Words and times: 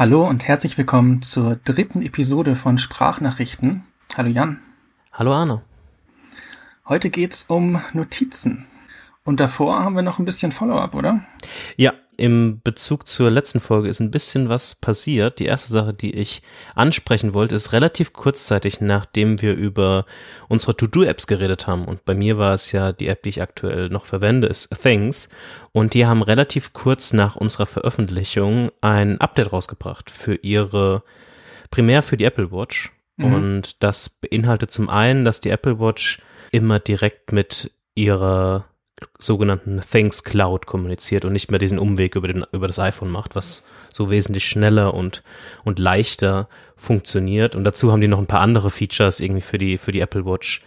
Hallo 0.00 0.26
und 0.26 0.48
herzlich 0.48 0.78
willkommen 0.78 1.20
zur 1.20 1.56
dritten 1.56 2.00
Episode 2.00 2.56
von 2.56 2.78
Sprachnachrichten. 2.78 3.84
Hallo 4.16 4.30
Jan. 4.30 4.58
Hallo 5.12 5.34
Arne. 5.34 5.60
Heute 6.88 7.10
geht's 7.10 7.42
um 7.42 7.82
Notizen. 7.92 8.64
Und 9.24 9.40
davor 9.40 9.84
haben 9.84 9.96
wir 9.96 10.00
noch 10.00 10.18
ein 10.18 10.24
bisschen 10.24 10.52
Follow-up, 10.52 10.94
oder? 10.94 11.20
Ja, 11.76 11.92
im 12.20 12.60
Bezug 12.62 13.08
zur 13.08 13.30
letzten 13.30 13.60
Folge 13.60 13.88
ist 13.88 13.98
ein 13.98 14.10
bisschen 14.10 14.50
was 14.50 14.74
passiert. 14.74 15.38
Die 15.38 15.46
erste 15.46 15.72
Sache, 15.72 15.94
die 15.94 16.14
ich 16.14 16.42
ansprechen 16.74 17.32
wollte, 17.32 17.54
ist 17.54 17.72
relativ 17.72 18.12
kurzzeitig, 18.12 18.80
nachdem 18.80 19.40
wir 19.40 19.54
über 19.54 20.04
unsere 20.46 20.76
To-Do-Apps 20.76 21.26
geredet 21.26 21.66
haben. 21.66 21.86
Und 21.86 22.04
bei 22.04 22.14
mir 22.14 22.36
war 22.36 22.52
es 22.52 22.72
ja 22.72 22.92
die 22.92 23.08
App, 23.08 23.22
die 23.22 23.30
ich 23.30 23.40
aktuell 23.40 23.88
noch 23.88 24.04
verwende, 24.04 24.48
ist 24.48 24.68
Things. 24.82 25.30
Und 25.72 25.94
die 25.94 26.04
haben 26.04 26.22
relativ 26.22 26.74
kurz 26.74 27.14
nach 27.14 27.36
unserer 27.36 27.66
Veröffentlichung 27.66 28.70
ein 28.82 29.18
Update 29.20 29.52
rausgebracht 29.52 30.10
für 30.10 30.34
ihre, 30.34 31.02
primär 31.70 32.02
für 32.02 32.18
die 32.18 32.24
Apple 32.24 32.52
Watch. 32.52 32.92
Mhm. 33.16 33.34
Und 33.34 33.82
das 33.82 34.10
beinhaltet 34.10 34.72
zum 34.72 34.90
einen, 34.90 35.24
dass 35.24 35.40
die 35.40 35.50
Apple 35.50 35.80
Watch 35.80 36.20
immer 36.52 36.80
direkt 36.80 37.32
mit 37.32 37.72
ihrer 37.94 38.69
sogenannten 39.18 39.80
Things 39.80 40.24
Cloud 40.24 40.66
kommuniziert 40.66 41.24
und 41.24 41.32
nicht 41.32 41.50
mehr 41.50 41.58
diesen 41.58 41.78
Umweg 41.78 42.16
über, 42.16 42.28
den, 42.28 42.44
über 42.52 42.66
das 42.66 42.78
iPhone 42.78 43.10
macht, 43.10 43.36
was 43.36 43.64
so 43.92 44.10
wesentlich 44.10 44.46
schneller 44.46 44.94
und, 44.94 45.22
und 45.64 45.78
leichter 45.78 46.48
funktioniert. 46.76 47.54
Und 47.54 47.64
dazu 47.64 47.92
haben 47.92 48.00
die 48.00 48.08
noch 48.08 48.18
ein 48.18 48.26
paar 48.26 48.40
andere 48.40 48.70
Features 48.70 49.20
irgendwie 49.20 49.42
für 49.42 49.58
die, 49.58 49.78
für 49.78 49.92
die 49.92 50.00
Apple 50.00 50.24
Watch 50.24 50.62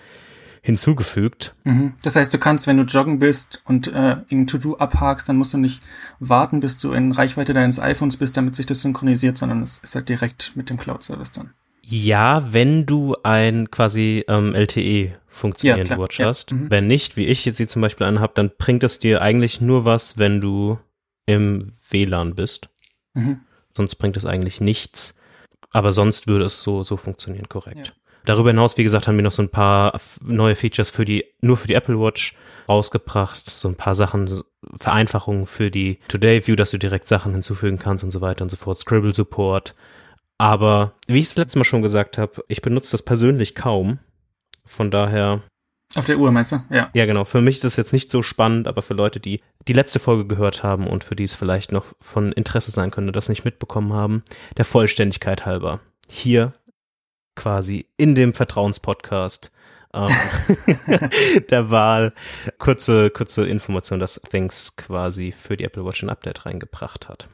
hinzugefügt. 0.63 1.55
Mhm. 1.65 1.93
Das 2.03 2.15
heißt, 2.15 2.33
du 2.33 2.37
kannst, 2.37 2.67
wenn 2.67 2.77
du 2.77 2.83
joggen 2.83 3.19
bist 3.19 3.61
und 3.65 3.87
äh, 3.87 4.15
im 4.29 4.47
To-Do 4.47 4.77
abhakst, 4.77 5.27
dann 5.27 5.35
musst 5.35 5.53
du 5.53 5.57
nicht 5.57 5.83
warten, 6.19 6.61
bis 6.61 6.77
du 6.77 6.93
in 6.93 7.11
Reichweite 7.11 7.53
deines 7.53 7.79
iPhones 7.79 8.15
bist, 8.15 8.37
damit 8.37 8.55
sich 8.55 8.65
das 8.65 8.81
synchronisiert, 8.81 9.37
sondern 9.37 9.61
es 9.61 9.79
ist 9.79 9.95
halt 9.95 10.07
direkt 10.07 10.53
mit 10.55 10.69
dem 10.69 10.77
Cloud-Service 10.77 11.33
dann. 11.33 11.51
Ja, 11.81 12.53
wenn 12.53 12.85
du 12.85 13.13
ein 13.23 13.69
quasi 13.69 14.23
ähm, 14.29 14.55
LTE 14.55 15.17
funktionierende 15.33 15.95
ja, 15.95 15.99
Watch 15.99 16.19
ja. 16.19 16.27
hast. 16.27 16.51
Mhm. 16.51 16.69
Wenn 16.69 16.87
nicht, 16.87 17.17
wie 17.17 17.25
ich 17.25 17.43
jetzt 17.45 17.57
sie 17.57 17.67
zum 17.67 17.81
Beispiel 17.81 18.07
anhab, 18.07 18.35
dann 18.35 18.51
bringt 18.57 18.83
es 18.83 18.99
dir 18.99 19.21
eigentlich 19.21 19.59
nur 19.59 19.83
was, 19.83 20.17
wenn 20.17 20.39
du 20.39 20.77
im 21.25 21.73
WLAN 21.89 22.35
bist. 22.35 22.69
Mhm. 23.13 23.41
Sonst 23.75 23.95
bringt 23.95 24.15
es 24.15 24.25
eigentlich 24.25 24.61
nichts. 24.61 25.15
Aber 25.71 25.91
sonst 25.91 26.27
würde 26.27 26.45
es 26.45 26.61
so, 26.61 26.83
so 26.83 26.97
funktionieren, 26.97 27.49
korrekt. 27.49 27.87
Ja. 27.87 27.93
Darüber 28.25 28.51
hinaus, 28.51 28.77
wie 28.77 28.83
gesagt, 28.83 29.07
haben 29.07 29.17
wir 29.17 29.23
noch 29.23 29.31
so 29.31 29.41
ein 29.41 29.49
paar 29.49 29.99
neue 30.21 30.55
Features 30.55 30.89
für 30.89 31.03
die, 31.03 31.25
nur 31.41 31.57
für 31.57 31.67
die 31.67 31.73
Apple 31.73 31.99
Watch 31.99 32.35
rausgebracht. 32.69 33.49
So 33.49 33.67
ein 33.67 33.75
paar 33.75 33.95
Sachen, 33.95 34.41
Vereinfachungen 34.75 35.47
für 35.47 35.71
die 35.71 35.99
Today 36.07 36.45
View, 36.45 36.55
dass 36.55 36.71
du 36.71 36.77
direkt 36.77 37.07
Sachen 37.07 37.33
hinzufügen 37.33 37.79
kannst 37.79 38.03
und 38.03 38.11
so 38.11 38.21
weiter 38.21 38.43
und 38.43 38.49
so 38.49 38.57
fort. 38.57 38.77
Scribble 38.77 39.13
Support. 39.13 39.73
Aber 40.37 40.93
wie 41.07 41.19
ich 41.19 41.25
es 41.25 41.35
letztes 41.35 41.55
Mal 41.55 41.63
schon 41.63 41.81
gesagt 41.81 42.17
habe, 42.17 42.43
ich 42.47 42.61
benutze 42.61 42.91
das 42.91 43.01
persönlich 43.01 43.55
kaum. 43.55 43.99
Von 44.65 44.91
daher. 44.91 45.41
Auf 45.95 46.05
der 46.05 46.17
Uhr 46.17 46.31
meinst 46.31 46.51
du? 46.51 46.63
Ja. 46.69 46.89
Ja, 46.93 47.05
genau. 47.05 47.23
Für 47.23 47.41
mich 47.41 47.57
ist 47.57 47.65
es 47.65 47.75
jetzt 47.75 47.93
nicht 47.93 48.09
so 48.09 48.21
spannend, 48.21 48.67
aber 48.67 48.81
für 48.81 48.95
Leute, 48.95 49.19
die 49.19 49.41
die 49.67 49.73
letzte 49.73 49.99
Folge 49.99 50.25
gehört 50.25 50.63
haben 50.63 50.87
und 50.87 51.03
für 51.03 51.15
die 51.15 51.25
es 51.25 51.35
vielleicht 51.35 51.71
noch 51.71 51.85
von 52.01 52.31
Interesse 52.31 52.71
sein 52.71 52.91
könnte, 52.91 53.11
das 53.11 53.29
nicht 53.29 53.45
mitbekommen 53.45 53.93
haben, 53.93 54.23
der 54.57 54.65
Vollständigkeit 54.65 55.45
halber. 55.45 55.81
Hier 56.09 56.53
quasi 57.35 57.87
in 57.97 58.15
dem 58.15 58.33
Vertrauenspodcast 58.33 59.51
ähm, 59.93 60.09
der 61.49 61.69
Wahl 61.69 62.13
kurze, 62.57 63.09
kurze 63.09 63.45
Information, 63.45 63.99
dass 63.99 64.21
Things 64.29 64.75
quasi 64.75 65.31
für 65.31 65.57
die 65.57 65.63
Apple 65.63 65.85
Watch 65.85 66.03
ein 66.03 66.09
Update 66.09 66.45
reingebracht 66.45 67.07
hat. 67.07 67.27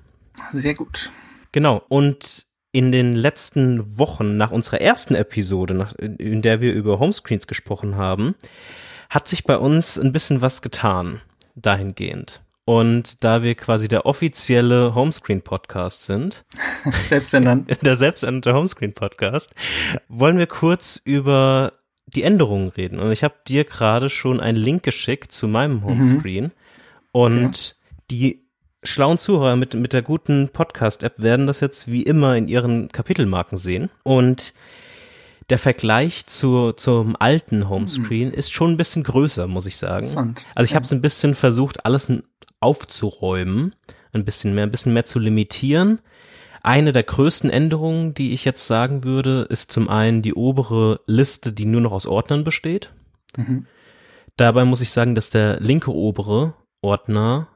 Sehr 0.51 0.75
gut. 0.75 1.11
Genau. 1.51 1.81
Und 1.87 2.48
in 2.71 2.91
den 2.91 3.15
letzten 3.15 3.97
Wochen 3.97 4.37
nach 4.37 4.51
unserer 4.51 4.81
ersten 4.81 5.15
Episode, 5.15 5.73
nach, 5.73 5.93
in 5.95 6.41
der 6.41 6.61
wir 6.61 6.73
über 6.73 6.99
Homescreens 6.99 7.47
gesprochen 7.47 7.95
haben, 7.95 8.35
hat 9.09 9.27
sich 9.27 9.43
bei 9.43 9.57
uns 9.57 9.97
ein 9.97 10.11
bisschen 10.11 10.41
was 10.41 10.61
getan 10.61 11.21
dahingehend. 11.55 12.41
Und 12.65 13.23
da 13.23 13.41
wir 13.41 13.55
quasi 13.55 13.87
der 13.87 14.05
offizielle 14.05 14.93
Homescreen-Podcast 14.93 16.05
sind, 16.05 16.45
selbsternannt, 17.09 17.69
der 17.81 17.95
selbsternannte 17.95 18.53
Homescreen-Podcast, 18.53 19.55
wollen 20.07 20.37
wir 20.37 20.45
kurz 20.45 21.01
über 21.03 21.73
die 22.05 22.21
Änderungen 22.21 22.69
reden. 22.69 22.99
Und 22.99 23.11
ich 23.11 23.23
habe 23.23 23.35
dir 23.47 23.63
gerade 23.63 24.09
schon 24.09 24.39
einen 24.39 24.57
Link 24.59 24.83
geschickt 24.83 25.31
zu 25.31 25.47
meinem 25.47 25.77
mhm. 25.77 25.83
Homescreen. 25.83 26.43
Mhm. 26.45 26.51
Und 27.11 27.45
okay. 27.45 27.73
die 28.11 28.48
schlauen 28.83 29.19
Zuhörer 29.19 29.55
mit, 29.55 29.73
mit 29.73 29.93
der 29.93 30.01
guten 30.01 30.49
Podcast-App 30.49 31.21
werden 31.21 31.47
das 31.47 31.59
jetzt 31.59 31.91
wie 31.91 32.03
immer 32.03 32.35
in 32.35 32.47
ihren 32.47 32.89
Kapitelmarken 32.89 33.57
sehen. 33.57 33.89
Und 34.03 34.53
der 35.49 35.57
Vergleich 35.57 36.27
zu, 36.27 36.71
zum 36.73 37.15
alten 37.19 37.69
Homescreen 37.69 38.29
mhm. 38.29 38.33
ist 38.33 38.53
schon 38.53 38.71
ein 38.71 38.77
bisschen 38.77 39.03
größer, 39.03 39.47
muss 39.47 39.65
ich 39.65 39.77
sagen. 39.77 40.05
Also 40.55 40.65
ich 40.65 40.71
ja. 40.71 40.75
habe 40.75 40.85
es 40.85 40.93
ein 40.93 41.01
bisschen 41.01 41.33
versucht, 41.33 41.85
alles 41.85 42.11
aufzuräumen, 42.59 43.75
ein 44.13 44.25
bisschen 44.25 44.53
mehr, 44.53 44.65
ein 44.65 44.71
bisschen 44.71 44.93
mehr 44.93 45.05
zu 45.05 45.19
limitieren. 45.19 45.99
Eine 46.61 46.91
der 46.91 47.03
größten 47.03 47.49
Änderungen, 47.49 48.13
die 48.13 48.33
ich 48.33 48.45
jetzt 48.45 48.67
sagen 48.67 49.03
würde, 49.03 49.47
ist 49.49 49.71
zum 49.71 49.89
einen 49.89 50.21
die 50.21 50.33
obere 50.33 50.99
Liste, 51.05 51.51
die 51.53 51.65
nur 51.65 51.81
noch 51.81 51.93
aus 51.93 52.05
Ordnern 52.05 52.43
besteht. 52.43 52.91
Mhm. 53.35 53.65
Dabei 54.35 54.65
muss 54.65 54.81
ich 54.81 54.91
sagen, 54.91 55.15
dass 55.15 55.29
der 55.29 55.59
linke 55.59 55.93
obere 55.93 56.53
Ordner 56.81 57.47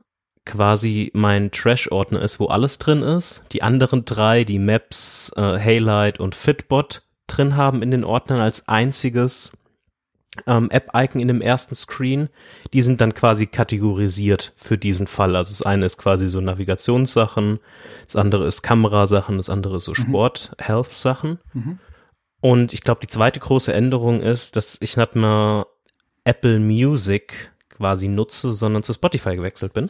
quasi 0.46 1.12
mein 1.14 1.52
Trash-Ordner 1.52 2.22
ist, 2.22 2.40
wo 2.40 2.48
alles 2.48 2.78
drin 2.78 3.02
ist. 3.02 3.44
Die 3.52 3.64
anderen 3.64 4.06
drei, 4.06 4.44
die 4.44 4.60
Maps, 4.60 5.32
äh, 5.36 5.58
Haylight 5.58 6.20
und 6.20 6.36
Fitbot 6.36 7.04
drin 7.28 7.56
haben 7.56 7.82
in 7.82 7.92
den 7.92 8.04
Ordnern 8.04 8.42
als 8.42 8.68
einziges 8.68 9.52
ähm, 10.48 10.70
App-Icon 10.70 11.22
in 11.22 11.28
dem 11.28 11.42
ersten 11.42 11.76
Screen. 11.76 12.30
Die 12.74 12.82
sind 12.82 13.02
dann 13.02 13.14
quasi 13.14 13.48
kategorisiert 13.48 14.54
für 14.56 14.78
diesen 14.78 15.08
Fall. 15.08 15.36
Also 15.36 15.52
das 15.52 15.62
eine 15.62 15.86
ist 15.86 15.98
quasi 15.98 16.28
so 16.28 16.42
Navigationssachen, 16.42 17.60
das 18.06 18.16
andere 18.16 18.46
ist 18.46 18.64
Kamerasachen, 18.64 19.38
das 19.38 19.50
andere 19.50 19.78
ist 19.78 19.86
so 19.86 19.92
mhm. 19.92 19.96
Sport-Health-Sachen. 19.96 21.40
Mhm. 21.54 21.80
Und 22.42 22.74
ich 22.74 22.82
glaube, 22.82 23.02
die 23.02 23.08
zweite 23.08 23.40
große 23.40 23.74
Änderung 23.74 24.20
ist, 24.20 24.58
dass 24.58 24.78
ich 24.82 24.98
nicht 24.98 25.16
mehr 25.16 25.66
Apple 26.26 26.60
Music 26.60 27.52
quasi 27.70 28.08
nutze, 28.08 28.52
sondern 28.52 28.84
zu 28.84 28.94
Spotify 28.94 29.36
gewechselt 29.36 29.74
bin. 29.74 29.90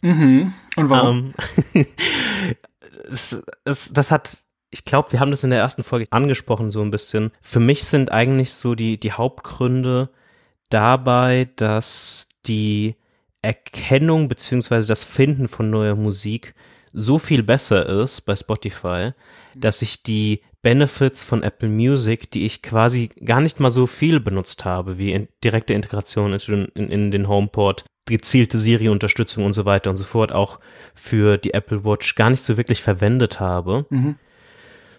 Mhm. 0.00 0.52
Und 0.76 0.90
warum? 0.90 1.34
Ähm, 1.74 1.86
es, 3.10 3.42
es, 3.64 3.92
das 3.92 4.10
hat, 4.10 4.36
ich 4.70 4.84
glaube, 4.84 5.12
wir 5.12 5.20
haben 5.20 5.30
das 5.30 5.44
in 5.44 5.50
der 5.50 5.60
ersten 5.60 5.82
Folge 5.82 6.06
angesprochen, 6.10 6.70
so 6.70 6.82
ein 6.82 6.90
bisschen. 6.90 7.30
Für 7.40 7.60
mich 7.60 7.84
sind 7.84 8.10
eigentlich 8.10 8.52
so 8.52 8.74
die, 8.74 8.98
die 8.98 9.12
Hauptgründe 9.12 10.10
dabei, 10.68 11.48
dass 11.56 12.28
die 12.46 12.96
Erkennung 13.42 14.28
beziehungsweise 14.28 14.88
das 14.88 15.04
Finden 15.04 15.48
von 15.48 15.70
neuer 15.70 15.94
Musik 15.94 16.54
so 16.92 17.18
viel 17.18 17.42
besser 17.42 17.86
ist 18.02 18.22
bei 18.22 18.36
Spotify, 18.36 19.12
dass 19.54 19.82
ich 19.82 20.02
die 20.02 20.40
Benefits 20.62 21.22
von 21.22 21.42
Apple 21.42 21.68
Music, 21.68 22.30
die 22.30 22.46
ich 22.46 22.62
quasi 22.62 23.10
gar 23.22 23.40
nicht 23.40 23.60
mal 23.60 23.70
so 23.70 23.86
viel 23.86 24.20
benutzt 24.20 24.64
habe, 24.64 24.96
wie 24.96 25.12
in, 25.12 25.28
direkte 25.42 25.74
Integration 25.74 26.32
in, 26.32 26.64
in, 26.74 26.88
in 26.88 27.10
den 27.10 27.28
HomePort, 27.28 27.84
gezielte 28.06 28.58
Siri-Unterstützung 28.58 29.44
und 29.44 29.54
so 29.54 29.64
weiter 29.64 29.90
und 29.90 29.96
so 29.96 30.04
fort 30.04 30.32
auch 30.32 30.60
für 30.94 31.38
die 31.38 31.54
Apple 31.54 31.84
Watch 31.84 32.14
gar 32.14 32.30
nicht 32.30 32.44
so 32.44 32.56
wirklich 32.56 32.82
verwendet 32.82 33.40
habe. 33.40 33.86
Mhm. 33.90 34.16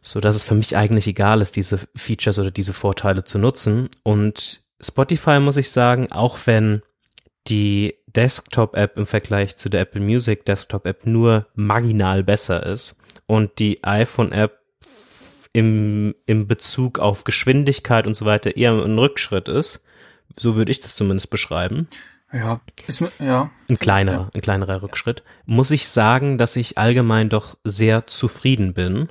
So 0.02 0.20
dass 0.20 0.36
es 0.36 0.44
für 0.44 0.56
mich 0.56 0.78
eigentlich 0.78 1.08
egal 1.08 1.42
ist, 1.42 1.56
diese 1.56 1.80
Features 1.96 2.40
oder 2.40 2.52
diese 2.52 2.74
Vorteile 2.74 3.24
zu 3.24 3.40
nutzen. 3.40 3.90
Und 4.04 4.62
Spotify 4.80 5.40
muss 5.40 5.58
ich 5.58 5.72
sagen, 5.72 6.12
auch 6.12 6.38
wenn 6.46 6.82
die 7.48 7.96
Desktop-App 8.08 8.98
im 8.98 9.06
Vergleich 9.06 9.58
zu 9.58 9.70
der 9.70 9.82
Apple 9.82 10.02
Music 10.02 10.46
Desktop-App 10.46 11.06
nur 11.06 11.48
marginal 11.54 12.24
besser 12.24 12.66
ist 12.66 12.98
und 13.28 13.60
die 13.60 13.84
iPhone-App 13.84 14.60
im, 15.54 16.16
im 16.26 16.48
Bezug 16.48 17.00
auf 17.00 17.24
Geschwindigkeit 17.24 18.08
und 18.08 18.16
so 18.16 18.26
weiter 18.26 18.58
eher 18.58 18.72
ein 18.72 18.98
Rückschritt 18.98 19.48
ist, 19.48 19.86
so 20.36 20.56
würde 20.56 20.72
ich 20.72 20.82
das 20.82 20.96
zumindest 20.96 21.30
beschreiben, 21.30 21.88
ja, 22.36 22.60
ist, 22.88 23.02
ja. 23.20 23.50
Ein 23.70 23.78
kleinerer, 23.78 24.16
ja. 24.16 24.30
ein 24.34 24.42
kleinerer 24.42 24.82
Rückschritt. 24.82 25.24
Muss 25.46 25.72
ich 25.72 25.88
sagen, 25.88 26.38
dass 26.38 26.56
ich 26.56 26.78
allgemein 26.78 27.30
doch 27.30 27.58
sehr 27.64 28.08
zufrieden 28.08 28.74
bin, 28.74 29.10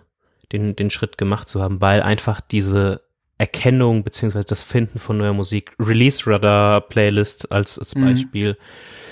den, 0.52 0.76
den 0.76 0.90
Schritt 0.90 1.16
gemacht 1.16 1.48
zu 1.48 1.62
haben, 1.62 1.80
weil 1.80 2.02
einfach 2.02 2.40
diese 2.40 3.00
Erkennung 3.38 4.04
beziehungsweise 4.04 4.46
das 4.46 4.62
Finden 4.62 4.98
von 4.98 5.18
neuer 5.18 5.32
Musik, 5.32 5.72
Release 5.80 6.22
Radar 6.26 6.82
Playlist 6.82 7.50
als, 7.50 7.78
als 7.78 7.94
mhm. 7.94 8.04
Beispiel, 8.04 8.56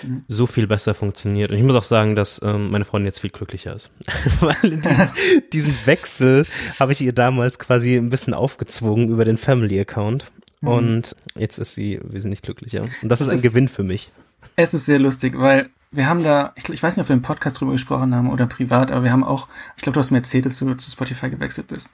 mhm. 0.03 0.25
so 0.29 0.47
viel 0.47 0.67
besser 0.67 0.95
funktioniert. 0.95 1.51
Und 1.51 1.57
ich 1.57 1.65
muss 1.65 1.75
auch 1.75 1.83
sagen, 1.83 2.15
dass 2.15 2.41
ähm, 2.43 2.71
meine 2.71 2.85
Freundin 2.85 3.07
jetzt 3.07 3.21
viel 3.21 3.31
glücklicher 3.31 3.75
ist. 3.75 3.91
weil 4.41 4.55
diesen, 4.63 5.09
diesen 5.53 5.75
Wechsel 5.87 6.47
habe 6.79 6.93
ich 6.93 7.01
ihr 7.01 7.13
damals 7.13 7.59
quasi 7.59 7.97
ein 7.97 8.11
bisschen 8.11 8.35
aufgezwungen 8.35 9.09
über 9.09 9.25
den 9.25 9.39
Family 9.39 9.81
Account. 9.81 10.31
Mhm. 10.63 10.69
Und 10.69 11.17
jetzt 11.37 11.59
ist 11.59 11.75
sie 11.75 12.01
wesentlich 12.03 12.41
glücklicher. 12.41 12.83
Und 13.03 13.09
das 13.09 13.21
ist 13.21 13.29
ein 13.29 13.35
ist, 13.35 13.43
Gewinn 13.43 13.69
für 13.69 13.83
mich. 13.83 14.11
Es 14.57 14.73
ist 14.73 14.87
sehr 14.87 14.99
lustig, 14.99 15.39
weil 15.39 15.69
wir 15.91 16.09
haben 16.09 16.25
da, 16.25 16.53
ich, 16.57 16.69
ich 16.69 16.83
weiß 16.83 16.97
nicht, 16.97 17.05
ob 17.05 17.09
wir 17.11 17.17
im 17.17 17.23
Podcast 17.23 17.61
drüber 17.61 17.73
gesprochen 17.73 18.15
haben 18.15 18.31
oder 18.31 18.47
privat, 18.47 18.91
aber 18.91 19.05
wir 19.05 19.13
haben 19.13 19.25
auch, 19.25 19.49
ich 19.77 19.83
glaube, 19.83 19.95
du 19.95 20.01
hast 20.01 20.11
mir 20.11 20.19
erzählt, 20.19 20.47
dass 20.47 20.59
du 20.59 20.75
zu 20.75 20.91
Spotify 20.91 21.29
gewechselt 21.29 21.67
bist. 21.67 21.91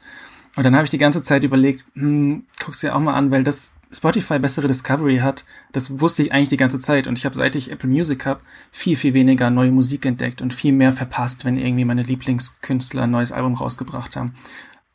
Und 0.56 0.64
dann 0.64 0.74
habe 0.74 0.84
ich 0.84 0.90
die 0.90 0.98
ganze 0.98 1.22
Zeit 1.22 1.44
überlegt, 1.44 1.84
hm, 1.94 2.44
guck's 2.64 2.80
dir 2.80 2.94
auch 2.94 3.00
mal 3.00 3.14
an, 3.14 3.30
weil 3.30 3.44
das 3.44 3.72
Spotify 3.90 4.38
bessere 4.38 4.68
Discovery 4.68 5.18
hat, 5.18 5.44
das 5.72 6.00
wusste 6.00 6.22
ich 6.22 6.32
eigentlich 6.32 6.48
die 6.50 6.56
ganze 6.56 6.78
Zeit. 6.78 7.06
Und 7.06 7.16
ich 7.18 7.24
habe, 7.24 7.34
seit 7.34 7.56
ich 7.56 7.70
Apple 7.70 7.88
Music 7.88 8.26
habe, 8.26 8.40
viel, 8.70 8.96
viel 8.96 9.14
weniger 9.14 9.50
neue 9.50 9.70
Musik 9.70 10.04
entdeckt 10.04 10.42
und 10.42 10.52
viel 10.52 10.72
mehr 10.72 10.92
verpasst, 10.92 11.44
wenn 11.44 11.58
irgendwie 11.58 11.84
meine 11.84 12.02
Lieblingskünstler 12.02 13.04
ein 13.04 13.10
neues 13.10 13.32
Album 13.32 13.54
rausgebracht 13.54 14.16
haben. 14.16 14.34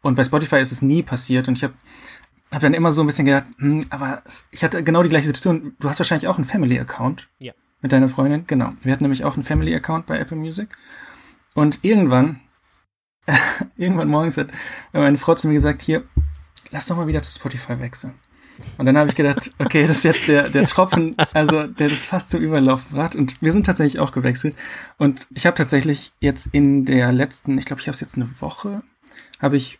Und 0.01 0.15
bei 0.15 0.23
Spotify 0.23 0.57
ist 0.57 0.71
es 0.71 0.81
nie 0.81 1.01
passiert. 1.01 1.47
Und 1.47 1.57
ich 1.57 1.63
habe 1.63 1.73
hab 2.53 2.61
dann 2.61 2.73
immer 2.73 2.91
so 2.91 3.01
ein 3.01 3.07
bisschen 3.07 3.25
gedacht, 3.25 3.45
hm, 3.57 3.85
aber 3.89 4.21
ich 4.51 4.63
hatte 4.63 4.83
genau 4.83 5.03
die 5.03 5.09
gleiche 5.09 5.27
Situation. 5.27 5.75
Du 5.79 5.89
hast 5.89 5.99
wahrscheinlich 5.99 6.27
auch 6.27 6.37
einen 6.37 6.45
Family-Account. 6.45 7.29
Ja. 7.39 7.53
Mit 7.81 7.91
deiner 7.91 8.07
Freundin, 8.07 8.45
genau. 8.47 8.71
Wir 8.81 8.93
hatten 8.93 9.03
nämlich 9.03 9.25
auch 9.25 9.33
einen 9.33 9.43
Family-Account 9.43 10.05
bei 10.05 10.17
Apple 10.17 10.37
Music. 10.37 10.69
Und 11.53 11.79
irgendwann, 11.83 12.39
irgendwann 13.75 14.07
morgens 14.07 14.37
hat 14.37 14.47
meine 14.93 15.17
Frau 15.17 15.35
zu 15.35 15.47
mir 15.47 15.53
gesagt, 15.53 15.81
hier, 15.81 16.03
lass 16.71 16.87
doch 16.87 16.95
mal 16.95 17.07
wieder 17.07 17.21
zu 17.21 17.33
Spotify 17.33 17.79
wechseln. 17.79 18.13
Und 18.77 18.85
dann 18.85 18.97
habe 18.97 19.09
ich 19.09 19.15
gedacht, 19.15 19.51
okay, 19.59 19.87
das 19.87 19.97
ist 19.97 20.03
jetzt 20.03 20.27
der, 20.27 20.49
der 20.49 20.65
Tropfen, 20.65 21.15
also 21.33 21.67
der 21.67 21.89
das 21.89 22.05
fast 22.05 22.29
zum 22.29 22.41
Überlaufen 22.41 22.95
bracht. 22.95 23.15
Und 23.15 23.41
wir 23.41 23.51
sind 23.51 23.65
tatsächlich 23.65 23.99
auch 23.99 24.11
gewechselt. 24.11 24.55
Und 24.97 25.27
ich 25.33 25.45
habe 25.45 25.55
tatsächlich 25.55 26.13
jetzt 26.19 26.47
in 26.47 26.85
der 26.85 27.11
letzten, 27.11 27.57
ich 27.57 27.65
glaube, 27.65 27.81
ich 27.81 27.87
habe 27.87 27.95
es 27.95 28.01
jetzt 28.01 28.15
eine 28.15 28.29
Woche, 28.41 28.83
habe 29.41 29.57
ich 29.57 29.79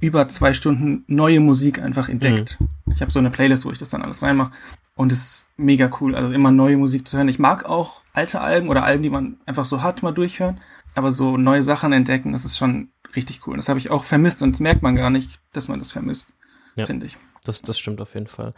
über 0.00 0.28
zwei 0.28 0.52
Stunden 0.52 1.04
neue 1.06 1.40
Musik 1.40 1.80
einfach 1.80 2.08
entdeckt. 2.08 2.58
Mhm. 2.60 2.68
Ich 2.92 3.00
habe 3.00 3.10
so 3.10 3.18
eine 3.18 3.30
Playlist, 3.30 3.64
wo 3.64 3.70
ich 3.70 3.78
das 3.78 3.88
dann 3.88 4.02
alles 4.02 4.22
reinmache. 4.22 4.52
Und 4.94 5.12
es 5.12 5.18
ist 5.18 5.50
mega 5.56 5.90
cool, 6.00 6.14
also 6.14 6.32
immer 6.32 6.50
neue 6.50 6.76
Musik 6.76 7.08
zu 7.08 7.16
hören. 7.16 7.28
Ich 7.28 7.38
mag 7.38 7.64
auch 7.64 8.02
alte 8.12 8.40
Alben 8.40 8.68
oder 8.68 8.84
Alben, 8.84 9.02
die 9.02 9.10
man 9.10 9.38
einfach 9.46 9.64
so 9.64 9.82
hat, 9.82 10.02
mal 10.02 10.12
durchhören. 10.12 10.60
Aber 10.94 11.10
so 11.10 11.36
neue 11.36 11.62
Sachen 11.62 11.92
entdecken, 11.92 12.32
das 12.32 12.44
ist 12.44 12.58
schon 12.58 12.90
richtig 13.16 13.46
cool. 13.46 13.56
Das 13.56 13.68
habe 13.68 13.78
ich 13.78 13.90
auch 13.90 14.04
vermisst 14.04 14.42
und 14.42 14.52
das 14.52 14.60
merkt 14.60 14.82
man 14.82 14.96
gar 14.96 15.10
nicht, 15.10 15.40
dass 15.52 15.68
man 15.68 15.78
das 15.78 15.92
vermisst, 15.92 16.34
ja. 16.76 16.84
finde 16.84 17.06
ich. 17.06 17.16
Das, 17.44 17.60
das 17.62 17.78
stimmt 17.78 18.00
auf 18.00 18.14
jeden 18.14 18.28
Fall. 18.28 18.54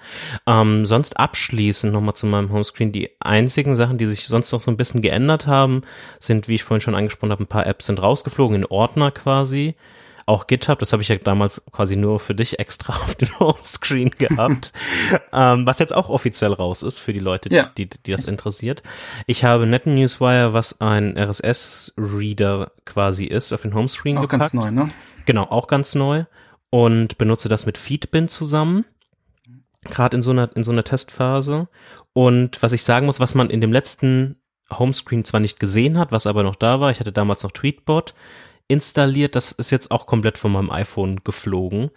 Ähm, 0.47 0.85
sonst 0.85 1.19
abschließend 1.19 1.93
nochmal 1.93 2.15
zu 2.15 2.27
meinem 2.27 2.53
Homescreen. 2.53 2.93
Die 2.93 3.11
einzigen 3.21 3.77
Sachen, 3.77 3.97
die 3.97 4.07
sich 4.07 4.27
sonst 4.27 4.53
noch 4.53 4.61
so 4.61 4.71
ein 4.71 4.77
bisschen 4.77 5.01
geändert 5.01 5.47
haben, 5.47 5.83
sind, 6.21 6.49
wie 6.49 6.57
ich 6.57 6.65
vorhin 6.65 6.83
schon 6.83 6.95
angesprochen 6.95 7.31
habe, 7.31 7.45
ein 7.45 7.49
paar 7.49 7.67
Apps 7.67 7.87
sind 7.87 8.03
rausgeflogen 8.03 8.57
in 8.57 8.67
Ordner 8.67 9.11
quasi. 9.11 9.75
Auch 10.27 10.47
GitHub, 10.47 10.79
das 10.79 10.93
habe 10.93 11.03
ich 11.03 11.09
ja 11.09 11.17
damals 11.17 11.63
quasi 11.71 11.97
nur 11.97 12.19
für 12.19 12.35
dich 12.35 12.59
extra 12.59 12.95
auf 13.03 13.15
dem 13.15 13.39
Homescreen 13.39 14.11
gehabt, 14.11 14.73
ähm, 15.33 15.67
was 15.67 15.79
jetzt 15.79 15.95
auch 15.95 16.09
offiziell 16.09 16.53
raus 16.53 16.83
ist 16.83 16.99
für 16.99 17.13
die 17.13 17.21
Leute, 17.21 17.49
die, 17.49 17.57
ja. 17.57 17.71
die, 17.77 17.89
die 17.89 18.13
das 18.13 18.25
interessiert. 18.25 18.83
Ich 19.27 19.45
habe 19.45 19.67
NetNewsWire, 19.67 20.53
was 20.53 20.81
ein 20.81 21.17
RSS-Reader 21.19 22.73
quasi 22.85 23.27
ist, 23.27 23.53
auf 23.53 23.63
den 23.63 23.75
Homescreen 23.75 24.19
auch 24.19 24.23
gepackt. 24.23 24.55
Auch 24.55 24.63
ganz 24.63 24.65
neu, 24.65 24.71
ne? 24.71 24.91
Genau, 25.27 25.45
auch 25.45 25.67
ganz 25.67 25.95
neu 25.95 26.25
und 26.71 27.19
benutze 27.19 27.49
das 27.49 27.67
mit 27.67 27.79
Feedbin 27.79 28.29
zusammen. 28.29 28.85
Gerade 29.83 30.17
in 30.17 30.23
so 30.23 30.31
einer, 30.31 30.51
in 30.57 30.65
so 30.65 30.73
einer 30.73 30.83
Testphase. 30.83 31.69
Und 32.15 32.63
was 32.63 32.73
ich 32.73 32.83
sagen 32.83 33.07
muss, 33.07 33.21
was 33.21 33.35
man 33.35 33.51
in 33.51 33.61
dem 33.61 33.73
letzten 33.73 34.41
Homescreen 34.71 35.25
zwar 35.25 35.41
nicht 35.41 35.61
gesehen 35.61 35.99
hat, 35.99 36.11
was 36.11 36.27
aber 36.27 36.43
noch 36.43 36.57
da 36.57 36.81
war, 36.81 36.91
ich 36.91 37.01
hatte 37.01 37.13
damals 37.13 37.43
noch 37.43 37.53
Tweetbot, 37.53 38.15
installiert. 38.69 39.37
Das 39.37 39.53
ist 39.53 39.71
jetzt 39.71 39.91
auch 39.91 40.07
komplett 40.07 40.39
von 40.39 40.53
meinem 40.53 40.71
iPhone 40.71 41.21
geflogen. 41.25 41.91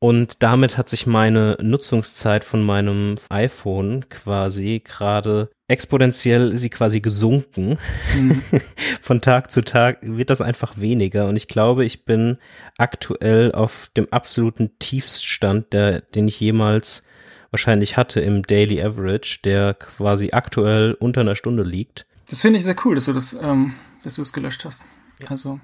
Und 0.00 0.44
damit 0.44 0.78
hat 0.78 0.88
sich 0.88 1.06
meine 1.06 1.56
Nutzungszeit 1.60 2.44
von 2.44 2.64
meinem 2.64 3.16
iPhone 3.30 4.08
quasi 4.08 4.80
gerade 4.84 5.50
exponentiell 5.66 6.56
sie 6.56 6.70
quasi 6.70 7.00
gesunken. 7.00 7.78
Mhm. 8.16 8.42
Von 9.02 9.20
Tag 9.20 9.50
zu 9.50 9.62
Tag 9.62 9.98
wird 10.02 10.30
das 10.30 10.40
einfach 10.40 10.74
weniger. 10.76 11.26
Und 11.26 11.36
ich 11.36 11.48
glaube, 11.48 11.84
ich 11.84 12.04
bin 12.04 12.38
aktuell 12.78 13.52
auf 13.52 13.90
dem 13.96 14.10
absoluten 14.10 14.78
Tiefststand, 14.78 15.72
der, 15.72 16.00
den 16.00 16.28
ich 16.28 16.40
jemals 16.40 17.02
wahrscheinlich 17.50 17.96
hatte 17.96 18.20
im 18.20 18.42
Daily 18.42 18.82
Average, 18.82 19.40
der 19.44 19.74
quasi 19.74 20.30
aktuell 20.32 20.94
unter 20.94 21.22
einer 21.22 21.34
Stunde 21.34 21.64
liegt. 21.64 22.06
Das 22.30 22.40
finde 22.40 22.58
ich 22.58 22.64
sehr 22.64 22.76
cool, 22.84 22.94
dass 22.94 23.06
du 23.06 23.12
das, 23.12 23.32
ähm, 23.34 23.74
dass 24.02 24.14
du 24.14 24.22
es 24.22 24.32
gelöscht 24.32 24.64
hast. 24.64 24.82
Also 25.26 25.60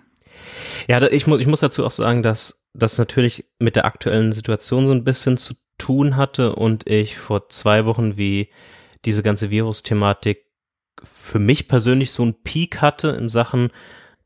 ja, 0.88 1.02
ich 1.10 1.26
muss, 1.26 1.40
ich 1.40 1.46
muss 1.46 1.60
dazu 1.60 1.84
auch 1.84 1.90
sagen, 1.90 2.22
dass 2.22 2.62
das 2.74 2.98
natürlich 2.98 3.46
mit 3.58 3.76
der 3.76 3.84
aktuellen 3.84 4.32
Situation 4.32 4.86
so 4.86 4.92
ein 4.92 5.04
bisschen 5.04 5.36
zu 5.36 5.54
tun 5.78 6.16
hatte 6.16 6.54
und 6.54 6.86
ich 6.88 7.16
vor 7.16 7.48
zwei 7.48 7.84
Wochen 7.84 8.16
wie 8.16 8.50
diese 9.04 9.22
ganze 9.22 9.50
Virus-Thematik 9.50 10.44
für 11.02 11.38
mich 11.38 11.68
persönlich 11.68 12.12
so 12.12 12.22
einen 12.22 12.42
Peak 12.42 12.80
hatte 12.80 13.08
in 13.08 13.28
Sachen 13.28 13.70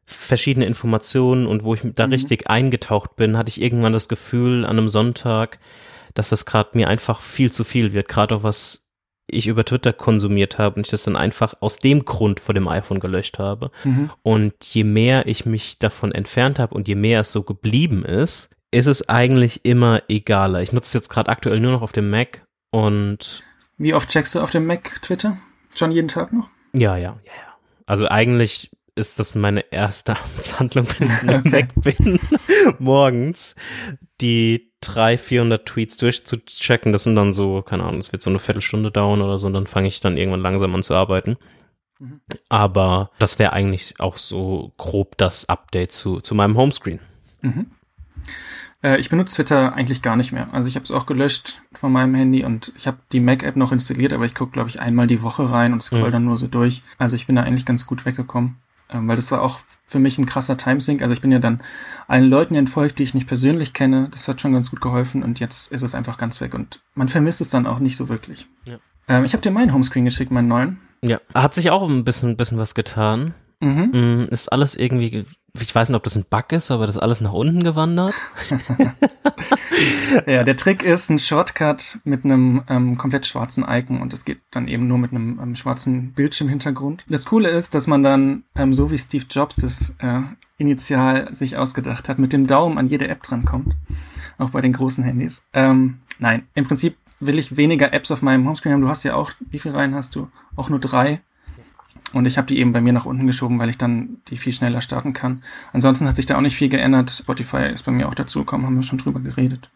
verschiedene 0.04 0.66
Informationen 0.66 1.46
und 1.46 1.64
wo 1.64 1.74
ich 1.74 1.82
da 1.94 2.06
mhm. 2.06 2.12
richtig 2.12 2.48
eingetaucht 2.48 3.16
bin, 3.16 3.36
hatte 3.36 3.50
ich 3.50 3.60
irgendwann 3.60 3.92
das 3.92 4.08
Gefühl 4.08 4.64
an 4.64 4.78
einem 4.78 4.88
Sonntag, 4.88 5.58
dass 6.14 6.30
das 6.30 6.46
gerade 6.46 6.70
mir 6.74 6.88
einfach 6.88 7.20
viel 7.20 7.52
zu 7.52 7.64
viel 7.64 7.92
wird, 7.92 8.08
gerade 8.08 8.36
auch 8.36 8.42
was 8.42 8.87
ich 9.28 9.46
über 9.46 9.64
Twitter 9.64 9.92
konsumiert 9.92 10.58
habe 10.58 10.76
und 10.76 10.86
ich 10.86 10.90
das 10.90 11.04
dann 11.04 11.16
einfach 11.16 11.54
aus 11.60 11.78
dem 11.78 12.04
Grund 12.04 12.40
vor 12.40 12.54
dem 12.54 12.68
iPhone 12.68 13.00
gelöscht 13.00 13.38
habe. 13.38 13.70
Mhm. 13.84 14.10
Und 14.22 14.64
je 14.64 14.84
mehr 14.84 15.26
ich 15.26 15.46
mich 15.46 15.78
davon 15.78 16.12
entfernt 16.12 16.58
habe 16.58 16.74
und 16.74 16.88
je 16.88 16.94
mehr 16.94 17.20
es 17.20 17.32
so 17.32 17.42
geblieben 17.42 18.04
ist, 18.04 18.50
ist 18.70 18.86
es 18.86 19.08
eigentlich 19.08 19.64
immer 19.64 20.02
egaler. 20.08 20.62
Ich 20.62 20.72
nutze 20.72 20.88
es 20.88 20.94
jetzt 20.94 21.08
gerade 21.08 21.30
aktuell 21.30 21.60
nur 21.60 21.72
noch 21.72 21.82
auf 21.82 21.92
dem 21.92 22.10
Mac 22.10 22.46
und. 22.70 23.42
Wie 23.76 23.94
oft 23.94 24.08
checkst 24.08 24.34
du 24.34 24.40
auf 24.40 24.50
dem 24.50 24.66
Mac 24.66 25.00
Twitter? 25.02 25.36
Schon 25.74 25.92
jeden 25.92 26.08
Tag 26.08 26.32
noch? 26.32 26.48
Ja, 26.72 26.96
ja, 26.96 27.18
ja, 27.24 27.32
ja. 27.32 27.56
Also 27.86 28.08
eigentlich 28.08 28.70
ist 28.98 29.18
das 29.18 29.34
meine 29.34 29.60
erste 29.72 30.16
Amtshandlung, 30.22 30.86
wenn 30.98 31.08
ich 31.08 31.22
weg 31.52 31.68
bin, 31.76 32.20
morgens, 32.78 33.54
die 34.20 34.72
300, 34.80 35.20
400 35.20 35.66
Tweets 35.66 35.96
durchzuchecken. 35.96 36.92
Das 36.92 37.04
sind 37.04 37.16
dann 37.16 37.32
so, 37.32 37.62
keine 37.62 37.84
Ahnung, 37.84 38.00
es 38.00 38.12
wird 38.12 38.22
so 38.22 38.30
eine 38.30 38.38
Viertelstunde 38.38 38.90
dauern 38.90 39.22
oder 39.22 39.38
so 39.38 39.46
und 39.46 39.54
dann 39.54 39.66
fange 39.66 39.88
ich 39.88 40.00
dann 40.00 40.16
irgendwann 40.16 40.40
langsam 40.40 40.74
an 40.74 40.82
zu 40.82 40.94
arbeiten. 40.94 41.36
Mhm. 41.98 42.20
Aber 42.48 43.10
das 43.18 43.38
wäre 43.38 43.52
eigentlich 43.52 43.98
auch 43.98 44.16
so 44.16 44.72
grob 44.76 45.16
das 45.16 45.48
Update 45.48 45.92
zu, 45.92 46.20
zu 46.20 46.34
meinem 46.34 46.56
Homescreen. 46.56 47.00
Mhm. 47.40 47.70
Äh, 48.82 48.98
ich 48.98 49.08
benutze 49.08 49.34
Twitter 49.36 49.74
eigentlich 49.74 50.02
gar 50.02 50.16
nicht 50.16 50.32
mehr. 50.32 50.52
Also 50.52 50.68
ich 50.68 50.76
habe 50.76 50.84
es 50.84 50.90
auch 50.90 51.06
gelöscht 51.06 51.60
von 51.72 51.92
meinem 51.92 52.14
Handy 52.14 52.44
und 52.44 52.72
ich 52.76 52.86
habe 52.86 52.98
die 53.12 53.20
Mac-App 53.20 53.56
noch 53.56 53.72
installiert, 53.72 54.12
aber 54.12 54.24
ich 54.24 54.34
gucke, 54.34 54.52
glaube 54.52 54.68
ich, 54.68 54.80
einmal 54.80 55.06
die 55.06 55.22
Woche 55.22 55.50
rein 55.50 55.72
und 55.72 55.82
scroll 55.82 56.08
mhm. 56.08 56.12
dann 56.12 56.24
nur 56.24 56.38
so 56.38 56.46
durch. 56.46 56.82
Also 56.98 57.16
ich 57.16 57.26
bin 57.26 57.36
da 57.36 57.42
eigentlich 57.42 57.66
ganz 57.66 57.86
gut 57.86 58.04
weggekommen. 58.04 58.56
Ähm, 58.90 59.06
weil 59.08 59.16
das 59.16 59.30
war 59.30 59.42
auch 59.42 59.60
für 59.86 59.98
mich 59.98 60.18
ein 60.18 60.26
krasser 60.26 60.56
Timesync. 60.56 61.02
Also 61.02 61.12
ich 61.12 61.20
bin 61.20 61.32
ja 61.32 61.38
dann 61.38 61.62
allen 62.06 62.26
Leuten 62.26 62.54
entfolgt, 62.54 62.98
die 62.98 63.02
ich 63.02 63.14
nicht 63.14 63.26
persönlich 63.26 63.74
kenne. 63.74 64.08
Das 64.10 64.28
hat 64.28 64.40
schon 64.40 64.52
ganz 64.52 64.70
gut 64.70 64.80
geholfen 64.80 65.22
und 65.22 65.40
jetzt 65.40 65.70
ist 65.72 65.82
es 65.82 65.94
einfach 65.94 66.16
ganz 66.16 66.40
weg 66.40 66.54
und 66.54 66.80
man 66.94 67.08
vermisst 67.08 67.40
es 67.40 67.50
dann 67.50 67.66
auch 67.66 67.78
nicht 67.78 67.96
so 67.96 68.08
wirklich. 68.08 68.46
Ja. 68.66 68.78
Ähm, 69.08 69.24
ich 69.24 69.32
habe 69.32 69.42
dir 69.42 69.50
meinen 69.50 69.72
Homescreen 69.72 70.04
geschickt, 70.04 70.30
meinen 70.30 70.48
neuen. 70.48 70.80
Ja, 71.02 71.20
hat 71.34 71.54
sich 71.54 71.70
auch 71.70 71.88
ein 71.88 72.04
bisschen, 72.04 72.30
ein 72.30 72.36
bisschen 72.36 72.58
was 72.58 72.74
getan. 72.74 73.34
Mhm. 73.60 73.90
Mm, 73.92 74.28
ist 74.30 74.52
alles 74.52 74.76
irgendwie, 74.76 75.24
ich 75.58 75.74
weiß 75.74 75.88
nicht, 75.88 75.96
ob 75.96 76.04
das 76.04 76.16
ein 76.16 76.24
Bug 76.28 76.52
ist, 76.52 76.70
aber 76.70 76.86
das 76.86 76.96
ist 76.96 77.02
alles 77.02 77.20
nach 77.20 77.32
unten 77.32 77.64
gewandert. 77.64 78.14
ja, 80.26 80.44
der 80.44 80.56
Trick 80.56 80.84
ist 80.84 81.10
ein 81.10 81.18
Shortcut 81.18 81.98
mit 82.04 82.24
einem 82.24 82.62
ähm, 82.68 82.96
komplett 82.96 83.26
schwarzen 83.26 83.64
Icon 83.68 84.00
und 84.00 84.12
es 84.12 84.24
geht 84.24 84.40
dann 84.52 84.68
eben 84.68 84.86
nur 84.86 84.98
mit 84.98 85.10
einem 85.10 85.40
ähm, 85.42 85.56
schwarzen 85.56 86.12
Bildschirmhintergrund. 86.12 87.04
Das 87.08 87.24
Coole 87.26 87.50
ist, 87.50 87.74
dass 87.74 87.88
man 87.88 88.02
dann, 88.04 88.44
ähm, 88.54 88.72
so 88.72 88.90
wie 88.90 88.98
Steve 88.98 89.26
Jobs 89.28 89.56
das 89.56 89.96
äh, 89.98 90.20
initial 90.56 91.34
sich 91.34 91.56
ausgedacht 91.56 92.08
hat, 92.08 92.18
mit 92.18 92.32
dem 92.32 92.46
Daumen 92.46 92.78
an 92.78 92.88
jede 92.88 93.08
App 93.08 93.22
drankommt. 93.22 93.74
Auch 94.38 94.50
bei 94.50 94.60
den 94.60 94.72
großen 94.72 95.02
Handys. 95.02 95.42
Ähm, 95.52 95.98
nein, 96.20 96.46
im 96.54 96.64
Prinzip 96.64 96.96
will 97.20 97.38
ich 97.38 97.56
weniger 97.56 97.92
Apps 97.92 98.10
auf 98.12 98.22
meinem 98.22 98.46
Homescreen 98.46 98.74
haben. 98.74 98.82
Du 98.82 98.88
hast 98.88 99.02
ja 99.02 99.14
auch, 99.14 99.32
wie 99.50 99.58
viel 99.58 99.72
rein 99.72 99.94
hast 99.94 100.14
du? 100.14 100.28
Auch 100.54 100.68
nur 100.68 100.78
drei. 100.78 101.20
Und 102.12 102.26
ich 102.26 102.38
habe 102.38 102.46
die 102.46 102.58
eben 102.58 102.72
bei 102.72 102.80
mir 102.80 102.92
nach 102.92 103.04
unten 103.04 103.26
geschoben, 103.26 103.58
weil 103.58 103.68
ich 103.68 103.78
dann 103.78 104.18
die 104.28 104.36
viel 104.36 104.52
schneller 104.52 104.80
starten 104.80 105.12
kann. 105.12 105.42
Ansonsten 105.72 106.06
hat 106.06 106.16
sich 106.16 106.26
da 106.26 106.36
auch 106.36 106.42
nicht 106.42 106.56
viel 106.56 106.68
geändert. 106.68 107.10
Spotify 107.10 107.68
ist 107.72 107.84
bei 107.84 107.92
mir 107.92 108.08
auch 108.08 108.14
dazugekommen, 108.14 108.66
haben 108.66 108.76
wir 108.76 108.82
schon 108.82 108.98
drüber 108.98 109.20
geredet. 109.20 109.70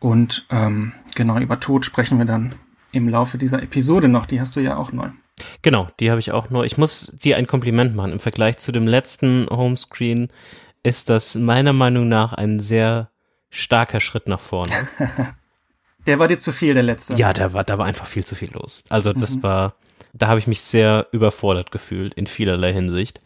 Und 0.00 0.46
ähm, 0.50 0.92
genau 1.14 1.38
über 1.38 1.60
Tod 1.60 1.84
sprechen 1.84 2.18
wir 2.18 2.24
dann 2.24 2.50
im 2.92 3.08
Laufe 3.08 3.38
dieser 3.38 3.62
Episode 3.62 4.08
noch. 4.08 4.26
Die 4.26 4.40
hast 4.40 4.56
du 4.56 4.60
ja 4.60 4.76
auch 4.76 4.92
neu. 4.92 5.10
Genau, 5.62 5.88
die 6.00 6.10
habe 6.10 6.20
ich 6.20 6.32
auch 6.32 6.50
neu. 6.50 6.64
Ich 6.64 6.78
muss 6.78 7.12
dir 7.22 7.36
ein 7.36 7.46
Kompliment 7.46 7.94
machen. 7.94 8.12
Im 8.12 8.18
Vergleich 8.18 8.58
zu 8.58 8.72
dem 8.72 8.86
letzten 8.86 9.46
Homescreen 9.50 10.28
ist 10.82 11.08
das 11.08 11.34
meiner 11.34 11.72
Meinung 11.72 12.08
nach 12.08 12.32
ein 12.32 12.60
sehr 12.60 13.10
starker 13.50 14.00
Schritt 14.00 14.28
nach 14.28 14.40
vorne. 14.40 14.72
der 16.06 16.18
war 16.18 16.28
dir 16.28 16.38
zu 16.38 16.52
viel, 16.52 16.74
der 16.74 16.82
letzte. 16.82 17.14
Ja, 17.14 17.32
da 17.32 17.52
war, 17.52 17.64
da 17.64 17.78
war 17.78 17.86
einfach 17.86 18.06
viel 18.06 18.24
zu 18.24 18.34
viel 18.34 18.50
los. 18.52 18.84
Also 18.88 19.12
das 19.12 19.36
mhm. 19.36 19.42
war 19.42 19.74
da 20.12 20.28
habe 20.28 20.38
ich 20.38 20.46
mich 20.46 20.60
sehr 20.60 21.08
überfordert 21.12 21.70
gefühlt 21.70 22.14
in 22.14 22.26
vielerlei 22.26 22.72
Hinsicht. 22.72 23.20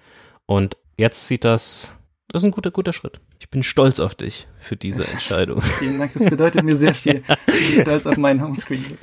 Und 0.47 0.77
jetzt 0.97 1.27
sieht 1.27 1.45
das, 1.45 1.95
das 2.29 2.43
ist 2.43 2.47
ein 2.47 2.53
guter, 2.53 2.71
guter 2.71 2.93
Schritt. 2.93 3.21
Ich 3.39 3.51
bin 3.51 3.63
stolz 3.63 4.01
auf 4.01 4.15
dich 4.15 4.47
für 4.61 4.77
diese 4.77 5.07
Entscheidung. 5.13 5.63
Vielen 5.63 5.99
Dank, 5.99 6.13
das 6.13 6.25
bedeutet 6.25 6.65
mir 6.65 6.77
sehr 6.77 6.95
viel. 6.95 7.23
Ich 7.47 7.77
bin 7.77 7.83
stolz 7.83 8.07
auf 8.07 8.17
meinen 8.17 8.43
Homescreen. 8.43 8.99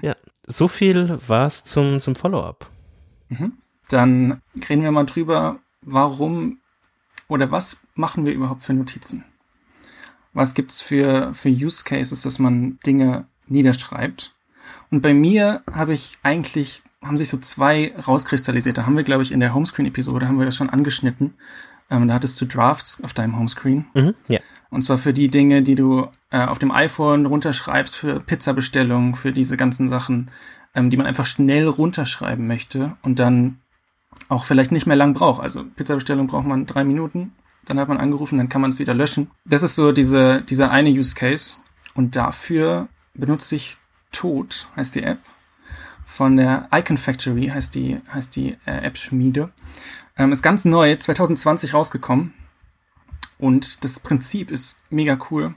Ja, 0.00 0.14
so 0.46 0.68
viel 0.68 1.18
war's 1.26 1.64
zum, 1.64 2.00
zum 2.00 2.14
Follow-up. 2.14 2.70
Mhm. 3.30 3.58
dann 3.90 4.40
reden 4.70 4.82
wir 4.82 4.90
mal 4.90 5.04
drüber, 5.04 5.58
warum 5.82 6.60
oder 7.28 7.50
was 7.50 7.82
machen 7.94 8.24
wir 8.24 8.32
überhaupt 8.32 8.64
für 8.64 8.72
Notizen? 8.72 9.24
Was 10.32 10.54
gibt's 10.54 10.80
für, 10.80 11.34
für 11.34 11.50
Use 11.50 11.84
Cases, 11.84 12.22
dass 12.22 12.38
man 12.38 12.78
Dinge 12.86 13.26
niederschreibt? 13.46 14.34
Und 14.90 15.02
bei 15.02 15.14
mir 15.14 15.62
habe 15.70 15.94
ich 15.94 16.18
eigentlich, 16.22 16.82
haben 17.02 17.16
sich 17.16 17.28
so 17.28 17.38
zwei 17.38 17.94
rauskristallisiert. 18.06 18.78
Da 18.78 18.86
haben 18.86 18.96
wir, 18.96 19.04
glaube 19.04 19.22
ich, 19.22 19.32
in 19.32 19.40
der 19.40 19.54
Homescreen-Episode 19.54 20.26
haben 20.26 20.38
wir 20.38 20.46
das 20.46 20.56
schon 20.56 20.70
angeschnitten. 20.70 21.34
Ähm, 21.90 22.08
da 22.08 22.14
hattest 22.14 22.40
du 22.40 22.46
Drafts 22.46 23.02
auf 23.02 23.12
deinem 23.12 23.38
Homescreen. 23.38 23.86
Mhm, 23.94 24.14
ja. 24.28 24.40
Und 24.70 24.82
zwar 24.82 24.98
für 24.98 25.12
die 25.12 25.28
Dinge, 25.28 25.62
die 25.62 25.74
du 25.74 26.08
äh, 26.30 26.44
auf 26.44 26.58
dem 26.58 26.70
iPhone 26.70 27.26
runterschreibst, 27.26 27.96
für 27.96 28.20
Pizzabestellungen, 28.20 29.14
für 29.14 29.32
diese 29.32 29.56
ganzen 29.56 29.88
Sachen, 29.88 30.30
ähm, 30.74 30.90
die 30.90 30.96
man 30.96 31.06
einfach 31.06 31.26
schnell 31.26 31.66
runterschreiben 31.66 32.46
möchte 32.46 32.96
und 33.02 33.18
dann 33.18 33.58
auch 34.28 34.44
vielleicht 34.44 34.72
nicht 34.72 34.86
mehr 34.86 34.96
lang 34.96 35.14
braucht. 35.14 35.42
Also 35.42 35.64
Pizzabestellung 35.64 36.26
braucht 36.26 36.46
man 36.46 36.66
drei 36.66 36.84
Minuten, 36.84 37.32
dann 37.64 37.78
hat 37.78 37.88
man 37.88 37.98
angerufen, 37.98 38.38
dann 38.38 38.48
kann 38.48 38.60
man 38.60 38.70
es 38.70 38.78
wieder 38.78 38.94
löschen. 38.94 39.30
Das 39.44 39.62
ist 39.62 39.74
so 39.74 39.92
diese, 39.92 40.42
dieser 40.42 40.70
eine 40.70 40.90
Use 40.90 41.14
Case. 41.14 41.58
Und 41.94 42.16
dafür 42.16 42.88
benutze 43.14 43.56
ich 43.56 43.76
Tod, 44.12 44.68
heißt 44.76 44.94
die 44.94 45.02
App. 45.02 45.18
Von 46.10 46.38
der 46.38 46.68
Icon 46.72 46.96
Factory 46.96 47.48
heißt 47.48 47.74
die, 47.74 48.00
heißt 48.12 48.34
die 48.34 48.56
äh, 48.64 48.78
App-Schmiede. 48.78 49.50
Ähm, 50.16 50.32
ist 50.32 50.42
ganz 50.42 50.64
neu, 50.64 50.96
2020 50.96 51.74
rausgekommen. 51.74 52.32
Und 53.38 53.84
das 53.84 54.00
Prinzip 54.00 54.50
ist 54.50 54.82
mega 54.90 55.18
cool. 55.30 55.54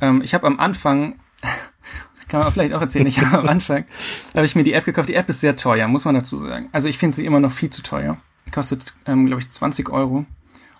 Ähm, 0.00 0.20
ich 0.22 0.34
habe 0.34 0.46
am 0.46 0.60
Anfang, 0.60 1.18
kann 2.28 2.40
man 2.40 2.52
vielleicht 2.52 2.74
auch 2.74 2.82
erzählen, 2.82 3.06
ich 3.06 3.20
habe 3.20 3.38
am 3.38 3.48
Anfang, 3.48 3.86
habe 4.34 4.44
ich 4.44 4.54
mir 4.54 4.62
die 4.62 4.74
App 4.74 4.84
gekauft. 4.84 5.08
Die 5.08 5.14
App 5.14 5.28
ist 5.30 5.40
sehr 5.40 5.56
teuer, 5.56 5.88
muss 5.88 6.04
man 6.04 6.14
dazu 6.14 6.36
sagen. 6.36 6.68
Also 6.72 6.88
ich 6.88 6.98
finde 6.98 7.16
sie 7.16 7.24
immer 7.24 7.40
noch 7.40 7.52
viel 7.52 7.70
zu 7.70 7.82
teuer. 7.82 8.18
Kostet, 8.52 8.94
ähm, 9.06 9.26
glaube 9.26 9.40
ich, 9.40 9.50
20 9.50 9.88
Euro. 9.88 10.26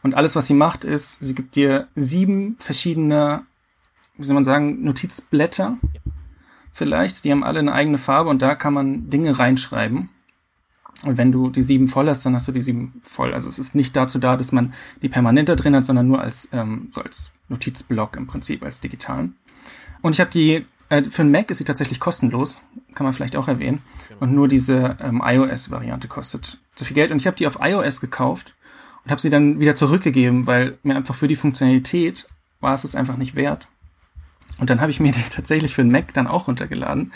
Und 0.02 0.14
alles, 0.14 0.37
was 0.37 0.46
sie 0.46 0.54
macht, 0.54 0.85
ist, 0.85 1.25
sie 1.25 1.35
gibt 1.35 1.56
dir 1.56 1.88
sieben 1.96 2.56
verschiedene, 2.61 3.44
wie 4.18 4.25
soll 4.25 4.35
man 4.35 4.44
sagen, 4.44 4.85
Notizblätter. 4.85 5.78
Vielleicht, 6.76 7.25
die 7.25 7.33
haben 7.33 7.42
alle 7.42 7.61
eine 7.61 7.73
eigene 7.73 7.97
Farbe 7.97 8.28
und 8.28 8.42
da 8.42 8.54
kann 8.54 8.75
man 8.75 9.09
Dinge 9.09 9.38
reinschreiben. 9.38 10.11
Und 11.04 11.16
wenn 11.16 11.33
du 11.33 11.49
die 11.49 11.62
sieben 11.62 11.88
voll 11.88 12.06
hast, 12.06 12.26
dann 12.26 12.35
hast 12.35 12.49
du 12.49 12.52
die 12.52 12.61
sieben 12.61 13.00
voll. 13.02 13.33
Also 13.33 13.49
es 13.49 13.59
ist 13.59 13.75
nicht 13.75 13.97
dazu 13.97 14.18
da, 14.18 14.37
dass 14.37 14.52
man 14.52 14.75
die 15.00 15.09
permanent 15.09 15.49
da 15.49 15.54
drin 15.54 15.75
hat, 15.75 15.87
sondern 15.87 16.06
nur 16.06 16.21
als, 16.21 16.50
ähm, 16.52 16.90
so 16.95 17.00
als 17.00 17.30
Notizblock 17.49 18.14
im 18.16 18.26
Prinzip, 18.26 18.62
als 18.62 18.83
digitalen. 18.83 19.37
Und 20.02 20.12
ich 20.12 20.21
habe 20.21 20.28
die, 20.28 20.66
äh, 20.90 21.04
für 21.04 21.23
einen 21.23 21.30
Mac 21.30 21.50
ist 21.50 21.56
sie 21.56 21.64
tatsächlich 21.64 21.99
kostenlos, 21.99 22.61
kann 22.95 23.06
man 23.06 23.14
vielleicht 23.14 23.37
auch 23.37 23.49
erwähnen. 23.49 23.80
Genau. 24.09 24.21
Und 24.21 24.35
nur 24.35 24.47
diese 24.47 24.99
ähm, 25.00 25.23
iOS-Variante 25.25 26.09
kostet 26.09 26.59
so 26.75 26.85
viel 26.85 26.95
Geld. 26.95 27.11
Und 27.11 27.23
ich 27.23 27.26
habe 27.26 27.38
die 27.38 27.47
auf 27.47 27.56
iOS 27.59 28.02
gekauft 28.02 28.54
und 29.02 29.11
habe 29.11 29.23
sie 29.23 29.30
dann 29.30 29.61
wieder 29.61 29.76
zurückgegeben, 29.76 30.47
weil 30.47 30.76
mir 30.83 30.95
einfach 30.95 31.14
für 31.14 31.26
die 31.26 31.37
Funktionalität 31.37 32.28
war 32.61 32.75
es 32.75 32.85
es 32.85 32.95
einfach 32.95 33.16
nicht 33.16 33.35
wert. 33.35 33.66
Und 34.58 34.70
dann 34.70 34.80
habe 34.80 34.90
ich 34.90 35.00
mir 35.00 35.12
die 35.12 35.22
tatsächlich 35.22 35.74
für 35.74 35.82
den 35.82 35.92
Mac 35.92 36.12
dann 36.14 36.26
auch 36.26 36.48
runtergeladen. 36.48 37.12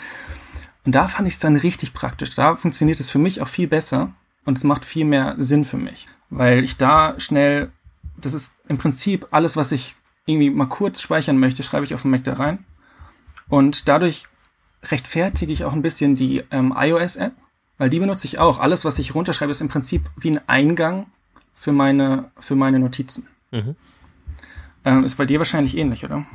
Und 0.85 0.95
da 0.95 1.07
fand 1.07 1.27
ich 1.27 1.35
es 1.35 1.39
dann 1.39 1.55
richtig 1.55 1.93
praktisch. 1.93 2.35
Da 2.35 2.55
funktioniert 2.55 2.99
es 2.99 3.09
für 3.09 3.19
mich 3.19 3.41
auch 3.41 3.47
viel 3.47 3.67
besser 3.67 4.13
und 4.45 4.57
es 4.57 4.63
macht 4.63 4.85
viel 4.85 5.05
mehr 5.05 5.35
Sinn 5.37 5.65
für 5.65 5.77
mich, 5.77 6.07
weil 6.29 6.63
ich 6.63 6.77
da 6.77 7.19
schnell, 7.19 7.71
das 8.17 8.33
ist 8.33 8.55
im 8.67 8.79
Prinzip 8.79 9.27
alles, 9.29 9.55
was 9.57 9.71
ich 9.71 9.95
irgendwie 10.25 10.49
mal 10.49 10.65
kurz 10.65 11.01
speichern 11.01 11.37
möchte, 11.37 11.61
schreibe 11.61 11.85
ich 11.85 11.93
auf 11.93 12.01
dem 12.01 12.11
Mac 12.11 12.23
da 12.23 12.33
rein. 12.33 12.65
Und 13.49 13.87
dadurch 13.87 14.25
rechtfertige 14.83 15.51
ich 15.51 15.65
auch 15.65 15.73
ein 15.73 15.81
bisschen 15.81 16.15
die 16.15 16.43
ähm, 16.51 16.73
iOS-App, 16.75 17.33
weil 17.77 17.89
die 17.89 17.99
benutze 17.99 18.25
ich 18.25 18.39
auch. 18.39 18.59
Alles, 18.59 18.85
was 18.85 18.97
ich 18.97 19.13
runterschreibe, 19.13 19.51
ist 19.51 19.61
im 19.61 19.69
Prinzip 19.69 20.09
wie 20.17 20.31
ein 20.31 20.41
Eingang 20.47 21.07
für 21.53 21.71
meine, 21.71 22.31
für 22.39 22.55
meine 22.55 22.79
Notizen. 22.79 23.27
Mhm. 23.51 23.75
Ähm, 24.85 25.03
ist 25.03 25.15
bei 25.15 25.25
dir 25.25 25.39
wahrscheinlich 25.39 25.77
ähnlich, 25.77 26.03
oder? 26.03 26.25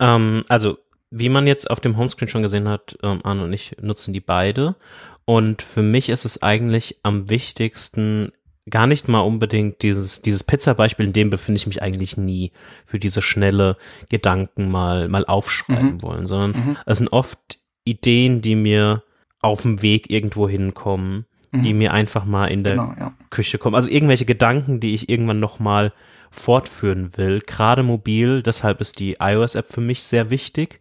Ähm, 0.00 0.42
also, 0.48 0.78
wie 1.10 1.28
man 1.28 1.46
jetzt 1.46 1.70
auf 1.70 1.80
dem 1.80 1.96
Homescreen 1.96 2.28
schon 2.28 2.42
gesehen 2.42 2.68
hat, 2.68 2.98
ähm, 3.02 3.20
Arne 3.24 3.44
und 3.44 3.52
ich 3.52 3.76
nutzen 3.80 4.12
die 4.12 4.20
beide. 4.20 4.76
Und 5.24 5.62
für 5.62 5.82
mich 5.82 6.08
ist 6.08 6.24
es 6.24 6.42
eigentlich 6.42 7.00
am 7.02 7.30
wichtigsten, 7.30 8.32
gar 8.68 8.86
nicht 8.86 9.08
mal 9.08 9.20
unbedingt 9.20 9.82
dieses, 9.82 10.22
dieses 10.22 10.44
Pizza-Beispiel, 10.44 11.06
in 11.06 11.12
dem 11.12 11.30
befinde 11.30 11.56
ich 11.56 11.66
mich 11.66 11.82
eigentlich 11.82 12.16
nie 12.16 12.52
für 12.84 12.98
diese 12.98 13.22
schnelle 13.22 13.76
Gedanken 14.08 14.70
mal, 14.70 15.08
mal 15.08 15.24
aufschreiben 15.24 15.94
mhm. 15.94 16.02
wollen, 16.02 16.26
sondern 16.26 16.50
mhm. 16.50 16.76
es 16.86 16.98
sind 16.98 17.12
oft 17.12 17.58
Ideen, 17.84 18.40
die 18.40 18.56
mir 18.56 19.02
auf 19.40 19.62
dem 19.62 19.82
Weg 19.82 20.10
irgendwo 20.10 20.48
hinkommen 20.48 21.26
die 21.62 21.72
mhm. 21.72 21.78
mir 21.78 21.92
einfach 21.92 22.24
mal 22.24 22.46
in 22.46 22.64
der 22.64 22.72
genau, 22.72 22.94
ja. 22.98 23.12
Küche 23.30 23.58
kommen. 23.58 23.74
Also 23.74 23.90
irgendwelche 23.90 24.24
Gedanken, 24.24 24.80
die 24.80 24.94
ich 24.94 25.08
irgendwann 25.08 25.40
noch 25.40 25.58
mal 25.58 25.92
fortführen 26.36 27.16
will. 27.16 27.40
Gerade 27.40 27.82
mobil, 27.82 28.42
deshalb 28.42 28.80
ist 28.80 28.98
die 28.98 29.16
iOS-App 29.20 29.66
für 29.66 29.80
mich 29.80 30.02
sehr 30.02 30.30
wichtig. 30.30 30.80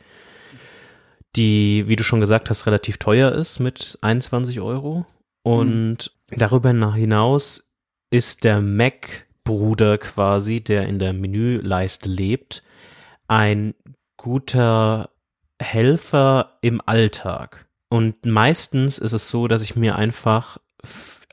Die, 1.35 1.87
wie 1.87 1.95
du 1.95 2.03
schon 2.03 2.19
gesagt 2.19 2.49
hast, 2.49 2.65
relativ 2.65 2.97
teuer 2.97 3.31
ist 3.31 3.59
mit 3.59 3.97
21 4.01 4.61
Euro. 4.61 5.05
Und 5.43 6.11
mhm. 6.31 6.37
darüber 6.37 6.69
hinaus 6.93 7.71
ist 8.09 8.43
der 8.43 8.61
Mac-Bruder 8.61 9.97
quasi, 9.97 10.61
der 10.61 10.87
in 10.87 10.99
der 10.99 11.13
Menüleiste 11.13 12.09
lebt, 12.09 12.63
ein 13.27 13.73
guter 14.17 15.09
Helfer 15.59 16.57
im 16.61 16.81
Alltag. 16.85 17.67
Und 17.89 18.25
meistens 18.25 18.97
ist 18.97 19.13
es 19.13 19.29
so, 19.29 19.47
dass 19.47 19.61
ich 19.61 19.75
mir 19.75 19.95
einfach 19.95 20.57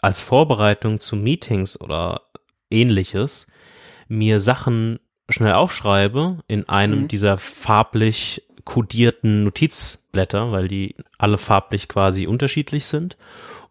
als 0.00 0.20
Vorbereitung 0.20 1.00
zu 1.00 1.16
Meetings 1.16 1.80
oder 1.80 2.22
ähnliches 2.70 3.46
mir 4.08 4.40
Sachen 4.40 4.98
schnell 5.28 5.54
aufschreibe 5.54 6.38
in 6.48 6.68
einem 6.68 7.02
mhm. 7.02 7.08
dieser 7.08 7.38
farblich 7.38 8.42
kodierten 8.64 9.44
Notizblätter, 9.44 10.52
weil 10.52 10.68
die 10.68 10.94
alle 11.18 11.38
farblich 11.38 11.88
quasi 11.88 12.26
unterschiedlich 12.26 12.86
sind 12.86 13.16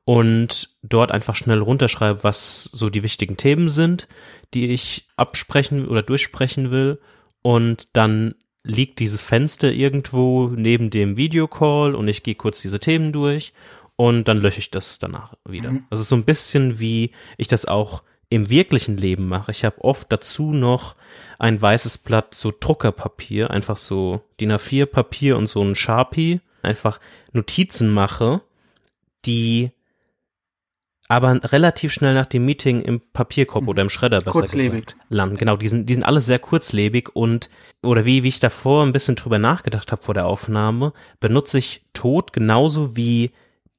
und 0.04 0.70
dort 0.82 1.12
einfach 1.12 1.36
schnell 1.36 1.60
runterschreibe, 1.60 2.24
was 2.24 2.64
so 2.64 2.90
die 2.90 3.04
wichtigen 3.04 3.38
Themen 3.38 3.70
sind, 3.70 4.08
die 4.54 4.72
ich 4.72 5.08
absprechen 5.16 5.88
oder 5.88 6.02
durchsprechen 6.02 6.72
will 6.72 7.00
und 7.42 7.88
dann 7.94 8.36
liegt 8.64 9.00
dieses 9.00 9.24
Fenster 9.24 9.72
irgendwo 9.72 10.48
neben 10.48 10.90
dem 10.90 11.18
Videocall 11.18 11.96
und 11.96 12.08
ich 12.08 12.24
gehe 12.24 12.36
kurz 12.36 12.62
diese 12.62 12.80
Themen 12.80 13.12
durch 13.12 13.54
und 13.96 14.28
dann 14.28 14.38
lösche 14.38 14.60
ich 14.60 14.72
das 14.72 15.00
danach 15.00 15.34
wieder. 15.48 15.72
Mhm. 15.72 15.86
Das 15.90 16.00
ist 16.00 16.10
so 16.10 16.16
ein 16.16 16.26
bisschen 16.26 16.80
wie 16.80 17.12
ich 17.38 17.48
das 17.48 17.66
auch 17.66 18.04
im 18.32 18.50
wirklichen 18.50 18.96
Leben 18.96 19.28
mache. 19.28 19.52
Ich 19.52 19.66
habe 19.66 19.84
oft 19.84 20.10
dazu 20.10 20.54
noch 20.54 20.96
ein 21.38 21.62
weißes 21.62 21.98
Blatt 21.98 22.34
so 22.34 22.54
Druckerpapier, 22.58 23.52
einfach 23.52 23.76
so 23.76 24.22
DIN 24.40 24.54
A4 24.54 24.86
Papier 24.86 25.38
und 25.38 25.48
so 25.48 25.62
ein 25.62 25.76
Sharpie, 25.76 26.40
einfach 26.64 27.02
Notizen 27.34 27.90
mache, 27.90 28.42
die 29.26 29.72
aber 31.10 31.42
relativ 31.52 31.92
schnell 31.92 32.14
nach 32.14 32.26
dem 32.26 32.46
Meeting 32.46 32.80
im 32.80 33.02
Papierkorb 33.02 33.68
oder 33.68 33.82
im 33.82 33.90
Schredder 33.90 34.20
besser 34.20 34.32
kurzlebig. 34.32 34.86
gesagt 34.86 35.06
landen. 35.10 35.36
Genau, 35.36 35.58
die 35.58 35.68
sind, 35.68 35.90
die 35.90 35.96
sind 35.96 36.04
alle 36.04 36.22
sehr 36.22 36.40
kurzlebig 36.40 37.14
und 37.14 37.50
oder 37.84 38.06
wie, 38.06 38.24
wie 38.24 38.30
ich 38.30 38.40
davor 38.40 38.86
ein 38.86 38.94
bisschen 38.94 39.18
drüber 39.18 39.40
nachgedacht 39.40 39.92
habe 39.92 40.02
vor 40.02 40.14
der 40.14 40.26
Aufnahme, 40.26 40.94
benutze 41.20 41.58
ich 41.58 41.84
Tod 41.92 42.32
genauso 42.32 42.96
wie 42.96 43.32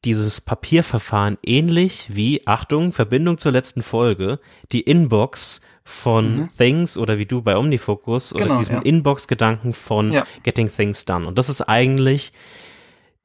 dieses 0.04 0.40
Papierverfahren 0.40 1.38
ähnlich 1.42 2.09
wie, 2.09 2.47
Achtung, 2.47 2.92
Verbindung 2.92 3.38
zur 3.38 3.52
letzten 3.52 3.82
Folge, 3.82 4.40
die 4.73 4.80
Inbox 4.80 5.61
von 5.85 6.37
mhm. 6.37 6.49
Things 6.56 6.97
oder 6.97 7.18
wie 7.18 7.26
du 7.26 7.42
bei 7.42 7.56
Omnifocus 7.56 8.32
oder 8.32 8.44
genau, 8.44 8.59
diesen 8.59 8.76
ja. 8.76 8.82
Inbox-Gedanken 8.82 9.75
von 9.75 10.12
ja. 10.12 10.26
Getting 10.42 10.71
Things 10.71 11.04
Done. 11.04 11.26
Und 11.26 11.38
das 11.38 11.49
ist 11.49 11.62
eigentlich 11.62 12.32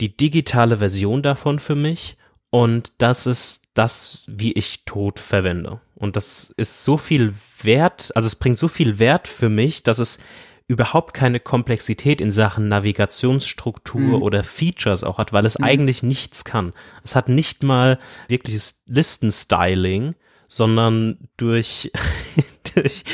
die 0.02 0.16
digitale 0.16 0.78
Version 0.78 1.22
davon 1.22 1.60
für 1.60 1.76
mich 1.76 2.18
und 2.50 2.94
das 2.98 3.26
ist 3.26 3.64
das, 3.74 4.24
wie 4.28 4.54
ich 4.54 4.86
Tod 4.86 5.20
verwende. 5.20 5.82
Und 5.96 6.16
das 6.16 6.54
ist 6.58 6.84
so 6.84 6.98
viel 6.98 7.34
Wert, 7.62 8.12
also 8.16 8.28
es 8.28 8.36
bringt 8.36 8.58
so 8.58 8.68
viel 8.68 9.00
Wert 9.00 9.28
für 9.28 9.50
mich, 9.50 9.84
dass 9.84 10.00
es 10.00 10.20
überhaupt 10.68 11.14
keine 11.14 11.40
Komplexität 11.40 12.20
in 12.20 12.32
Sachen 12.32 12.68
Navigationsstruktur 12.68 14.02
mhm. 14.02 14.22
oder 14.22 14.44
Features 14.44 15.04
auch 15.04 15.18
hat, 15.18 15.32
weil 15.32 15.46
es 15.46 15.58
mhm. 15.58 15.66
eigentlich 15.66 16.04
nichts 16.04 16.44
kann. 16.44 16.74
Es 17.04 17.16
hat 17.16 17.30
nicht 17.30 17.64
mal 17.64 18.00
wirkliches 18.28 18.82
Listenstyling, 18.86 20.16
sondern 20.48 21.30
durch, 21.38 21.92
durch 22.76 23.06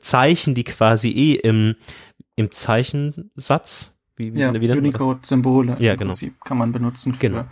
Zeichen, 0.00 0.54
die 0.54 0.64
quasi 0.64 1.10
eh 1.10 1.34
im, 1.34 1.76
im 2.34 2.50
Zeichensatz, 2.50 3.96
wie, 4.16 4.34
wie, 4.34 4.40
ja, 4.40 4.54
wie 4.54 4.70
Unicode-Symbole 4.70 5.76
ja, 5.78 5.94
genau. 5.94 6.10
Prinzip 6.10 6.42
kann 6.44 6.58
man 6.58 6.72
benutzen 6.72 7.14
für 7.14 7.28
genau. 7.28 7.44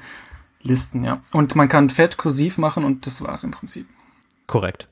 Listen, 0.63 1.05
ja. 1.05 1.21
Und 1.33 1.55
man 1.57 1.69
kann 1.69 1.91
fett 1.91 2.17
kursiv 2.17 2.57
machen 2.57 2.85
und 2.85 3.07
das 3.07 3.23
war's 3.23 3.45
im 3.45 3.51
Prinzip. 3.51 3.87
Korrekt. 4.47 4.87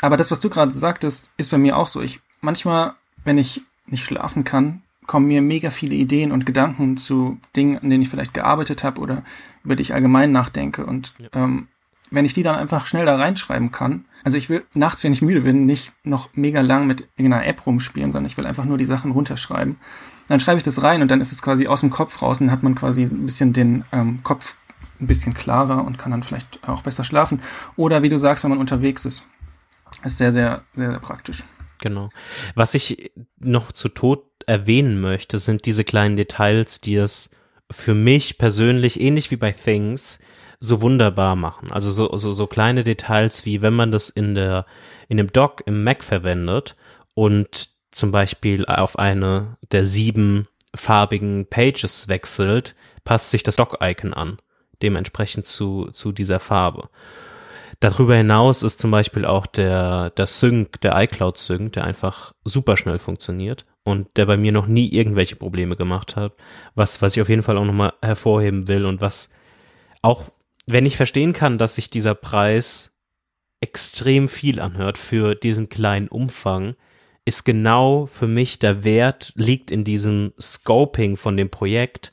Aber 0.00 0.16
das, 0.16 0.30
was 0.30 0.38
du 0.38 0.48
gerade 0.48 0.70
sagtest, 0.70 1.32
ist 1.36 1.50
bei 1.50 1.58
mir 1.58 1.76
auch 1.76 1.88
so. 1.88 2.00
Ich 2.00 2.20
manchmal, 2.40 2.94
wenn 3.26 3.38
ich 3.38 3.62
nicht 3.86 4.04
schlafen 4.04 4.44
kann, 4.44 4.82
kommen 5.06 5.26
mir 5.26 5.42
mega 5.42 5.70
viele 5.70 5.94
Ideen 5.94 6.32
und 6.32 6.46
Gedanken 6.46 6.96
zu 6.96 7.38
Dingen, 7.54 7.78
an 7.78 7.90
denen 7.90 8.02
ich 8.02 8.08
vielleicht 8.08 8.34
gearbeitet 8.34 8.82
habe 8.82 9.00
oder 9.00 9.22
über 9.64 9.76
die 9.76 9.82
ich 9.82 9.94
allgemein 9.94 10.32
nachdenke. 10.32 10.86
Und 10.86 11.14
ja. 11.18 11.28
ähm, 11.34 11.68
wenn 12.10 12.24
ich 12.24 12.32
die 12.32 12.42
dann 12.42 12.54
einfach 12.54 12.86
schnell 12.86 13.06
da 13.06 13.16
reinschreiben 13.16 13.72
kann, 13.72 14.04
also 14.24 14.38
ich 14.38 14.48
will 14.48 14.64
nachts, 14.74 15.04
wenn 15.04 15.12
ich 15.12 15.22
müde 15.22 15.42
bin, 15.42 15.66
nicht 15.66 15.92
noch 16.04 16.30
mega 16.34 16.60
lang 16.60 16.86
mit 16.86 17.08
irgendeiner 17.16 17.46
App 17.46 17.66
rumspielen, 17.66 18.12
sondern 18.12 18.30
ich 18.30 18.36
will 18.36 18.46
einfach 18.46 18.64
nur 18.64 18.78
die 18.78 18.84
Sachen 18.84 19.12
runterschreiben. 19.12 19.76
Dann 20.28 20.40
schreibe 20.40 20.56
ich 20.58 20.64
das 20.64 20.82
rein 20.82 21.02
und 21.02 21.10
dann 21.10 21.20
ist 21.20 21.32
es 21.32 21.42
quasi 21.42 21.68
aus 21.68 21.80
dem 21.80 21.90
Kopf 21.90 22.20
raus 22.22 22.40
und 22.40 22.50
hat 22.50 22.62
man 22.62 22.74
quasi 22.74 23.04
ein 23.04 23.26
bisschen 23.26 23.52
den 23.52 23.84
ähm, 23.92 24.20
Kopf 24.24 24.56
ein 25.00 25.06
bisschen 25.06 25.34
klarer 25.34 25.84
und 25.84 25.98
kann 25.98 26.10
dann 26.10 26.22
vielleicht 26.22 26.66
auch 26.68 26.82
besser 26.82 27.04
schlafen. 27.04 27.40
Oder 27.76 28.02
wie 28.02 28.08
du 28.08 28.18
sagst, 28.18 28.42
wenn 28.44 28.50
man 28.50 28.58
unterwegs 28.58 29.04
ist. 29.04 29.28
Ist 30.04 30.18
sehr, 30.18 30.32
sehr, 30.32 30.62
sehr, 30.74 30.90
sehr 30.90 31.00
praktisch. 31.00 31.44
Genau. 31.78 32.10
Was 32.54 32.74
ich 32.74 33.12
noch 33.38 33.72
zu 33.72 33.88
Tod 33.88 34.24
erwähnen 34.46 35.00
möchte, 35.00 35.38
sind 35.38 35.66
diese 35.66 35.84
kleinen 35.84 36.16
Details, 36.16 36.80
die 36.80 36.96
es 36.96 37.30
für 37.70 37.94
mich 37.94 38.38
persönlich, 38.38 39.00
ähnlich 39.00 39.30
wie 39.30 39.36
bei 39.36 39.52
Things, 39.52 40.20
so 40.60 40.80
wunderbar 40.80 41.36
machen. 41.36 41.70
Also 41.70 41.90
so, 41.90 42.16
so, 42.16 42.32
so 42.32 42.46
kleine 42.46 42.82
Details 42.82 43.44
wie 43.44 43.62
wenn 43.62 43.74
man 43.74 43.92
das 43.92 44.08
in 44.08 44.34
der, 44.34 44.66
in 45.08 45.16
dem 45.16 45.32
Dock 45.32 45.62
im 45.66 45.84
Mac 45.84 46.02
verwendet 46.02 46.76
und 47.14 47.68
zum 47.90 48.12
Beispiel 48.12 48.66
auf 48.66 48.98
eine 48.98 49.56
der 49.70 49.86
sieben 49.86 50.48
farbigen 50.74 51.46
Pages 51.48 52.08
wechselt, 52.08 52.74
passt 53.04 53.30
sich 53.30 53.42
das 53.42 53.56
Dock-Icon 53.56 54.12
an, 54.12 54.38
dementsprechend 54.82 55.46
zu, 55.46 55.90
zu 55.92 56.12
dieser 56.12 56.40
Farbe. 56.40 56.88
Darüber 57.80 58.16
hinaus 58.16 58.62
ist 58.62 58.80
zum 58.80 58.90
Beispiel 58.90 59.24
auch 59.24 59.46
der, 59.46 60.10
der 60.10 60.26
Sync, 60.26 60.80
der 60.80 61.00
iCloud 61.02 61.36
Sync, 61.36 61.74
der 61.74 61.84
einfach 61.84 62.32
super 62.44 62.76
schnell 62.76 62.98
funktioniert 62.98 63.66
und 63.84 64.08
der 64.16 64.26
bei 64.26 64.36
mir 64.36 64.52
noch 64.52 64.66
nie 64.66 64.88
irgendwelche 64.92 65.36
Probleme 65.36 65.76
gemacht 65.76 66.16
hat, 66.16 66.32
was, 66.74 67.02
was 67.02 67.16
ich 67.16 67.22
auf 67.22 67.28
jeden 67.28 67.42
Fall 67.42 67.58
auch 67.58 67.64
nochmal 67.64 67.92
hervorheben 68.02 68.68
will 68.68 68.86
und 68.86 69.00
was 69.00 69.30
auch 70.02 70.24
wenn 70.66 70.86
ich 70.86 70.96
verstehen 70.96 71.32
kann, 71.32 71.58
dass 71.58 71.76
sich 71.76 71.90
dieser 71.90 72.14
Preis 72.14 72.92
extrem 73.60 74.28
viel 74.28 74.60
anhört 74.60 74.98
für 74.98 75.34
diesen 75.34 75.68
kleinen 75.68 76.08
Umfang, 76.08 76.74
ist 77.24 77.44
genau 77.44 78.06
für 78.06 78.26
mich 78.26 78.58
der 78.58 78.84
Wert 78.84 79.32
liegt 79.34 79.70
in 79.70 79.84
diesem 79.84 80.32
Scoping 80.40 81.16
von 81.16 81.36
dem 81.36 81.50
Projekt 81.50 82.12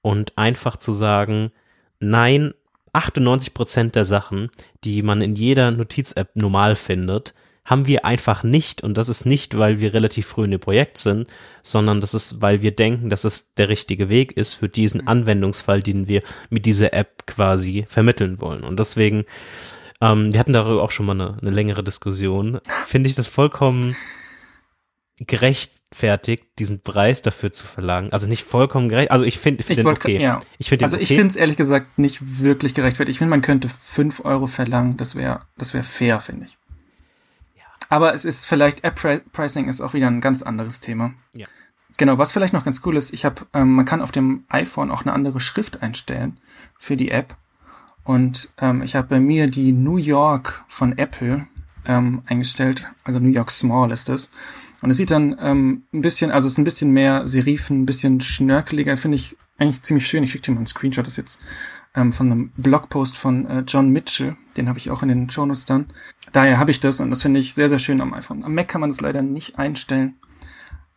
und 0.00 0.36
einfach 0.38 0.76
zu 0.76 0.92
sagen, 0.92 1.50
nein, 1.98 2.54
98 2.94 3.54
Prozent 3.54 3.94
der 3.94 4.04
Sachen, 4.04 4.50
die 4.84 5.02
man 5.02 5.20
in 5.20 5.34
jeder 5.34 5.70
Notiz-App 5.70 6.30
normal 6.34 6.76
findet, 6.76 7.34
haben 7.64 7.86
wir 7.86 8.04
einfach 8.04 8.42
nicht. 8.42 8.82
Und 8.82 8.96
das 8.98 9.08
ist 9.08 9.24
nicht, 9.24 9.56
weil 9.58 9.80
wir 9.80 9.94
relativ 9.94 10.26
früh 10.26 10.44
in 10.44 10.50
dem 10.50 10.60
Projekt 10.60 10.98
sind, 10.98 11.28
sondern 11.62 12.00
das 12.00 12.14
ist, 12.14 12.42
weil 12.42 12.62
wir 12.62 12.74
denken, 12.74 13.08
dass 13.08 13.24
es 13.24 13.54
der 13.54 13.68
richtige 13.68 14.08
Weg 14.08 14.36
ist 14.36 14.54
für 14.54 14.68
diesen 14.68 15.02
mhm. 15.02 15.08
Anwendungsfall, 15.08 15.82
den 15.82 16.08
wir 16.08 16.22
mit 16.50 16.66
dieser 16.66 16.92
App 16.92 17.26
quasi 17.26 17.84
vermitteln 17.88 18.40
wollen. 18.40 18.64
Und 18.64 18.78
deswegen, 18.78 19.24
ähm, 20.00 20.32
wir 20.32 20.40
hatten 20.40 20.52
darüber 20.52 20.82
auch 20.82 20.90
schon 20.90 21.06
mal 21.06 21.12
eine, 21.20 21.36
eine 21.40 21.50
längere 21.50 21.82
Diskussion, 21.82 22.60
finde 22.86 23.08
ich 23.08 23.16
das 23.16 23.28
vollkommen 23.28 23.96
gerechtfertigt, 25.18 26.44
diesen 26.58 26.82
Preis 26.82 27.22
dafür 27.22 27.52
zu 27.52 27.66
verlangen. 27.66 28.12
Also 28.12 28.26
nicht 28.26 28.44
vollkommen 28.44 28.88
gerecht, 28.88 29.10
also 29.10 29.24
ich 29.24 29.38
finde 29.38 29.62
find 29.62 29.78
den 29.78 29.86
okay. 29.86 30.20
Ja. 30.20 30.40
Ich 30.58 30.68
find 30.68 30.82
also 30.82 30.96
okay. 30.96 31.04
ich 31.04 31.08
finde 31.08 31.26
es 31.26 31.36
ehrlich 31.36 31.56
gesagt 31.56 31.98
nicht 31.98 32.40
wirklich 32.40 32.74
gerechtfertigt. 32.74 33.14
Ich 33.14 33.18
finde, 33.18 33.30
man 33.30 33.42
könnte 33.42 33.68
fünf 33.68 34.24
Euro 34.24 34.46
verlangen, 34.46 34.96
das 34.96 35.14
wäre 35.14 35.42
das 35.56 35.72
wäre 35.72 35.84
fair, 35.84 36.20
finde 36.20 36.46
ich. 36.46 36.58
Aber 37.88 38.14
es 38.14 38.24
ist 38.24 38.46
vielleicht 38.46 38.82
App-Pricing 38.82 39.68
ist 39.68 39.80
auch 39.80 39.94
wieder 39.94 40.08
ein 40.08 40.20
ganz 40.20 40.42
anderes 40.42 40.80
Thema. 40.80 41.14
Ja. 41.32 41.46
Genau, 41.96 42.18
was 42.18 42.32
vielleicht 42.32 42.52
noch 42.52 42.64
ganz 42.64 42.80
cool 42.84 42.96
ist, 42.96 43.12
ich 43.12 43.24
habe, 43.24 43.46
ähm, 43.52 43.72
man 43.72 43.84
kann 43.84 44.02
auf 44.02 44.10
dem 44.10 44.44
iPhone 44.48 44.90
auch 44.90 45.02
eine 45.02 45.12
andere 45.12 45.40
Schrift 45.40 45.82
einstellen 45.82 46.38
für 46.76 46.96
die 46.96 47.10
App. 47.10 47.36
Und 48.02 48.50
ähm, 48.58 48.82
ich 48.82 48.96
habe 48.96 49.08
bei 49.08 49.20
mir 49.20 49.48
die 49.48 49.72
New 49.72 49.96
York 49.96 50.64
von 50.66 50.98
Apple 50.98 51.46
ähm, 51.86 52.22
eingestellt, 52.26 52.90
also 53.04 53.20
New 53.20 53.30
York 53.30 53.50
Small 53.50 53.92
ist 53.92 54.08
es. 54.08 54.30
Und 54.84 54.90
es 54.90 54.98
sieht 54.98 55.10
dann 55.10 55.34
ähm, 55.40 55.84
ein 55.94 56.02
bisschen, 56.02 56.30
also 56.30 56.46
es 56.46 56.52
ist 56.52 56.58
ein 56.58 56.64
bisschen 56.64 56.90
mehr 56.90 57.26
Serifen, 57.26 57.80
ein 57.80 57.86
bisschen 57.86 58.20
schnörkeliger, 58.20 58.98
finde 58.98 59.14
ich 59.16 59.34
eigentlich 59.56 59.80
ziemlich 59.80 60.06
schön. 60.06 60.22
Ich 60.22 60.32
schicke 60.32 60.44
dir 60.44 60.52
mal 60.52 60.58
einen 60.58 60.66
Screenshot, 60.66 61.06
das 61.06 61.14
ist 61.14 61.16
jetzt 61.16 61.40
ähm, 61.94 62.12
von 62.12 62.30
einem 62.30 62.52
Blogpost 62.58 63.16
von 63.16 63.46
äh, 63.46 63.60
John 63.66 63.88
Mitchell, 63.88 64.36
den 64.58 64.68
habe 64.68 64.78
ich 64.78 64.90
auch 64.90 65.02
in 65.02 65.08
den 65.08 65.30
Shownotes 65.30 65.64
dann. 65.64 65.86
Daher 66.32 66.58
habe 66.58 66.70
ich 66.70 66.80
das 66.80 67.00
und 67.00 67.08
das 67.08 67.22
finde 67.22 67.40
ich 67.40 67.54
sehr, 67.54 67.70
sehr 67.70 67.78
schön 67.78 68.02
am 68.02 68.12
iPhone. 68.12 68.44
Am 68.44 68.54
Mac 68.54 68.68
kann 68.68 68.82
man 68.82 68.90
das 68.90 69.00
leider 69.00 69.22
nicht 69.22 69.58
einstellen, 69.58 70.16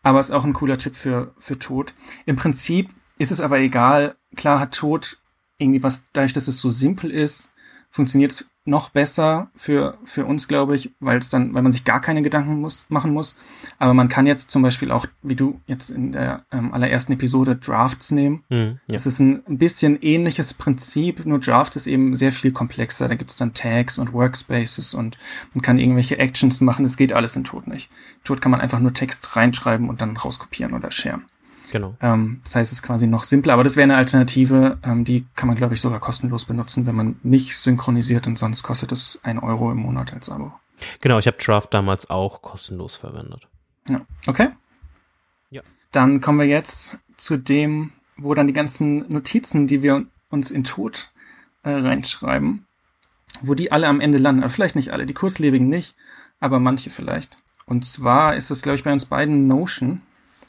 aber 0.04 0.20
ist 0.20 0.32
auch 0.32 0.44
ein 0.44 0.52
cooler 0.52 0.78
Tipp 0.78 0.94
für, 0.94 1.34
für 1.38 1.58
Tod. 1.58 1.94
Im 2.26 2.36
Prinzip 2.36 2.90
ist 3.18 3.32
es 3.32 3.40
aber 3.40 3.60
egal. 3.60 4.18
Klar 4.36 4.60
hat 4.60 4.74
Tod 4.74 5.18
irgendwie 5.60 5.82
was, 5.82 6.04
dadurch, 6.12 6.34
dass 6.34 6.50
es 6.50 6.60
so 6.60 6.70
simpel 6.70 7.10
ist, 7.10 7.54
funktioniert 7.90 8.48
noch 8.68 8.90
besser 8.90 9.50
für, 9.56 9.98
für 10.04 10.26
uns, 10.26 10.48
glaube 10.48 10.76
ich, 10.76 10.92
weil 11.00 11.18
es 11.18 11.30
dann, 11.30 11.54
weil 11.54 11.62
man 11.62 11.72
sich 11.72 11.86
gar 11.86 12.02
keine 12.02 12.22
Gedanken 12.22 12.60
muss, 12.60 12.86
machen 12.90 13.14
muss. 13.14 13.38
Aber 13.80 13.94
man 13.94 14.10
kann 14.10 14.28
jetzt 14.28 14.52
zum 14.52 14.62
Beispiel 14.62 14.92
auch, 14.92 15.06
wie 15.24 15.36
du 15.36 15.62
jetzt 15.68 15.90
in 15.90 16.12
der 16.12 16.46
ähm, 16.52 16.74
allerersten 16.74 17.14
Episode 17.14 17.56
Drafts 17.56 18.12
nehmen. 18.12 18.44
Mhm, 18.50 18.80
ja. 18.90 18.94
Das 18.94 19.06
ist 19.06 19.20
ein, 19.20 19.42
ein 19.48 19.58
bisschen 19.58 20.02
ähnliches 20.02 20.54
Prinzip, 20.54 21.26
nur 21.26 21.40
Draft 21.40 21.76
ist 21.76 21.88
eben 21.88 22.16
sehr 22.16 22.32
viel 22.32 22.52
komplexer. 22.52 23.08
Da 23.08 23.16
gibt's 23.16 23.38
dann 23.38 23.54
Tags 23.54 23.98
und 23.98 24.14
Workspaces 24.14 24.94
und 24.94 25.18
man 25.54 25.62
kann 25.62 25.80
irgendwelche 25.80 26.20
Actions 26.20 26.60
machen. 26.60 26.84
Das 26.84 26.98
geht 26.98 27.14
alles 27.14 27.36
in 27.36 27.46
Tod 27.46 27.68
nicht. 27.68 27.90
In 28.18 28.24
Tod 28.26 28.42
kann 28.42 28.52
man 28.52 28.62
einfach 28.62 28.80
nur 28.80 28.94
Text 28.94 29.36
reinschreiben 29.36 29.90
und 29.90 30.02
dann 30.02 30.18
rauskopieren 30.18 30.74
oder 30.74 30.92
sharen. 30.92 31.26
Genau. 31.72 31.96
Ähm, 32.02 32.42
das 32.44 32.56
heißt, 32.56 32.72
es 32.72 32.80
ist 32.80 32.84
quasi 32.84 33.08
noch 33.08 33.24
simpler, 33.24 33.54
aber 33.54 33.64
das 33.64 33.76
wäre 33.76 33.84
eine 33.84 33.98
Alternative, 33.98 34.78
ähm, 34.84 35.04
die 35.04 35.26
kann 35.36 35.48
man, 35.48 35.58
glaube 35.58 35.74
ich, 35.74 35.82
sogar 35.82 36.00
kostenlos 36.00 36.46
benutzen, 36.46 36.86
wenn 36.86 36.96
man 36.96 37.20
nicht 37.24 37.58
synchronisiert 37.58 38.28
und 38.28 38.38
sonst 38.38 38.64
kostet 38.64 38.92
es 38.92 39.20
ein 39.24 39.40
Euro 39.40 39.72
im 39.72 39.78
Monat 39.78 40.14
als 40.14 40.30
Abo. 40.30 40.54
Genau, 41.02 41.20
ich 41.20 41.28
habe 41.28 41.38
Draft 41.38 41.74
damals 41.74 42.10
auch 42.10 42.42
kostenlos 42.42 42.96
verwendet. 42.96 43.48
Ja. 43.90 44.02
Okay. 44.28 44.50
Ja. 45.50 45.62
Dann 45.92 46.22
kommen 46.22 46.40
wir 46.40 46.48
jetzt 46.48 47.00
zu 47.18 47.38
dem, 47.38 47.92
wo 48.18 48.34
dann 48.34 48.48
die 48.48 48.54
ganzen 48.54 49.08
Notizen, 49.10 49.68
die 49.68 49.82
wir 49.82 50.06
uns 50.30 50.52
in 50.52 50.64
Tod 50.64 51.12
äh, 51.64 51.72
reinschreiben, 51.72 52.66
wo 53.42 53.54
die 53.54 53.72
alle 53.72 53.88
am 53.88 54.02
Ende 54.02 54.18
landen. 54.18 54.44
Aber 54.44 54.50
vielleicht 54.50 54.76
nicht 54.76 54.92
alle, 54.92 55.06
die 55.06 55.14
kurzlebigen 55.14 55.70
nicht, 55.70 55.96
aber 56.40 56.60
manche 56.60 56.90
vielleicht. 56.90 57.38
Und 57.66 57.86
zwar 57.86 58.36
ist 58.36 58.50
es, 58.50 58.62
glaube 58.62 58.78
ich, 58.78 58.84
bei 58.84 58.94
uns 58.94 59.06
beiden 59.06 59.48
Notion. 59.48 60.02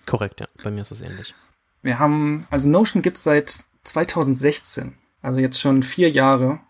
Korrekt, 0.08 0.40
ja. 0.40 0.48
Bei 0.64 0.70
mir 0.70 0.80
ist 0.80 0.90
es 0.90 1.02
ähnlich. 1.02 1.34
Wir 1.82 1.98
haben, 1.98 2.46
also 2.50 2.68
Notion 2.68 3.02
gibt's 3.02 3.22
seit 3.22 3.64
2016, 3.84 4.94
also 5.22 5.38
jetzt 5.38 5.60
schon 5.60 5.82
vier 5.82 6.10
Jahre. 6.10 6.60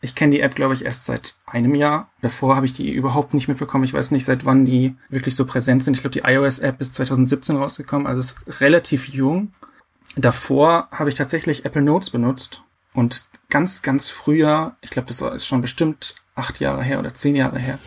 Ich 0.00 0.14
kenne 0.14 0.34
die 0.34 0.40
App, 0.40 0.54
glaube 0.54 0.74
ich, 0.74 0.84
erst 0.84 1.04
seit 1.04 1.34
einem 1.44 1.74
Jahr. 1.74 2.10
Davor 2.22 2.56
habe 2.56 2.66
ich 2.66 2.72
die 2.72 2.90
überhaupt 2.90 3.34
nicht 3.34 3.48
mitbekommen. 3.48 3.84
Ich 3.84 3.92
weiß 3.92 4.12
nicht, 4.12 4.24
seit 4.24 4.44
wann 4.44 4.64
die 4.64 4.96
wirklich 5.08 5.36
so 5.36 5.44
präsent 5.44 5.82
sind. 5.82 5.94
Ich 5.94 6.00
glaube, 6.00 6.18
die 6.18 6.22
iOS-App 6.24 6.80
ist 6.80 6.94
2017 6.94 7.56
rausgekommen, 7.56 8.06
also 8.06 8.20
ist 8.20 8.60
relativ 8.60 9.08
jung. 9.08 9.52
Davor 10.16 10.88
habe 10.90 11.10
ich 11.10 11.14
tatsächlich 11.14 11.64
Apple 11.64 11.82
Notes 11.82 12.10
benutzt 12.10 12.62
und 12.94 13.26
ganz, 13.50 13.82
ganz 13.82 14.08
früher, 14.08 14.76
ich 14.80 14.90
glaube, 14.90 15.08
das 15.08 15.20
ist 15.20 15.46
schon 15.46 15.60
bestimmt 15.60 16.14
acht 16.34 16.60
Jahre 16.60 16.82
her 16.82 16.98
oder 17.00 17.12
zehn 17.12 17.36
Jahre 17.36 17.58
her, 17.58 17.78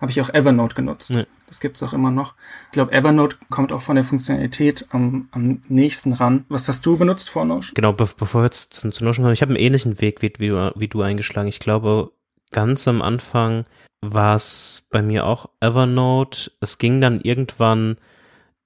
habe 0.00 0.10
ich 0.10 0.20
auch 0.20 0.30
Evernote 0.30 0.74
genutzt. 0.74 1.10
Nee. 1.10 1.26
Das 1.46 1.60
gibt's 1.60 1.82
auch 1.82 1.92
immer 1.92 2.10
noch. 2.10 2.34
Ich 2.66 2.72
glaube, 2.72 2.92
Evernote 2.92 3.36
kommt 3.50 3.72
auch 3.72 3.82
von 3.82 3.96
der 3.96 4.04
Funktionalität 4.04 4.86
am, 4.90 5.28
am 5.30 5.60
nächsten 5.68 6.12
ran. 6.12 6.44
Was 6.48 6.68
hast 6.68 6.84
du 6.84 6.96
benutzt 6.96 7.30
vor 7.30 7.44
Notion? 7.44 7.74
Genau, 7.74 7.92
be 7.92 8.08
bevor 8.18 8.42
wir 8.42 8.46
jetzt 8.46 8.74
zu, 8.74 8.90
zu 8.90 9.04
Notion 9.04 9.24
kommen, 9.24 9.32
ich 9.32 9.42
habe 9.42 9.50
einen 9.50 9.62
ähnlichen 9.62 10.00
Weg 10.00 10.22
wie, 10.22 10.32
wie, 10.38 10.48
du, 10.48 10.72
wie 10.76 10.88
du 10.88 11.02
eingeschlagen. 11.02 11.48
Ich 11.48 11.60
glaube, 11.60 12.12
ganz 12.50 12.86
am 12.86 13.02
Anfang 13.02 13.64
war 14.00 14.36
es 14.36 14.86
bei 14.90 15.02
mir 15.02 15.26
auch 15.26 15.50
Evernote. 15.60 16.50
Es 16.60 16.78
ging 16.78 17.00
dann 17.00 17.20
irgendwann 17.20 17.96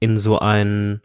in 0.01 0.19
so 0.19 0.39
einen 0.39 1.03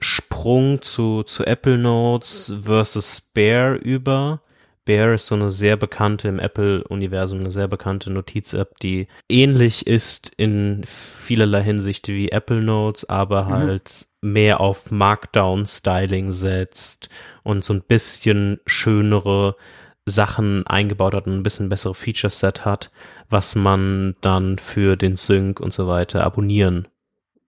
Sprung 0.00 0.82
zu, 0.82 1.22
zu 1.22 1.44
Apple 1.44 1.78
Notes 1.78 2.54
versus 2.62 3.20
Bear 3.20 3.74
über. 3.76 4.40
Bear 4.84 5.14
ist 5.14 5.26
so 5.26 5.34
eine 5.34 5.50
sehr 5.50 5.76
bekannte 5.76 6.28
im 6.28 6.38
Apple-Universum, 6.38 7.40
eine 7.40 7.50
sehr 7.50 7.68
bekannte 7.68 8.10
Notiz-App, 8.10 8.78
die 8.80 9.06
ähnlich 9.28 9.86
ist 9.86 10.32
in 10.36 10.82
vielerlei 10.84 11.62
Hinsicht 11.62 12.08
wie 12.08 12.30
Apple 12.30 12.62
Notes, 12.62 13.08
aber 13.08 13.44
mhm. 13.44 13.48
halt 13.50 14.08
mehr 14.20 14.60
auf 14.60 14.90
Markdown-Styling 14.90 16.32
setzt 16.32 17.08
und 17.42 17.64
so 17.64 17.74
ein 17.74 17.82
bisschen 17.82 18.60
schönere 18.66 19.56
Sachen 20.04 20.66
eingebaut 20.66 21.14
hat 21.14 21.26
und 21.26 21.34
ein 21.34 21.42
bisschen 21.42 21.68
bessere 21.68 21.94
Feature-Set 21.94 22.64
hat, 22.64 22.90
was 23.28 23.54
man 23.54 24.16
dann 24.20 24.58
für 24.58 24.96
den 24.96 25.16
Sync 25.16 25.60
und 25.60 25.72
so 25.72 25.86
weiter 25.86 26.24
abonnieren 26.24 26.88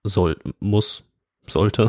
soll, 0.05 0.37
muss, 0.61 1.05
sollte. 1.47 1.89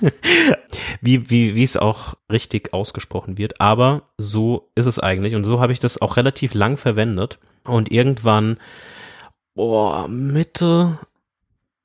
wie, 1.00 1.30
wie, 1.30 1.54
wie 1.54 1.62
es 1.62 1.76
auch 1.76 2.14
richtig 2.30 2.72
ausgesprochen 2.72 3.38
wird. 3.38 3.60
Aber 3.60 4.10
so 4.18 4.70
ist 4.74 4.86
es 4.86 4.98
eigentlich. 4.98 5.34
Und 5.34 5.44
so 5.44 5.60
habe 5.60 5.72
ich 5.72 5.78
das 5.78 6.00
auch 6.00 6.16
relativ 6.16 6.54
lang 6.54 6.76
verwendet. 6.76 7.38
Und 7.64 7.90
irgendwann, 7.90 8.58
boah, 9.54 10.08
Mitte 10.08 10.98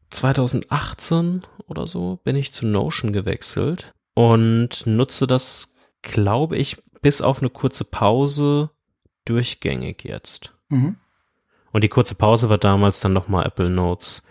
2018 0.09 1.43
oder 1.67 1.87
so 1.87 2.19
bin 2.23 2.35
ich 2.35 2.53
zu 2.53 2.65
Notion 2.65 3.13
gewechselt 3.13 3.93
und 4.15 4.85
nutze 4.85 5.27
das, 5.27 5.75
glaube 6.01 6.57
ich, 6.57 6.77
bis 7.01 7.21
auf 7.21 7.39
eine 7.39 7.49
kurze 7.49 7.85
Pause 7.85 8.71
durchgängig 9.25 10.03
jetzt. 10.03 10.53
Mhm. 10.69 10.97
Und 11.71 11.83
die 11.83 11.89
kurze 11.89 12.15
Pause 12.15 12.49
war 12.49 12.57
damals 12.57 12.99
dann 12.99 13.13
nochmal 13.13 13.45
Apple 13.45 13.69
Notes 13.69 14.23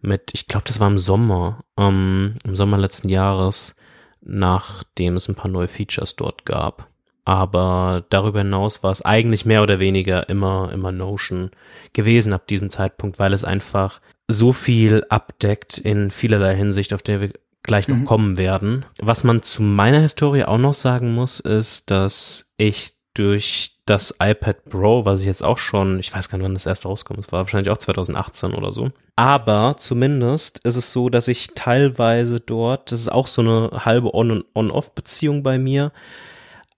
mit, 0.00 0.30
ich 0.32 0.46
glaube, 0.46 0.64
das 0.66 0.80
war 0.80 0.88
im 0.88 0.98
Sommer, 0.98 1.64
ähm, 1.76 2.34
im 2.44 2.56
Sommer 2.56 2.78
letzten 2.78 3.08
Jahres, 3.08 3.76
nachdem 4.20 5.16
es 5.16 5.28
ein 5.28 5.34
paar 5.34 5.50
neue 5.50 5.68
Features 5.68 6.16
dort 6.16 6.44
gab. 6.44 6.88
Aber 7.24 8.06
darüber 8.08 8.38
hinaus 8.38 8.82
war 8.82 8.90
es 8.90 9.02
eigentlich 9.02 9.44
mehr 9.44 9.62
oder 9.62 9.80
weniger 9.80 10.28
immer, 10.30 10.70
immer 10.72 10.92
Notion 10.92 11.50
gewesen 11.92 12.32
ab 12.32 12.46
diesem 12.46 12.70
Zeitpunkt, 12.70 13.18
weil 13.18 13.34
es 13.34 13.44
einfach 13.44 14.00
so 14.28 14.52
viel 14.52 15.04
abdeckt 15.10 15.78
in 15.78 16.10
vielerlei 16.10 16.54
Hinsicht, 16.54 16.94
auf 16.94 17.02
der 17.02 17.20
wir 17.20 17.32
gleich 17.62 17.88
noch 17.88 17.96
mhm. 17.96 18.04
kommen 18.06 18.38
werden. 18.38 18.86
Was 18.98 19.24
man 19.24 19.42
zu 19.42 19.62
meiner 19.62 20.00
Historie 20.00 20.44
auch 20.44 20.58
noch 20.58 20.74
sagen 20.74 21.14
muss, 21.14 21.40
ist, 21.40 21.90
dass 21.90 22.52
ich 22.56 22.97
durch 23.18 23.72
das 23.84 24.14
iPad 24.20 24.64
Pro, 24.66 25.04
was 25.04 25.20
ich 25.20 25.26
jetzt 25.26 25.42
auch 25.42 25.58
schon, 25.58 25.98
ich 25.98 26.14
weiß 26.14 26.28
gar 26.28 26.38
nicht, 26.38 26.44
wann 26.44 26.54
das 26.54 26.66
erst 26.66 26.84
rauskommt, 26.84 27.20
es 27.20 27.32
war 27.32 27.40
wahrscheinlich 27.40 27.70
auch 27.70 27.78
2018 27.78 28.54
oder 28.54 28.70
so. 28.70 28.90
Aber 29.16 29.76
zumindest 29.78 30.58
ist 30.58 30.76
es 30.76 30.92
so, 30.92 31.08
dass 31.08 31.26
ich 31.26 31.48
teilweise 31.54 32.38
dort, 32.38 32.92
das 32.92 33.00
ist 33.00 33.12
auch 33.12 33.26
so 33.26 33.42
eine 33.42 33.84
halbe 33.84 34.14
On-Off-Beziehung 34.14 35.42
bei 35.42 35.58
mir, 35.58 35.90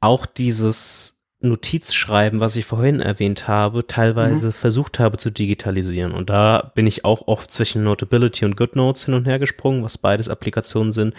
auch 0.01 0.25
dieses 0.25 1.10
Notizschreiben, 1.43 2.41
was 2.41 2.57
ich 2.57 2.67
vorhin 2.67 3.01
erwähnt 3.01 3.49
habe, 3.49 3.87
teilweise 3.87 4.49
mhm. 4.49 4.53
versucht 4.53 4.99
habe 4.99 5.17
zu 5.17 5.31
digitalisieren. 5.31 6.13
Und 6.13 6.29
da 6.29 6.71
bin 6.75 6.87
ich 6.87 7.05
auch 7.05 7.29
oft 7.29 7.51
zwischen 7.51 7.83
Notability 7.83 8.45
und 8.45 8.57
GoodNotes 8.57 9.07
hin 9.07 9.15
und 9.15 9.27
her 9.27 9.39
gesprungen, 9.39 9.83
was 9.83 9.97
beides 9.97 10.29
Applikationen 10.29 10.93
sind, 10.93 11.15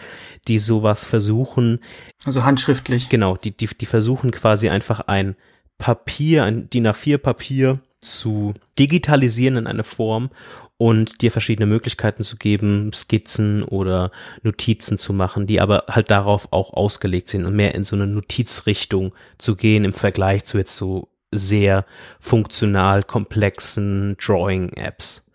die 0.47 0.59
sowas 0.59 1.05
versuchen. 1.05 1.79
Also 2.23 2.43
handschriftlich. 2.43 3.09
Genau, 3.09 3.35
die, 3.35 3.55
die, 3.55 3.67
die 3.67 3.85
versuchen 3.87 4.31
quasi 4.31 4.69
einfach 4.69 5.01
ein 5.01 5.35
Papier, 5.79 6.43
ein 6.43 6.69
DIN 6.69 6.87
A4 6.87 7.17
Papier 7.17 7.79
zu 8.01 8.53
digitalisieren 8.77 9.57
in 9.57 9.67
eine 9.67 9.83
Form 9.83 10.29
und 10.77 11.21
dir 11.21 11.31
verschiedene 11.31 11.67
Möglichkeiten 11.67 12.23
zu 12.23 12.37
geben, 12.37 12.91
Skizzen 12.93 13.63
oder 13.63 14.11
Notizen 14.41 14.97
zu 14.97 15.13
machen, 15.13 15.45
die 15.45 15.61
aber 15.61 15.85
halt 15.87 16.09
darauf 16.09 16.51
auch 16.51 16.73
ausgelegt 16.73 17.29
sind 17.29 17.45
und 17.45 17.55
mehr 17.55 17.75
in 17.75 17.83
so 17.83 17.95
eine 17.95 18.07
Notizrichtung 18.07 19.13
zu 19.37 19.55
gehen 19.55 19.83
im 19.85 19.93
Vergleich 19.93 20.45
zu 20.45 20.57
jetzt 20.57 20.75
so 20.75 21.09
sehr 21.31 21.85
funktional 22.19 23.03
komplexen 23.03 24.17
Drawing-Apps. 24.17 25.25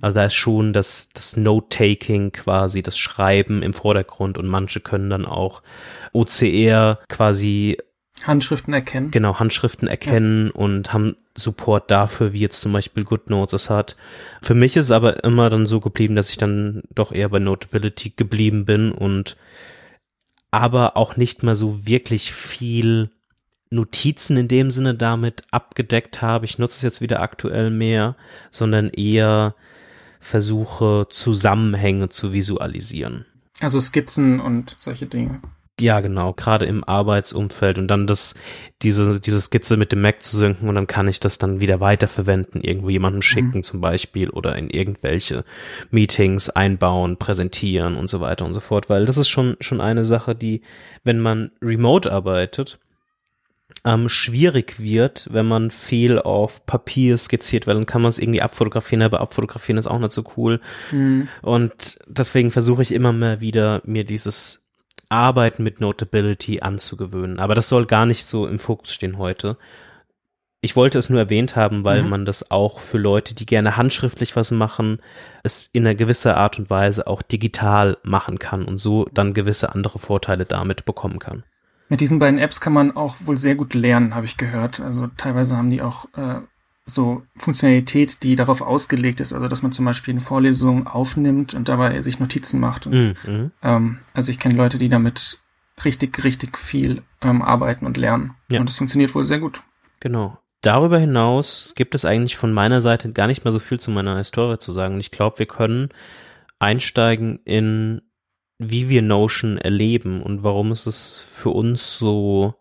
Also 0.00 0.14
da 0.14 0.24
ist 0.26 0.34
schon 0.34 0.72
das, 0.72 1.10
das 1.12 1.36
Note-Taking 1.36 2.32
quasi, 2.32 2.82
das 2.82 2.96
Schreiben 2.96 3.62
im 3.62 3.74
Vordergrund 3.74 4.38
und 4.38 4.46
manche 4.46 4.80
können 4.80 5.10
dann 5.10 5.26
auch 5.26 5.62
OCR 6.12 7.00
quasi 7.08 7.78
Handschriften 8.22 8.72
erkennen. 8.72 9.10
Genau, 9.10 9.38
Handschriften 9.38 9.88
erkennen 9.88 10.46
ja. 10.46 10.52
und 10.52 10.92
haben 10.92 11.16
Support 11.36 11.90
dafür, 11.90 12.32
wie 12.32 12.40
jetzt 12.40 12.60
zum 12.60 12.72
Beispiel 12.72 13.04
GoodNotes 13.04 13.64
es 13.64 13.70
hat. 13.70 13.96
Für 14.42 14.54
mich 14.54 14.76
ist 14.76 14.86
es 14.86 14.90
aber 14.90 15.24
immer 15.24 15.50
dann 15.50 15.66
so 15.66 15.80
geblieben, 15.80 16.14
dass 16.14 16.30
ich 16.30 16.36
dann 16.36 16.82
doch 16.94 17.10
eher 17.12 17.28
bei 17.28 17.40
Notability 17.40 18.10
geblieben 18.10 18.64
bin 18.64 18.92
und 18.92 19.36
aber 20.50 20.96
auch 20.96 21.16
nicht 21.16 21.42
mal 21.42 21.56
so 21.56 21.86
wirklich 21.86 22.32
viel 22.32 23.10
Notizen 23.70 24.36
in 24.36 24.46
dem 24.46 24.70
Sinne 24.70 24.94
damit 24.94 25.42
abgedeckt 25.50 26.22
habe. 26.22 26.44
Ich 26.44 26.58
nutze 26.58 26.76
es 26.76 26.82
jetzt 26.82 27.00
wieder 27.00 27.20
aktuell 27.20 27.70
mehr, 27.70 28.14
sondern 28.52 28.90
eher 28.90 29.56
versuche 30.20 31.06
Zusammenhänge 31.10 32.08
zu 32.08 32.32
visualisieren. 32.32 33.26
Also 33.60 33.80
Skizzen 33.80 34.40
und 34.40 34.76
solche 34.78 35.06
Dinge. 35.06 35.40
Ja, 35.80 36.00
genau, 36.00 36.32
gerade 36.34 36.66
im 36.66 36.84
Arbeitsumfeld 36.84 37.78
und 37.78 37.88
dann 37.88 38.06
das, 38.06 38.34
diese, 38.82 39.18
diese 39.18 39.40
Skizze 39.40 39.76
mit 39.76 39.90
dem 39.90 40.02
Mac 40.02 40.22
zu 40.22 40.36
synken 40.36 40.68
und 40.68 40.76
dann 40.76 40.86
kann 40.86 41.08
ich 41.08 41.18
das 41.18 41.38
dann 41.38 41.60
wieder 41.60 41.80
weiterverwenden, 41.80 42.62
irgendwo 42.62 42.90
jemandem 42.90 43.18
mhm. 43.18 43.22
schicken 43.22 43.58
mhm. 43.58 43.62
zum 43.64 43.80
Beispiel 43.80 44.30
oder 44.30 44.54
in 44.54 44.70
irgendwelche 44.70 45.44
Meetings 45.90 46.48
einbauen, 46.48 47.16
präsentieren 47.16 47.96
und 47.96 48.08
so 48.08 48.20
weiter 48.20 48.44
und 48.44 48.54
so 48.54 48.60
fort, 48.60 48.88
weil 48.88 49.04
das 49.04 49.16
ist 49.16 49.28
schon, 49.28 49.56
schon 49.58 49.80
eine 49.80 50.04
Sache, 50.04 50.36
die, 50.36 50.62
wenn 51.02 51.18
man 51.18 51.50
remote 51.60 52.12
arbeitet, 52.12 52.78
ähm, 53.84 54.08
schwierig 54.08 54.78
wird, 54.78 55.28
wenn 55.32 55.46
man 55.46 55.72
viel 55.72 56.20
auf 56.20 56.66
Papier 56.66 57.18
skizziert, 57.18 57.66
weil 57.66 57.74
dann 57.74 57.86
kann 57.86 58.02
man 58.02 58.10
es 58.10 58.20
irgendwie 58.20 58.42
abfotografieren, 58.42 59.02
aber 59.02 59.20
abfotografieren 59.20 59.78
ist 59.78 59.88
auch 59.88 59.98
nicht 59.98 60.12
so 60.12 60.24
cool. 60.36 60.60
Mhm. 60.92 61.28
Und 61.42 61.98
deswegen 62.06 62.52
versuche 62.52 62.82
ich 62.82 62.92
immer 62.92 63.12
mehr 63.12 63.40
wieder, 63.40 63.82
mir 63.84 64.04
dieses 64.04 64.63
Arbeiten 65.08 65.62
mit 65.62 65.80
Notability 65.80 66.60
anzugewöhnen. 66.60 67.38
Aber 67.38 67.54
das 67.54 67.68
soll 67.68 67.86
gar 67.86 68.06
nicht 68.06 68.24
so 68.24 68.46
im 68.46 68.58
Fokus 68.58 68.92
stehen 68.92 69.18
heute. 69.18 69.56
Ich 70.60 70.76
wollte 70.76 70.98
es 70.98 71.10
nur 71.10 71.18
erwähnt 71.20 71.56
haben, 71.56 71.84
weil 71.84 72.02
mhm. 72.02 72.08
man 72.08 72.24
das 72.24 72.50
auch 72.50 72.78
für 72.78 72.96
Leute, 72.96 73.34
die 73.34 73.44
gerne 73.44 73.76
handschriftlich 73.76 74.34
was 74.34 74.50
machen, 74.50 74.98
es 75.42 75.68
in 75.72 75.86
einer 75.86 75.94
gewissen 75.94 76.32
Art 76.32 76.58
und 76.58 76.70
Weise 76.70 77.06
auch 77.06 77.20
digital 77.20 77.98
machen 78.02 78.38
kann 78.38 78.64
und 78.64 78.78
so 78.78 79.06
dann 79.12 79.34
gewisse 79.34 79.74
andere 79.74 79.98
Vorteile 79.98 80.46
damit 80.46 80.86
bekommen 80.86 81.18
kann. 81.18 81.44
Mit 81.90 82.00
diesen 82.00 82.18
beiden 82.18 82.38
Apps 82.38 82.62
kann 82.62 82.72
man 82.72 82.96
auch 82.96 83.16
wohl 83.20 83.36
sehr 83.36 83.56
gut 83.56 83.74
lernen, 83.74 84.14
habe 84.14 84.24
ich 84.24 84.38
gehört. 84.38 84.80
Also 84.80 85.08
teilweise 85.18 85.56
haben 85.56 85.70
die 85.70 85.82
auch 85.82 86.06
äh, 86.16 86.40
so 86.86 87.22
Funktionalität, 87.36 88.22
die 88.22 88.34
darauf 88.34 88.60
ausgelegt 88.60 89.20
ist, 89.20 89.32
also 89.32 89.48
dass 89.48 89.62
man 89.62 89.72
zum 89.72 89.84
Beispiel 89.84 90.12
eine 90.12 90.20
Vorlesung 90.20 90.86
aufnimmt 90.86 91.54
und 91.54 91.68
dabei 91.68 92.00
sich 92.02 92.20
Notizen 92.20 92.60
macht. 92.60 92.86
Und, 92.86 92.92
mhm. 92.92 93.14
mhm. 93.26 93.50
ähm, 93.62 93.98
also 94.12 94.30
ich 94.30 94.38
kenne 94.38 94.54
Leute, 94.54 94.78
die 94.78 94.88
damit 94.88 95.38
richtig, 95.84 96.22
richtig 96.22 96.58
viel 96.58 97.02
ähm, 97.22 97.42
arbeiten 97.42 97.86
und 97.86 97.96
lernen. 97.96 98.34
Ja. 98.50 98.60
Und 98.60 98.68
es 98.68 98.76
funktioniert 98.76 99.14
wohl 99.14 99.24
sehr 99.24 99.38
gut. 99.38 99.62
Genau. 100.00 100.38
Darüber 100.60 100.98
hinaus 100.98 101.74
gibt 101.74 101.94
es 101.94 102.04
eigentlich 102.04 102.36
von 102.36 102.52
meiner 102.52 102.80
Seite 102.80 103.12
gar 103.12 103.26
nicht 103.26 103.44
mehr 103.44 103.52
so 103.52 103.58
viel 103.58 103.80
zu 103.80 103.90
meiner 103.90 104.16
Historie 104.16 104.58
zu 104.58 104.72
sagen. 104.72 104.94
Und 104.94 105.00
ich 105.00 105.10
glaube, 105.10 105.38
wir 105.38 105.46
können 105.46 105.88
einsteigen 106.58 107.40
in, 107.44 108.02
wie 108.58 108.88
wir 108.88 109.02
Notion 109.02 109.58
erleben 109.58 110.22
und 110.22 110.42
warum 110.42 110.72
ist 110.72 110.86
es 110.86 111.18
für 111.18 111.50
uns 111.50 111.98
so 111.98 112.54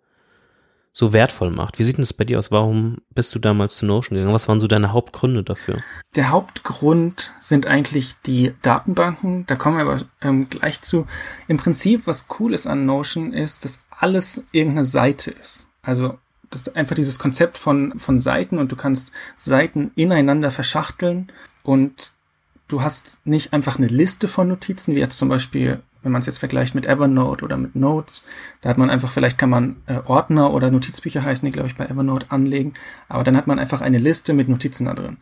so 0.93 1.12
wertvoll 1.12 1.49
macht. 1.49 1.79
Wie 1.79 1.84
sieht 1.84 1.97
denn 1.97 2.03
das 2.03 2.13
bei 2.13 2.23
dir 2.23 2.38
aus? 2.38 2.51
Warum 2.51 2.99
bist 3.10 3.34
du 3.34 3.39
damals 3.39 3.77
zu 3.77 3.86
Notion 3.86 4.15
gegangen? 4.15 4.34
Was 4.34 4.47
waren 4.47 4.60
so 4.60 4.67
deine 4.67 4.93
Hauptgründe 4.93 5.43
dafür? 5.43 5.77
Der 6.15 6.29
Hauptgrund 6.29 7.34
sind 7.41 7.65
eigentlich 7.65 8.15
die 8.25 8.53
Datenbanken. 8.62 9.45
Da 9.47 9.56
kommen 9.56 9.77
wir 9.77 9.82
aber 9.82 10.06
ähm, 10.21 10.49
gleich 10.49 10.82
zu. 10.82 11.08
Im 11.47 11.58
Prinzip, 11.58 12.06
was 12.06 12.27
cool 12.39 12.53
ist 12.53 12.67
an 12.67 12.86
Notion, 12.86 13.34
ist, 13.34 13.65
dass 13.65 13.82
alles 13.89 14.43
irgendeine 14.51 14.86
Seite 14.86 15.32
ist. 15.32 15.65
Also 15.82 16.19
das 16.51 16.62
ist 16.62 16.75
einfach 16.75 16.95
dieses 16.95 17.17
Konzept 17.17 17.58
von, 17.58 17.97
von 17.97 18.19
Seiten 18.19 18.60
und 18.60 18.71
du 18.71 18.75
kannst 18.75 19.12
Seiten 19.36 19.91
ineinander 19.95 20.51
verschachteln 20.51 21.32
und 21.63 22.12
du 22.67 22.84
hast 22.84 23.17
nicht 23.23 23.53
einfach 23.53 23.77
eine 23.77 23.88
Liste 23.88 24.27
von 24.27 24.47
Notizen, 24.47 24.95
wie 24.95 24.99
jetzt 24.99 25.17
zum 25.17 25.29
Beispiel 25.29 25.82
wenn 26.04 26.12
man 26.12 26.20
es 26.20 26.26
jetzt 26.26 26.38
vergleicht 26.38 26.76
mit 26.76 26.86
Evernote 26.86 27.44
oder 27.44 27.58
mit 27.58 27.76
Notes, 27.76 28.26
da 28.62 28.70
hat 28.70 28.78
man 28.78 28.89
einfach, 28.89 29.12
vielleicht 29.12 29.38
kann 29.38 29.50
man 29.50 29.78
äh, 29.88 30.00
Ordner 30.06 30.54
oder 30.54 30.70
Notizbücher 30.70 31.24
heißen 31.24 31.46
die, 31.46 31.52
glaube 31.52 31.70
ich, 31.70 31.76
bei 31.76 31.86
Evernote 31.86 32.28
anlegen, 32.30 32.74
aber 33.10 33.24
dann 33.24 33.38
hat 33.38 33.48
man 33.48 33.60
einfach 33.60 33.82
eine 33.82 33.98
Liste 33.98 34.34
mit 34.34 34.50
Notizen 34.50 34.86
da 34.86 34.94
drin. 34.94 35.18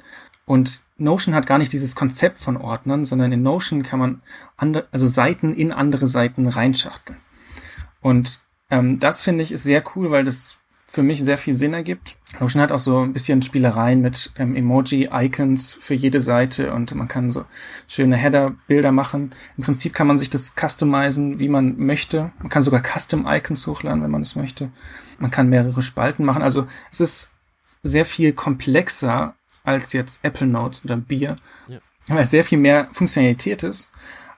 Und 0.46 0.82
Notion 0.98 1.36
hat 1.36 1.46
gar 1.46 1.60
nicht 1.60 1.72
dieses 1.72 1.96
Konzept 1.96 2.40
von 2.40 2.58
Ordnern, 2.58 3.06
sondern 3.06 3.32
in 3.32 3.44
Notion 3.44 3.84
kann 3.84 4.00
man 4.00 4.22
andere, 4.58 4.88
also 4.92 5.06
Seiten 5.06 5.54
in 5.54 5.72
andere 5.72 6.08
Seiten 6.08 6.48
reinschachteln. 6.48 7.18
Und 8.02 8.42
ähm, 8.70 9.00
das 9.00 9.22
finde 9.22 9.44
ich 9.44 9.52
ist 9.52 9.64
sehr 9.64 9.84
cool, 9.96 10.12
weil 10.12 10.26
das 10.26 10.58
für 10.92 11.04
mich 11.04 11.24
sehr 11.24 11.38
viel 11.38 11.54
Sinn 11.54 11.74
ergibt. 11.74 12.18
Notion 12.42 12.62
hat 12.62 12.74
auch 12.74 12.80
so 12.80 13.00
ein 13.00 13.14
bisschen 13.14 13.42
Spielereien 13.42 14.02
mit 14.02 14.34
ähm, 14.38 14.58
Emoji-Icons 14.58 15.78
für 15.80 15.94
jede 15.94 16.22
Seite 16.22 16.74
und 16.74 16.94
man 16.96 17.08
kann 17.08 17.32
so 17.32 17.46
schöne 17.88 18.18
Header-Bilder 18.18 18.92
machen. 18.92 19.34
Im 19.56 19.64
Prinzip 19.64 19.94
kann 19.94 20.08
man 20.08 20.18
sich 20.18 20.30
das 20.30 20.54
customizen, 20.54 21.40
wie 21.40 21.48
man 21.48 21.78
möchte. 21.78 22.32
Man 22.40 22.50
kann 22.50 22.62
sogar 22.62 22.84
Custom-Icons 22.84 23.68
hochladen, 23.68 24.04
wenn 24.04 24.12
man 24.12 24.22
es 24.22 24.36
möchte. 24.36 24.70
Man 25.18 25.32
kann 25.32 25.48
mehrere 25.48 25.82
Spalten 25.82 26.26
machen. 26.26 26.42
Also 26.42 26.68
es 26.92 27.00
ist 27.00 27.32
sehr 27.84 28.04
viel 28.04 28.34
komplexer 28.34 29.36
als 29.64 29.94
jetzt 29.94 30.26
Apple 30.26 30.48
Notes 30.48 30.84
oder 30.84 30.98
Beer, 30.98 31.38
ja. 31.70 31.80
weil 32.08 32.24
es 32.24 32.32
sehr 32.32 32.44
viel 32.44 32.58
mehr 32.58 32.90
Funktionalität 32.92 33.64
ist. 33.64 33.92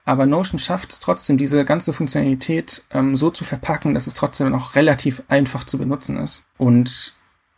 Aber 0.04 0.26
Notion 0.26 0.58
schafft 0.58 0.92
es 0.92 1.00
trotzdem, 1.00 1.38
diese 1.38 1.64
ganze 1.64 1.92
Funktionalität 1.92 2.84
ähm, 2.90 3.16
so 3.16 3.30
zu 3.30 3.44
verpacken, 3.44 3.94
dass 3.94 4.06
es 4.06 4.14
trotzdem 4.14 4.50
noch 4.50 4.74
relativ 4.74 5.22
einfach 5.28 5.64
zu 5.64 5.78
benutzen 5.78 6.18
ist. 6.18 6.46
Und 6.58 7.14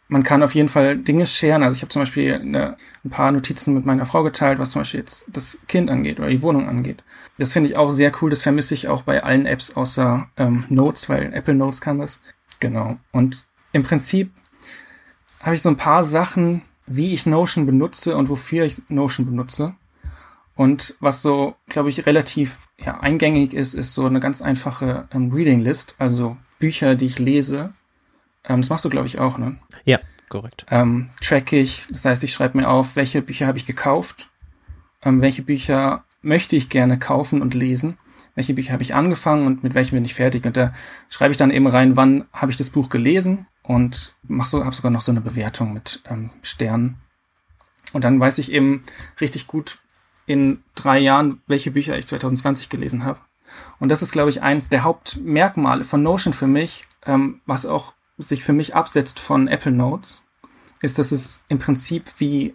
man 0.08 0.22
kann 0.22 0.42
auf 0.42 0.54
jeden 0.54 0.68
Fall 0.68 0.96
Dinge 0.96 1.26
scheren. 1.26 1.64
Also 1.64 1.76
ich 1.76 1.82
habe 1.82 1.90
zum 1.90 2.02
Beispiel 2.02 2.34
eine, 2.34 2.76
ein 3.04 3.10
paar 3.10 3.32
Notizen 3.32 3.74
mit 3.74 3.84
meiner 3.84 4.06
Frau 4.06 4.22
geteilt, 4.22 4.58
was 4.58 4.70
zum 4.70 4.80
Beispiel 4.82 5.00
jetzt 5.00 5.26
das 5.32 5.58
Kind 5.66 5.90
angeht 5.90 6.20
oder 6.20 6.28
die 6.28 6.42
Wohnung 6.42 6.68
angeht. 6.68 7.02
Das 7.38 7.52
finde 7.52 7.70
ich 7.70 7.76
auch 7.76 7.90
sehr 7.90 8.12
cool. 8.20 8.30
Das 8.30 8.42
vermisse 8.42 8.74
ich 8.74 8.88
auch 8.88 9.02
bei 9.02 9.24
allen 9.24 9.46
Apps 9.46 9.76
außer 9.76 10.28
ähm, 10.36 10.64
Notes, 10.68 11.08
weil 11.08 11.32
Apple 11.34 11.54
Notes 11.54 11.80
kann 11.80 11.98
das. 11.98 12.20
Genau. 12.60 12.96
Und 13.10 13.44
im 13.72 13.82
Prinzip 13.82 14.30
habe 15.40 15.56
ich 15.56 15.62
so 15.62 15.68
ein 15.68 15.76
paar 15.76 16.04
Sachen, 16.04 16.62
wie 16.86 17.12
ich 17.12 17.26
Notion 17.26 17.66
benutze 17.66 18.16
und 18.16 18.28
wofür 18.28 18.64
ich 18.64 18.82
Notion 18.88 19.26
benutze. 19.26 19.74
Und 20.56 20.96
was 21.00 21.20
so, 21.20 21.54
glaube 21.68 21.90
ich, 21.90 22.06
relativ 22.06 22.56
ja, 22.78 22.98
eingängig 22.98 23.52
ist, 23.52 23.74
ist 23.74 23.94
so 23.94 24.06
eine 24.06 24.20
ganz 24.20 24.40
einfache 24.40 25.06
ähm, 25.12 25.30
Reading 25.30 25.60
List, 25.60 25.94
also 25.98 26.38
Bücher, 26.58 26.94
die 26.94 27.06
ich 27.06 27.18
lese. 27.18 27.74
Ähm, 28.42 28.62
das 28.62 28.70
machst 28.70 28.84
du, 28.86 28.90
glaube 28.90 29.06
ich, 29.06 29.20
auch, 29.20 29.36
ne? 29.36 29.58
Ja, 29.84 30.00
korrekt. 30.30 30.64
Ähm, 30.70 31.10
track 31.20 31.52
ich, 31.52 31.86
das 31.90 32.06
heißt, 32.06 32.24
ich 32.24 32.32
schreibe 32.32 32.56
mir 32.56 32.70
auf, 32.70 32.96
welche 32.96 33.20
Bücher 33.20 33.46
habe 33.46 33.58
ich 33.58 33.66
gekauft, 33.66 34.30
ähm, 35.02 35.20
welche 35.20 35.42
Bücher 35.42 36.04
möchte 36.22 36.56
ich 36.56 36.70
gerne 36.70 36.98
kaufen 36.98 37.42
und 37.42 37.52
lesen, 37.52 37.98
welche 38.34 38.54
Bücher 38.54 38.72
habe 38.72 38.82
ich 38.82 38.94
angefangen 38.94 39.46
und 39.46 39.62
mit 39.62 39.74
welchen 39.74 39.94
bin 39.94 40.06
ich 40.06 40.14
fertig. 40.14 40.46
Und 40.46 40.56
da 40.56 40.72
schreibe 41.10 41.32
ich 41.32 41.38
dann 41.38 41.50
eben 41.50 41.66
rein, 41.66 41.96
wann 41.96 42.24
habe 42.32 42.50
ich 42.50 42.56
das 42.56 42.70
Buch 42.70 42.88
gelesen 42.88 43.46
und 43.62 44.16
mach 44.22 44.46
so, 44.46 44.64
habe 44.64 44.74
sogar 44.74 44.90
noch 44.90 45.02
so 45.02 45.12
eine 45.12 45.20
Bewertung 45.20 45.74
mit 45.74 46.02
ähm, 46.08 46.30
Sternen. 46.40 46.96
Und 47.92 48.04
dann 48.04 48.18
weiß 48.18 48.38
ich 48.38 48.52
eben 48.52 48.84
richtig 49.20 49.46
gut 49.46 49.78
in 50.26 50.62
drei 50.74 50.98
Jahren, 50.98 51.40
welche 51.46 51.70
Bücher 51.70 51.96
ich 51.96 52.06
2020 52.06 52.68
gelesen 52.68 53.04
habe. 53.04 53.20
Und 53.78 53.88
das 53.90 54.02
ist, 54.02 54.12
glaube 54.12 54.30
ich, 54.30 54.42
eines 54.42 54.68
der 54.68 54.84
Hauptmerkmale 54.84 55.84
von 55.84 56.02
Notion 56.02 56.32
für 56.32 56.46
mich, 56.46 56.82
ähm, 57.04 57.40
was 57.46 57.66
auch 57.66 57.94
sich 58.18 58.42
für 58.42 58.52
mich 58.52 58.74
absetzt 58.74 59.20
von 59.20 59.48
Apple 59.48 59.72
Notes, 59.72 60.22
ist, 60.82 60.98
dass 60.98 61.12
es 61.12 61.44
im 61.48 61.58
Prinzip 61.58 62.04
wie, 62.18 62.54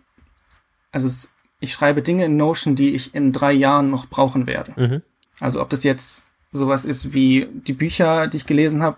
also 0.91 1.07
es, 1.07 1.33
ich 1.59 1.73
schreibe 1.73 2.01
Dinge 2.01 2.25
in 2.25 2.37
Notion, 2.37 2.75
die 2.75 2.93
ich 2.93 3.13
in 3.15 3.31
drei 3.31 3.51
Jahren 3.51 3.89
noch 3.89 4.07
brauchen 4.07 4.47
werde. 4.47 4.73
Mhm. 4.75 5.01
Also 5.39 5.61
ob 5.61 5.69
das 5.69 5.83
jetzt 5.83 6.27
sowas 6.51 6.85
ist 6.85 7.13
wie 7.13 7.47
die 7.51 7.73
Bücher, 7.73 8.27
die 8.27 8.37
ich 8.37 8.45
gelesen 8.45 8.83
habe, 8.83 8.97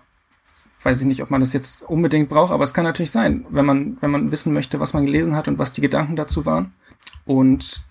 weiß 0.82 1.00
ich 1.00 1.06
nicht, 1.06 1.22
ob 1.22 1.30
man 1.30 1.40
das 1.40 1.52
jetzt 1.52 1.82
unbedingt 1.82 2.28
braucht, 2.28 2.52
aber 2.52 2.64
es 2.64 2.74
kann 2.74 2.84
natürlich 2.84 3.10
sein, 3.10 3.46
wenn 3.48 3.64
man, 3.64 3.96
wenn 4.00 4.10
man 4.10 4.30
wissen 4.30 4.52
möchte, 4.52 4.80
was 4.80 4.92
man 4.92 5.06
gelesen 5.06 5.36
hat 5.36 5.48
und 5.48 5.58
was 5.58 5.72
die 5.72 5.80
Gedanken 5.80 6.16
dazu 6.16 6.44
waren. 6.44 6.74
Und 7.24 7.84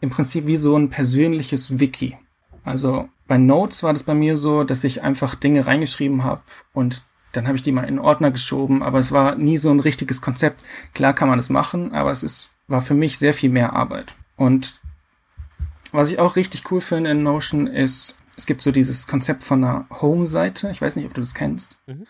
im 0.00 0.10
Prinzip 0.10 0.46
wie 0.46 0.56
so 0.56 0.76
ein 0.76 0.90
persönliches 0.90 1.78
Wiki. 1.78 2.16
Also 2.64 3.08
bei 3.26 3.38
Notes 3.38 3.82
war 3.82 3.92
das 3.92 4.02
bei 4.02 4.14
mir 4.14 4.36
so, 4.36 4.64
dass 4.64 4.84
ich 4.84 5.02
einfach 5.02 5.34
Dinge 5.34 5.66
reingeschrieben 5.66 6.24
habe 6.24 6.42
und 6.72 7.02
dann 7.32 7.46
habe 7.46 7.56
ich 7.56 7.62
die 7.62 7.72
mal 7.72 7.84
in 7.84 7.98
Ordner 7.98 8.30
geschoben, 8.30 8.82
aber 8.82 8.98
es 8.98 9.12
war 9.12 9.34
nie 9.34 9.58
so 9.58 9.70
ein 9.70 9.80
richtiges 9.80 10.22
Konzept. 10.22 10.64
Klar 10.94 11.12
kann 11.12 11.28
man 11.28 11.38
es 11.38 11.50
machen, 11.50 11.92
aber 11.92 12.10
es 12.10 12.22
ist, 12.22 12.50
war 12.68 12.80
für 12.80 12.94
mich 12.94 13.18
sehr 13.18 13.34
viel 13.34 13.50
mehr 13.50 13.74
Arbeit. 13.74 14.14
Und 14.36 14.80
was 15.92 16.10
ich 16.10 16.18
auch 16.18 16.36
richtig 16.36 16.70
cool 16.70 16.80
finde 16.80 17.10
in 17.10 17.22
Notion 17.22 17.66
ist, 17.66 18.18
es 18.36 18.46
gibt 18.46 18.62
so 18.62 18.70
dieses 18.70 19.06
Konzept 19.06 19.42
von 19.42 19.64
einer 19.64 19.86
Home-Seite. 20.00 20.70
Ich 20.70 20.80
weiß 20.80 20.96
nicht, 20.96 21.06
ob 21.06 21.14
du 21.14 21.20
das 21.20 21.34
kennst. 21.34 21.78
Mhm. 21.86 22.06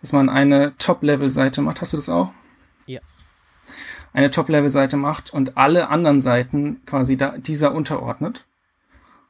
Dass 0.00 0.12
man 0.12 0.28
eine 0.28 0.76
Top-Level-Seite 0.78 1.62
macht. 1.62 1.80
Hast 1.80 1.92
du 1.92 1.96
das 1.96 2.08
auch? 2.08 2.32
Eine 4.18 4.32
Top-Level-Seite 4.32 4.96
macht 4.96 5.32
und 5.32 5.56
alle 5.56 5.90
anderen 5.90 6.20
Seiten 6.20 6.80
quasi 6.86 7.16
da, 7.16 7.38
dieser 7.38 7.72
unterordnet. 7.72 8.46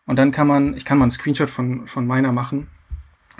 Und 0.06 0.18
dann 0.18 0.32
kann 0.32 0.46
man, 0.46 0.74
ich 0.78 0.86
kann 0.86 0.96
mal 0.96 1.04
einen 1.04 1.10
Screenshot 1.10 1.50
von, 1.50 1.86
von 1.86 2.06
meiner 2.06 2.32
machen. 2.32 2.68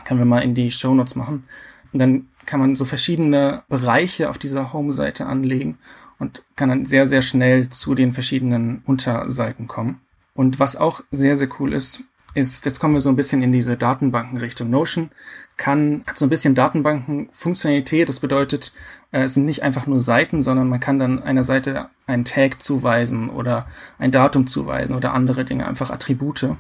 Können 0.05 0.21
wir 0.21 0.27
mal 0.27 0.41
in 0.41 0.55
die 0.55 0.71
Show 0.71 0.95
Notes 0.95 1.17
machen. 1.17 1.45
Und 1.91 2.01
dann 2.01 2.29
kann 2.45 2.61
man 2.61 2.77
so 2.77 2.85
verschiedene 2.85 3.63
Bereiche 3.71 4.29
auf 4.29 4.37
dieser 4.37 4.75
Home-Seite 4.75 5.25
anlegen 5.25 5.79
und 6.19 6.43
kann 6.55 6.69
dann 6.69 6.85
sehr, 6.85 7.07
sehr 7.07 7.23
schnell 7.23 7.71
zu 7.71 7.95
den 7.95 8.13
verschiedenen 8.13 8.83
Unterseiten 8.85 9.69
kommen. 9.69 10.03
Und 10.35 10.61
was 10.61 10.77
auch 10.77 11.01
sehr, 11.11 11.35
sehr 11.35 11.49
cool 11.59 11.73
ist, 11.73 12.05
ist, 12.35 12.67
jetzt 12.67 12.79
kommen 12.79 12.93
wir 12.93 13.01
so 13.01 13.09
ein 13.09 13.17
bisschen 13.17 13.43
in 13.43 13.53
diese 13.53 13.79
Datenbankenrichtung. 13.79 14.69
Notion 14.69 15.09
kann, 15.57 16.03
hat 16.07 16.19
so 16.19 16.27
ein 16.27 16.29
bisschen 16.29 16.55
Datenbankenfunktionalität. 16.55 18.09
Das 18.09 18.21
bedeutet, 18.21 18.73
es 19.11 19.35
sind 19.35 19.47
nicht 19.47 19.63
einfach 19.63 19.87
nur 19.87 20.01
Seiten, 20.01 20.43
sondern 20.43 20.69
man 20.69 20.81
kann 20.81 20.99
dann 20.99 21.23
einer 21.23 21.45
Seite 21.45 21.89
einen 22.07 22.25
Tag 22.25 22.61
zuweisen 22.63 23.31
oder 23.31 23.67
ein 23.99 24.11
Datum 24.11 24.47
zuweisen 24.47 24.95
oder 24.95 25.15
andere 25.15 25.45
Dinge, 25.45 25.67
einfach 25.67 25.91
Attribute. 25.91 26.57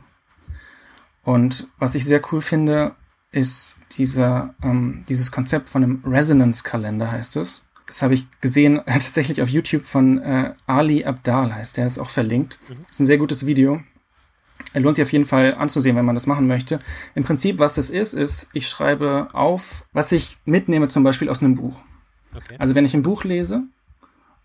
Und 1.24 1.68
was 1.78 1.94
ich 1.94 2.06
sehr 2.06 2.22
cool 2.32 2.40
finde, 2.40 2.94
ist 3.30 3.80
dieser, 3.92 4.54
ähm, 4.62 5.02
dieses 5.08 5.30
Konzept 5.30 5.68
von 5.68 5.82
einem 5.82 6.02
Resonance-Kalender 6.04 7.10
heißt 7.10 7.36
es. 7.36 7.66
Das 7.86 8.00
habe 8.00 8.14
ich 8.14 8.26
gesehen 8.40 8.80
tatsächlich 8.86 9.42
auf 9.42 9.50
YouTube 9.50 9.84
von 9.84 10.18
äh, 10.18 10.54
Ali 10.66 11.04
Abdal 11.04 11.54
heißt 11.54 11.76
der, 11.76 11.86
ist 11.86 11.98
auch 11.98 12.10
verlinkt. 12.10 12.58
Mhm. 12.68 12.76
Ist 12.90 13.00
ein 13.00 13.06
sehr 13.06 13.18
gutes 13.18 13.44
Video. 13.44 13.82
Lohnt 14.74 14.96
sich 14.96 15.04
auf 15.04 15.12
jeden 15.12 15.24
Fall 15.24 15.54
anzusehen, 15.54 15.96
wenn 15.96 16.04
man 16.04 16.16
das 16.16 16.26
machen 16.26 16.46
möchte. 16.46 16.78
Im 17.14 17.24
Prinzip, 17.24 17.58
was 17.58 17.74
das 17.74 17.90
ist, 17.90 18.12
ist, 18.14 18.48
ich 18.52 18.68
schreibe 18.68 19.28
auf, 19.32 19.84
was 19.92 20.12
ich 20.12 20.38
mitnehme 20.44 20.88
zum 20.88 21.04
Beispiel 21.04 21.28
aus 21.28 21.42
einem 21.42 21.54
Buch. 21.54 21.82
Okay. 22.38 22.56
Also 22.58 22.74
wenn 22.74 22.84
ich 22.84 22.94
ein 22.94 23.02
Buch 23.02 23.24
lese 23.24 23.64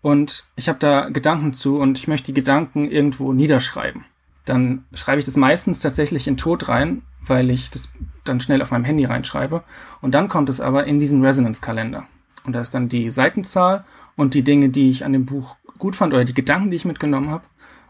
und 0.02 0.44
ich 0.56 0.68
habe 0.68 0.78
da 0.78 1.08
Gedanken 1.08 1.54
zu 1.54 1.78
und 1.78 1.98
ich 1.98 2.08
möchte 2.08 2.26
die 2.26 2.34
Gedanken 2.34 2.90
irgendwo 2.90 3.32
niederschreiben, 3.32 4.04
dann 4.44 4.84
schreibe 4.92 5.20
ich 5.20 5.24
das 5.24 5.36
meistens 5.36 5.80
tatsächlich 5.80 6.28
in 6.28 6.36
Tod 6.36 6.68
rein, 6.68 7.02
weil 7.26 7.50
ich 7.50 7.70
das 7.70 7.88
dann 8.24 8.40
schnell 8.40 8.60
auf 8.60 8.70
meinem 8.70 8.84
Handy 8.84 9.04
reinschreibe. 9.04 9.64
Und 10.02 10.14
dann 10.14 10.28
kommt 10.28 10.48
es 10.48 10.60
aber 10.60 10.84
in 10.84 11.00
diesen 11.00 11.24
Resonance-Kalender. 11.24 12.06
Und 12.44 12.52
da 12.52 12.60
ist 12.60 12.74
dann 12.74 12.88
die 12.88 13.10
Seitenzahl 13.10 13.84
und 14.16 14.34
die 14.34 14.42
Dinge, 14.42 14.68
die 14.68 14.90
ich 14.90 15.04
an 15.04 15.12
dem 15.12 15.24
Buch 15.24 15.56
gut 15.78 15.96
fand 15.96 16.12
oder 16.12 16.24
die 16.24 16.34
Gedanken, 16.34 16.70
die 16.70 16.76
ich 16.76 16.84
mitgenommen 16.84 17.30
habe. 17.30 17.44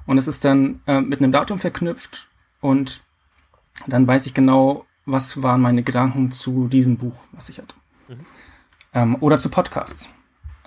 Und 0.06 0.18
es 0.18 0.28
ist 0.28 0.44
dann 0.44 0.80
äh, 0.86 1.00
mit 1.00 1.20
einem 1.20 1.32
Datum 1.32 1.58
verknüpft 1.58 2.28
und 2.60 3.02
dann 3.86 4.06
weiß 4.06 4.26
ich 4.26 4.34
genau, 4.34 4.86
was 5.06 5.42
waren 5.42 5.60
meine 5.60 5.82
Gedanken 5.82 6.30
zu 6.30 6.68
diesem 6.68 6.96
Buch, 6.96 7.16
was 7.32 7.48
ich 7.48 7.58
hatte. 7.58 7.74
Mhm. 8.08 8.20
Ähm, 8.94 9.16
oder 9.20 9.36
zu 9.36 9.50
Podcasts. 9.50 10.08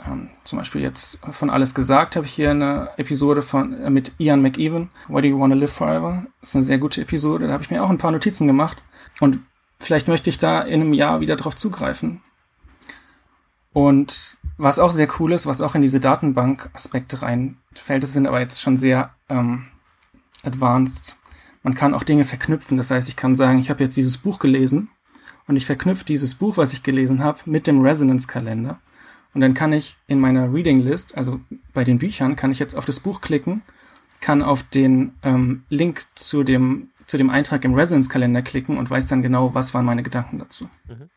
Ähm, 0.06 0.30
zum 0.44 0.60
Beispiel 0.60 0.82
jetzt 0.82 1.20
von 1.32 1.50
Alles 1.50 1.74
gesagt 1.74 2.16
habe 2.16 2.26
ich 2.26 2.34
hier 2.34 2.52
eine 2.52 2.90
Episode 2.98 3.42
von 3.42 3.74
äh, 3.74 3.90
mit 3.90 4.14
Ian 4.20 4.42
McEwan, 4.42 4.90
Why 5.08 5.22
Do 5.22 5.28
You 5.30 5.40
Wanna 5.40 5.56
Live 5.56 5.74
Forever? 5.74 6.26
Das 6.42 6.50
ist 6.50 6.56
eine 6.56 6.66
sehr 6.66 6.78
gute 6.78 7.02
Episode. 7.02 7.48
Da 7.48 7.54
habe 7.54 7.64
ich 7.64 7.72
mir 7.72 7.84
auch 7.84 7.90
ein 7.90 7.98
paar 7.98 8.12
Notizen 8.12 8.46
gemacht 8.46 8.84
und 9.20 9.40
vielleicht 9.80 10.08
möchte 10.08 10.30
ich 10.30 10.38
da 10.38 10.62
in 10.62 10.82
einem 10.82 10.94
Jahr 10.94 11.22
wieder 11.22 11.36
drauf 11.36 11.56
zugreifen. 11.56 12.22
Und 13.74 14.38
was 14.58 14.80
auch 14.80 14.92
sehr 14.92 15.08
cool 15.20 15.34
ist, 15.34 15.46
was 15.46 15.62
auch 15.62 15.76
in 15.76 15.82
diese 15.82 16.00
Datenbank-Aspekte 16.00 17.22
reinfällt, 17.22 18.04
das 18.04 18.14
sind 18.14 18.28
aber 18.28 18.40
jetzt 18.40 18.62
schon 18.62 18.76
sehr 18.76 19.14
ähm, 19.30 19.68
advanced. 20.44 21.16
Man 21.64 21.76
kann 21.76 21.94
auch 21.94 22.04
Dinge 22.04 22.26
verknüpfen. 22.26 22.78
Das 22.78 22.90
heißt, 22.90 23.08
ich 23.08 23.16
kann 23.16 23.36
sagen, 23.36 23.60
ich 23.60 23.70
habe 23.70 23.84
jetzt 23.84 23.98
dieses 23.98 24.18
Buch 24.18 24.40
gelesen 24.40 24.90
und 25.48 25.56
ich 25.56 25.66
verknüpfe 25.66 26.06
dieses 26.06 26.36
Buch, 26.36 26.58
was 26.58 26.74
ich 26.74 26.84
gelesen 26.84 27.24
habe, 27.24 27.40
mit 27.46 27.68
dem 27.68 27.82
Resonance-Kalender. 27.82 28.80
Und 29.34 29.42
dann 29.42 29.54
kann 29.54 29.74
ich 29.74 29.98
in 30.08 30.20
meiner 30.20 30.54
Reading 30.54 30.82
List, 30.82 31.18
also 31.18 31.40
bei 31.74 31.84
den 31.84 31.98
Büchern, 31.98 32.36
kann 32.36 32.52
ich 32.52 32.60
jetzt 32.60 32.76
auf 32.76 32.86
das 32.86 33.00
Buch 33.00 33.22
klicken, 33.22 33.62
kann 34.20 34.42
auf 34.42 34.64
den 34.64 35.14
ähm, 35.24 35.64
Link 35.70 36.06
zu 36.16 36.44
dem, 36.44 36.90
zu 37.06 37.18
dem 37.18 37.30
Eintrag 37.30 37.64
im 37.66 37.74
Resonance-Kalender 37.74 38.42
klicken 38.42 38.78
und 38.78 38.90
weiß 38.90 39.08
dann 39.08 39.22
genau, 39.22 39.54
was 39.54 39.74
waren 39.74 39.86
meine 39.86 40.04
Gedanken 40.04 40.40
dazu. 40.40 40.70
Mhm 40.88 41.10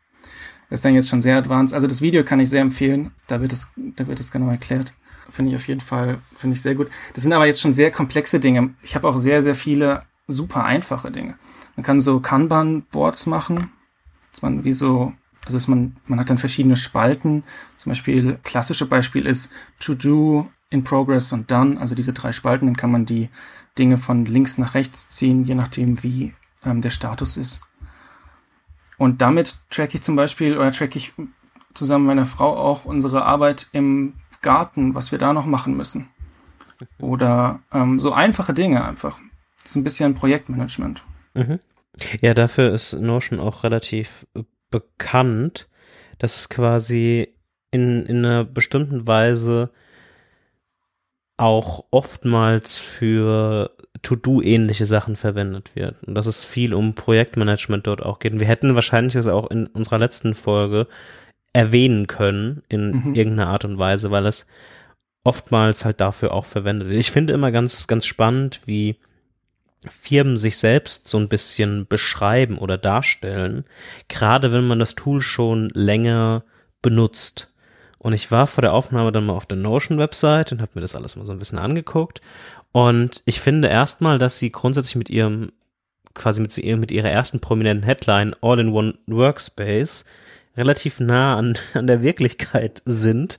ist 0.70 0.84
dann 0.84 0.94
jetzt 0.94 1.08
schon 1.08 1.20
sehr 1.20 1.36
advanced. 1.36 1.74
Also 1.74 1.86
das 1.86 2.00
Video 2.00 2.24
kann 2.24 2.40
ich 2.40 2.48
sehr 2.48 2.62
empfehlen. 2.62 3.10
Da 3.26 3.40
wird 3.40 3.52
es, 3.52 3.68
da 3.76 4.06
wird 4.06 4.20
es 4.20 4.30
genau 4.30 4.48
erklärt. 4.48 4.92
Finde 5.28 5.50
ich 5.50 5.56
auf 5.56 5.68
jeden 5.68 5.80
Fall, 5.80 6.18
finde 6.38 6.56
ich 6.56 6.62
sehr 6.62 6.74
gut. 6.74 6.88
Das 7.14 7.22
sind 7.22 7.32
aber 7.32 7.46
jetzt 7.46 7.60
schon 7.60 7.74
sehr 7.74 7.90
komplexe 7.90 8.40
Dinge. 8.40 8.70
Ich 8.82 8.94
habe 8.94 9.08
auch 9.08 9.16
sehr, 9.16 9.42
sehr 9.42 9.54
viele 9.54 10.02
super 10.26 10.64
einfache 10.64 11.10
Dinge. 11.10 11.34
Man 11.76 11.84
kann 11.84 12.00
so 12.00 12.20
Kanban-Boards 12.20 13.26
machen, 13.26 13.70
dass 14.30 14.42
man 14.42 14.64
wie 14.64 14.72
so, 14.72 15.12
also 15.44 15.56
dass 15.56 15.68
man, 15.68 15.96
man 16.06 16.18
hat 16.18 16.30
dann 16.30 16.38
verschiedene 16.38 16.76
Spalten. 16.76 17.44
Zum 17.78 17.90
Beispiel, 17.90 18.38
klassische 18.42 18.86
Beispiel 18.86 19.26
ist 19.26 19.52
To 19.80 19.94
Do, 19.94 20.50
In 20.70 20.84
Progress 20.84 21.32
und 21.32 21.50
Done. 21.50 21.80
Also 21.80 21.94
diese 21.94 22.12
drei 22.12 22.32
Spalten, 22.32 22.66
dann 22.66 22.76
kann 22.76 22.92
man 22.92 23.06
die 23.06 23.28
Dinge 23.78 23.98
von 23.98 24.24
links 24.24 24.58
nach 24.58 24.74
rechts 24.74 25.08
ziehen, 25.08 25.44
je 25.44 25.54
nachdem, 25.54 26.02
wie 26.02 26.34
ähm, 26.64 26.80
der 26.80 26.90
Status 26.90 27.36
ist. 27.36 27.62
Und 28.98 29.22
damit 29.22 29.58
track 29.70 29.94
ich 29.94 30.02
zum 30.02 30.16
Beispiel 30.16 30.58
oder 30.58 30.72
track 30.72 30.94
ich 30.94 31.14
zusammen 31.72 32.06
mit 32.06 32.16
meiner 32.16 32.26
Frau 32.26 32.56
auch 32.56 32.84
unsere 32.84 33.24
Arbeit 33.24 33.68
im 33.72 34.14
Garten, 34.42 34.94
was 34.94 35.12
wir 35.12 35.18
da 35.18 35.32
noch 35.32 35.46
machen 35.46 35.76
müssen. 35.76 36.08
Oder 36.98 37.60
ähm, 37.72 37.98
so 37.98 38.12
einfache 38.12 38.54
Dinge 38.54 38.84
einfach. 38.84 39.18
Das 39.62 39.70
ist 39.70 39.76
ein 39.76 39.84
bisschen 39.84 40.14
Projektmanagement. 40.14 41.02
Mhm. 41.34 41.60
Ja, 42.20 42.34
dafür 42.34 42.74
ist 42.74 42.92
Notion 42.94 43.40
auch 43.40 43.64
relativ 43.64 44.26
bekannt, 44.70 45.68
dass 46.18 46.36
es 46.36 46.48
quasi 46.48 47.34
in, 47.70 48.06
in 48.06 48.24
einer 48.24 48.44
bestimmten 48.44 49.06
Weise 49.06 49.70
auch 51.36 51.84
oftmals 51.90 52.78
für 52.78 53.74
To-Do-ähnliche 54.02 54.86
Sachen 54.86 55.16
verwendet 55.16 55.74
wird. 55.74 56.02
Und 56.04 56.14
dass 56.14 56.26
es 56.26 56.44
viel 56.44 56.74
um 56.74 56.94
Projektmanagement 56.94 57.86
dort 57.86 58.02
auch 58.02 58.18
geht. 58.18 58.32
Und 58.32 58.40
wir 58.40 58.48
hätten 58.48 58.74
wahrscheinlich 58.74 59.14
das 59.14 59.26
auch 59.26 59.50
in 59.50 59.66
unserer 59.66 59.98
letzten 59.98 60.34
Folge 60.34 60.86
erwähnen 61.52 62.06
können 62.06 62.62
in 62.68 62.90
mhm. 62.90 63.14
irgendeiner 63.14 63.48
Art 63.48 63.64
und 63.64 63.78
Weise, 63.78 64.10
weil 64.10 64.26
es 64.26 64.46
oftmals 65.24 65.84
halt 65.84 66.00
dafür 66.00 66.32
auch 66.32 66.44
verwendet 66.44 66.88
wird. 66.88 67.00
Ich 67.00 67.10
finde 67.10 67.32
immer 67.32 67.50
ganz, 67.50 67.86
ganz 67.86 68.06
spannend, 68.06 68.60
wie 68.66 68.96
Firmen 69.88 70.36
sich 70.36 70.58
selbst 70.58 71.08
so 71.08 71.18
ein 71.18 71.28
bisschen 71.28 71.86
beschreiben 71.86 72.58
oder 72.58 72.76
darstellen, 72.76 73.64
gerade 74.08 74.52
wenn 74.52 74.66
man 74.66 74.78
das 74.78 74.94
Tool 74.94 75.20
schon 75.20 75.70
länger 75.70 76.44
benutzt. 76.82 77.48
Und 77.98 78.12
ich 78.12 78.30
war 78.30 78.46
vor 78.46 78.62
der 78.62 78.72
Aufnahme 78.72 79.12
dann 79.12 79.26
mal 79.26 79.34
auf 79.34 79.46
der 79.46 79.58
Notion-Website 79.58 80.52
und 80.52 80.60
habe 80.60 80.72
mir 80.74 80.80
das 80.80 80.94
alles 80.94 81.16
mal 81.16 81.26
so 81.26 81.32
ein 81.32 81.38
bisschen 81.38 81.58
angeguckt. 81.58 82.20
Und 82.72 83.22
ich 83.24 83.40
finde 83.40 83.68
erstmal, 83.68 84.18
dass 84.18 84.38
sie 84.38 84.50
grundsätzlich 84.50 84.96
mit 84.96 85.10
ihrem, 85.10 85.52
quasi 86.14 86.40
mit, 86.40 86.56
mit 86.78 86.92
ihrer 86.92 87.10
ersten 87.10 87.40
prominenten 87.40 87.84
Headline 87.84 88.34
All-in-One 88.40 88.98
Workspace 89.06 90.04
relativ 90.56 91.00
nah 91.00 91.36
an, 91.36 91.58
an 91.74 91.86
der 91.86 92.02
Wirklichkeit 92.02 92.82
sind, 92.84 93.38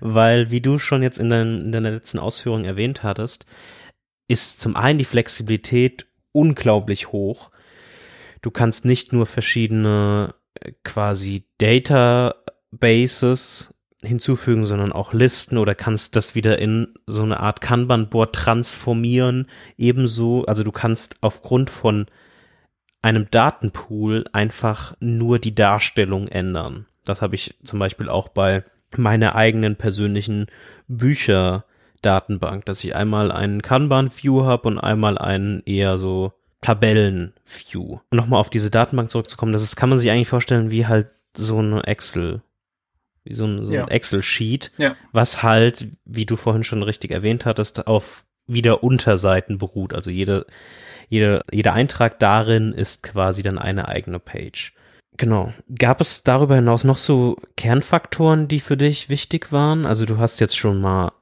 weil, 0.00 0.50
wie 0.50 0.60
du 0.60 0.78
schon 0.78 1.02
jetzt 1.02 1.18
in, 1.18 1.30
dein, 1.30 1.60
in 1.60 1.72
deiner 1.72 1.90
letzten 1.90 2.18
Ausführung 2.18 2.64
erwähnt 2.64 3.02
hattest, 3.02 3.46
ist 4.28 4.60
zum 4.60 4.76
einen 4.76 4.98
die 4.98 5.04
Flexibilität 5.04 6.06
unglaublich 6.32 7.12
hoch. 7.12 7.50
Du 8.40 8.50
kannst 8.50 8.84
nicht 8.84 9.12
nur 9.12 9.26
verschiedene 9.26 10.34
äh, 10.54 10.72
quasi 10.84 11.44
Databases 11.58 12.42
hinzufügen, 14.02 14.64
sondern 14.64 14.92
auch 14.92 15.12
Listen 15.12 15.58
oder 15.58 15.74
kannst 15.74 16.16
das 16.16 16.34
wieder 16.34 16.58
in 16.58 16.94
so 17.06 17.22
eine 17.22 17.38
Art 17.40 17.60
Kanban-Board 17.60 18.34
transformieren. 18.34 19.48
Ebenso, 19.76 20.44
also 20.46 20.64
du 20.64 20.72
kannst 20.72 21.16
aufgrund 21.20 21.70
von 21.70 22.06
einem 23.00 23.28
Datenpool 23.30 24.24
einfach 24.32 24.96
nur 25.00 25.38
die 25.38 25.54
Darstellung 25.54 26.28
ändern. 26.28 26.86
Das 27.04 27.22
habe 27.22 27.34
ich 27.34 27.54
zum 27.64 27.78
Beispiel 27.78 28.08
auch 28.08 28.28
bei 28.28 28.64
meiner 28.96 29.34
eigenen 29.34 29.76
persönlichen 29.76 30.46
Bücher-Datenbank, 32.02 32.64
dass 32.66 32.84
ich 32.84 32.94
einmal 32.94 33.32
einen 33.32 33.62
Kanban-View 33.62 34.44
habe 34.44 34.68
und 34.68 34.78
einmal 34.78 35.18
einen 35.18 35.62
eher 35.64 35.98
so 35.98 36.32
Tabellen-View. 36.60 37.98
Und 38.10 38.16
nochmal 38.16 38.40
auf 38.40 38.50
diese 38.50 38.70
Datenbank 38.70 39.10
zurückzukommen, 39.10 39.52
das 39.52 39.62
ist, 39.62 39.76
kann 39.76 39.88
man 39.88 39.98
sich 39.98 40.10
eigentlich 40.10 40.28
vorstellen 40.28 40.70
wie 40.70 40.86
halt 40.86 41.08
so 41.36 41.58
eine 41.58 41.84
Excel, 41.84 42.42
wie 43.24 43.34
so 43.34 43.46
ein, 43.46 43.64
so 43.64 43.72
ja. 43.72 43.84
ein 43.84 43.90
Excel-Sheet, 43.90 44.72
ja. 44.78 44.96
was 45.12 45.42
halt, 45.42 45.88
wie 46.04 46.26
du 46.26 46.36
vorhin 46.36 46.64
schon 46.64 46.82
richtig 46.82 47.10
erwähnt 47.10 47.46
hattest, 47.46 47.86
auf 47.86 48.24
wieder 48.46 48.82
Unterseiten 48.82 49.58
beruht. 49.58 49.94
Also 49.94 50.10
jede 50.10 50.46
jede, 51.08 51.42
jeder 51.52 51.74
Eintrag 51.74 52.18
darin 52.20 52.72
ist 52.72 53.02
quasi 53.02 53.42
dann 53.42 53.58
eine 53.58 53.86
eigene 53.86 54.18
Page. 54.18 54.72
Genau. 55.18 55.52
Gab 55.78 56.00
es 56.00 56.22
darüber 56.22 56.54
hinaus 56.54 56.84
noch 56.84 56.96
so 56.96 57.36
Kernfaktoren, 57.56 58.48
die 58.48 58.60
für 58.60 58.78
dich 58.78 59.10
wichtig 59.10 59.52
waren? 59.52 59.84
Also 59.84 60.06
du 60.06 60.16
hast 60.16 60.40
jetzt 60.40 60.56
schon 60.56 60.80
mal, 60.80 61.12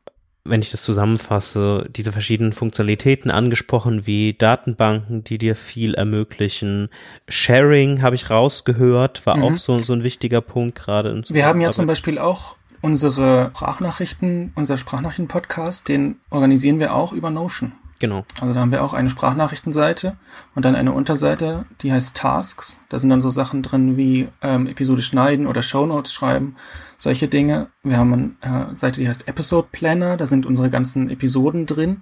wenn 0.45 0.63
ich 0.63 0.71
das 0.71 0.83
zusammenfasse, 0.83 1.87
diese 1.95 2.13
verschiedenen 2.13 2.53
Funktionalitäten 2.53 3.31
angesprochen, 3.31 4.07
wie 4.07 4.35
Datenbanken, 4.35 5.23
die 5.23 5.39
dir 5.39 5.55
viel 5.55 5.95
ermöglichen. 5.95 6.89
Sharing 7.29 8.03
habe 8.03 8.17
ich 8.17 8.31
rausgehört, 8.31 9.27
war 9.27 9.37
mhm. 9.37 9.43
auch 9.45 9.57
so, 9.57 9.79
so 9.81 9.93
ein 9.93 10.03
wichtiger 10.03 10.41
Punkt 10.41 10.77
gerade. 10.77 11.23
Wir 11.29 11.47
haben 11.47 11.61
ja 11.61 11.71
zum 11.71 11.87
Beispiel 11.87 12.19
auch 12.19 12.57
unsere 12.81 13.51
Sprachnachrichten, 13.55 14.53
unser 14.55 14.79
Sprachnachrichten-Podcast, 14.79 15.89
den 15.89 16.17
organisieren 16.31 16.79
wir 16.79 16.95
auch 16.95 17.13
über 17.13 17.31
Notion. 17.31 17.73
Genau. 18.01 18.25
Also 18.41 18.55
da 18.55 18.61
haben 18.61 18.73
wir 18.73 18.83
auch 18.83 18.95
eine 18.95 19.11
Sprachnachrichtenseite 19.11 20.17
und 20.55 20.65
dann 20.65 20.75
eine 20.75 20.93
Unterseite, 20.93 21.67
die 21.83 21.93
heißt 21.93 22.17
Tasks. 22.17 22.83
Da 22.89 22.99
sind 22.99 23.11
dann 23.11 23.21
so 23.21 23.29
Sachen 23.29 23.63
drin 23.63 23.99
wie 23.99 24.29
ähm, 24.41 24.67
Episode 24.67 25.03
schneiden 25.03 25.47
oder 25.47 25.63
Shownotes 25.63 26.13
schreiben, 26.13 26.57
solche 26.97 27.29
Dinge. 27.29 27.69
Wir 27.83 27.99
haben 27.99 28.37
eine 28.41 28.71
äh, 28.71 28.75
Seite, 28.75 29.01
die 29.01 29.09
heißt 29.09 29.29
Episode 29.29 29.69
Planner. 29.71 30.17
Da 30.17 30.25
sind 30.25 30.47
unsere 30.47 30.71
ganzen 30.71 31.11
Episoden 31.11 31.67
drin, 31.67 32.01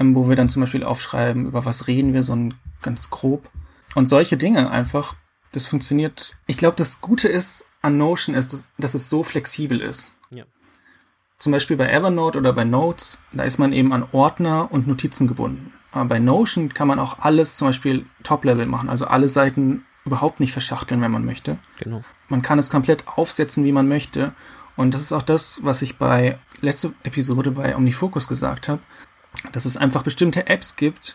ähm, 0.00 0.16
wo 0.16 0.28
wir 0.28 0.34
dann 0.34 0.48
zum 0.48 0.60
Beispiel 0.60 0.82
aufschreiben, 0.82 1.46
über 1.46 1.64
was 1.64 1.86
reden 1.86 2.14
wir, 2.14 2.24
so 2.24 2.34
ein 2.34 2.54
ganz 2.82 3.08
grob. 3.08 3.48
Und 3.94 4.08
solche 4.08 4.36
Dinge 4.36 4.72
einfach, 4.72 5.14
das 5.52 5.66
funktioniert. 5.66 6.34
Ich 6.48 6.56
glaube, 6.56 6.76
das 6.76 7.00
Gute 7.00 7.28
ist 7.28 7.66
an 7.80 7.96
Notion 7.96 8.34
ist, 8.34 8.52
dass, 8.52 8.66
dass 8.76 8.94
es 8.94 9.08
so 9.08 9.22
flexibel 9.22 9.80
ist 9.80 10.17
zum 11.38 11.52
Beispiel 11.52 11.76
bei 11.76 11.88
Evernote 11.88 12.38
oder 12.38 12.52
bei 12.52 12.64
Notes, 12.64 13.22
da 13.32 13.44
ist 13.44 13.58
man 13.58 13.72
eben 13.72 13.92
an 13.92 14.06
Ordner 14.12 14.70
und 14.70 14.86
Notizen 14.86 15.28
gebunden. 15.28 15.72
Aber 15.92 16.06
bei 16.06 16.18
Notion 16.18 16.74
kann 16.74 16.88
man 16.88 16.98
auch 16.98 17.20
alles 17.20 17.56
zum 17.56 17.68
Beispiel 17.68 18.06
Top-Level 18.22 18.66
machen, 18.66 18.88
also 18.88 19.06
alle 19.06 19.28
Seiten 19.28 19.84
überhaupt 20.04 20.40
nicht 20.40 20.52
verschachteln, 20.52 21.00
wenn 21.00 21.10
man 21.10 21.24
möchte. 21.24 21.58
Genau. 21.78 22.02
Man 22.28 22.42
kann 22.42 22.58
es 22.58 22.70
komplett 22.70 23.06
aufsetzen, 23.06 23.64
wie 23.64 23.72
man 23.72 23.88
möchte. 23.88 24.32
Und 24.76 24.94
das 24.94 25.02
ist 25.02 25.12
auch 25.12 25.22
das, 25.22 25.64
was 25.64 25.82
ich 25.82 25.96
bei 25.96 26.38
letzter 26.60 26.92
Episode 27.02 27.50
bei 27.50 27.76
OmniFocus 27.76 28.28
gesagt 28.28 28.68
habe, 28.68 28.80
dass 29.52 29.64
es 29.64 29.76
einfach 29.76 30.02
bestimmte 30.02 30.46
Apps 30.46 30.76
gibt, 30.76 31.14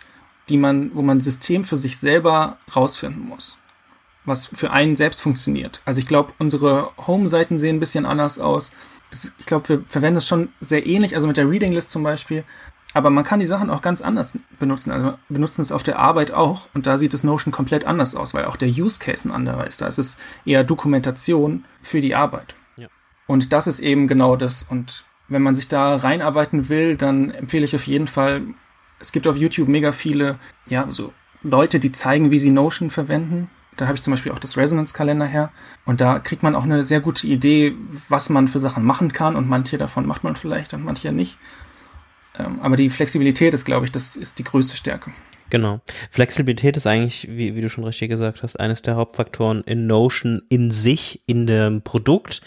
die 0.50 0.58
man, 0.58 0.92
wo 0.94 1.02
man 1.02 1.22
System 1.22 1.64
für 1.64 1.78
sich 1.78 1.98
selber 1.98 2.58
rausfinden 2.76 3.28
muss, 3.28 3.58
was 4.26 4.46
für 4.46 4.72
einen 4.72 4.96
selbst 4.96 5.22
funktioniert. 5.22 5.82
Also 5.86 6.00
ich 6.00 6.08
glaube, 6.08 6.34
unsere 6.40 6.92
Home-Seiten 7.08 7.60
sehen 7.60 7.78
ein 7.78 7.80
bisschen 7.80 8.06
anders 8.06 8.40
aus 8.40 8.72
ich 9.14 9.46
glaube, 9.46 9.70
wir 9.70 9.84
verwenden 9.86 10.18
es 10.18 10.28
schon 10.28 10.50
sehr 10.62 10.86
ähnlich, 10.86 11.16
also 11.16 11.28
mit 11.28 11.38
der 11.38 11.50
Reading 11.50 11.72
List 11.72 11.92
zum 11.92 12.04
Beispiel. 12.04 12.44
Aber 12.94 13.10
man 13.10 13.24
kann 13.24 13.40
die 13.40 13.46
Sachen 13.46 13.70
auch 13.70 13.82
ganz 13.82 14.02
anders 14.02 14.38
benutzen. 14.60 14.92
Also 14.92 15.18
benutzen 15.28 15.62
es 15.62 15.72
auf 15.72 15.84
der 15.84 16.00
Arbeit 16.00 16.32
auch. 16.32 16.68
Und 16.74 16.86
da 16.86 16.98
sieht 16.98 17.14
das 17.14 17.24
Notion 17.24 17.52
komplett 17.52 17.86
anders 17.86 18.16
aus, 18.16 18.34
weil 18.34 18.46
auch 18.46 18.56
der 18.56 18.70
Use 18.70 19.00
Case 19.00 19.28
ein 19.28 19.32
anderer 19.32 19.66
ist. 19.66 19.82
Da 19.82 19.88
ist 19.88 19.98
es 19.98 20.18
eher 20.46 20.64
Dokumentation 20.64 21.66
für 21.82 22.02
die 22.02 22.16
Arbeit. 22.16 22.56
Ja. 22.78 22.88
Und 23.26 23.52
das 23.52 23.66
ist 23.66 23.80
eben 23.80 24.08
genau 24.08 24.36
das. 24.36 24.64
Und 24.64 25.06
wenn 25.28 25.42
man 25.42 25.56
sich 25.56 25.68
da 25.68 25.96
reinarbeiten 25.96 26.70
will, 26.70 26.96
dann 26.96 27.32
empfehle 27.32 27.66
ich 27.66 27.76
auf 27.76 27.88
jeden 27.88 28.08
Fall, 28.08 28.44
es 29.00 29.12
gibt 29.12 29.26
auf 29.26 29.38
YouTube 29.38 29.68
mega 29.68 29.92
viele, 29.92 30.38
ja, 30.70 30.86
so 30.90 31.14
Leute, 31.42 31.80
die 31.80 31.92
zeigen, 31.92 32.32
wie 32.32 32.40
sie 32.40 32.52
Notion 32.52 32.90
verwenden. 32.90 33.50
Da 33.78 33.88
habe 33.88 33.96
ich 33.96 34.04
zum 34.04 34.12
Beispiel 34.12 34.32
auch 34.32 34.40
das 34.40 34.58
Resonance-Kalender 34.58 35.26
her. 35.26 35.52
Und 35.86 36.02
da 36.02 36.20
kriegt 36.20 36.44
man 36.44 36.56
auch 36.56 36.64
eine 36.64 36.84
sehr 36.84 37.00
gute 37.00 37.28
Idee, 37.28 37.76
was 38.10 38.30
man 38.30 38.48
für 38.48 38.60
Sachen 38.60 38.84
machen 38.84 39.12
kann. 39.12 39.36
Und 39.36 39.50
manche 39.50 39.78
davon 39.78 40.06
macht 40.06 40.24
man 40.24 40.36
vielleicht 40.36 40.74
und 40.74 40.84
manche 40.84 41.12
nicht. 41.12 41.38
Ähm, 42.38 42.60
aber 42.62 42.76
die 42.76 42.90
Flexibilität 42.90 43.54
ist, 43.54 43.66
glaube 43.66 43.86
ich, 43.86 43.92
das 43.92 44.16
ist 44.16 44.40
die 44.40 44.44
größte 44.44 44.76
Stärke. 44.76 45.12
Genau. 45.50 45.82
Flexibilität 46.10 46.78
ist 46.78 46.88
eigentlich, 46.88 47.28
wie, 47.30 47.56
wie 47.56 47.62
du 47.62 47.70
schon 47.70 47.84
richtig 47.84 48.10
gesagt 48.10 48.42
hast, 48.42 48.60
eines 48.60 48.82
der 48.82 48.96
Hauptfaktoren 48.96 49.62
in 49.64 49.86
Notion 49.86 50.42
in 50.50 50.72
sich, 50.72 51.22
in 51.28 51.46
dem 51.46 51.84
Produkt, 51.84 52.42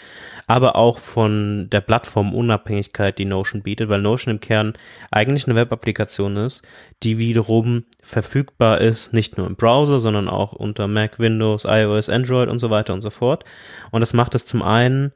aber 0.45 0.75
auch 0.75 0.99
von 0.99 1.69
der 1.71 1.81
Plattformunabhängigkeit, 1.81 3.17
die 3.17 3.25
Notion 3.25 3.61
bietet, 3.61 3.87
weil 3.87 4.01
Notion 4.01 4.35
im 4.35 4.41
Kern 4.41 4.73
eigentlich 5.09 5.45
eine 5.45 5.55
Web-Applikation 5.55 6.35
ist, 6.37 6.63
die 7.03 7.17
wiederum 7.17 7.85
verfügbar 8.01 8.81
ist, 8.81 9.13
nicht 9.13 9.37
nur 9.37 9.47
im 9.47 9.55
Browser, 9.55 9.99
sondern 9.99 10.27
auch 10.27 10.51
unter 10.51 10.87
Mac, 10.87 11.17
Windows, 11.17 11.65
iOS, 11.65 12.09
Android 12.09 12.49
und 12.49 12.59
so 12.59 12.69
weiter 12.69 12.93
und 12.93 13.01
so 13.01 13.09
fort. 13.09 13.45
Und 13.91 14.01
das 14.01 14.13
macht 14.13 14.35
es 14.35 14.45
zum 14.45 14.61
einen 14.61 15.13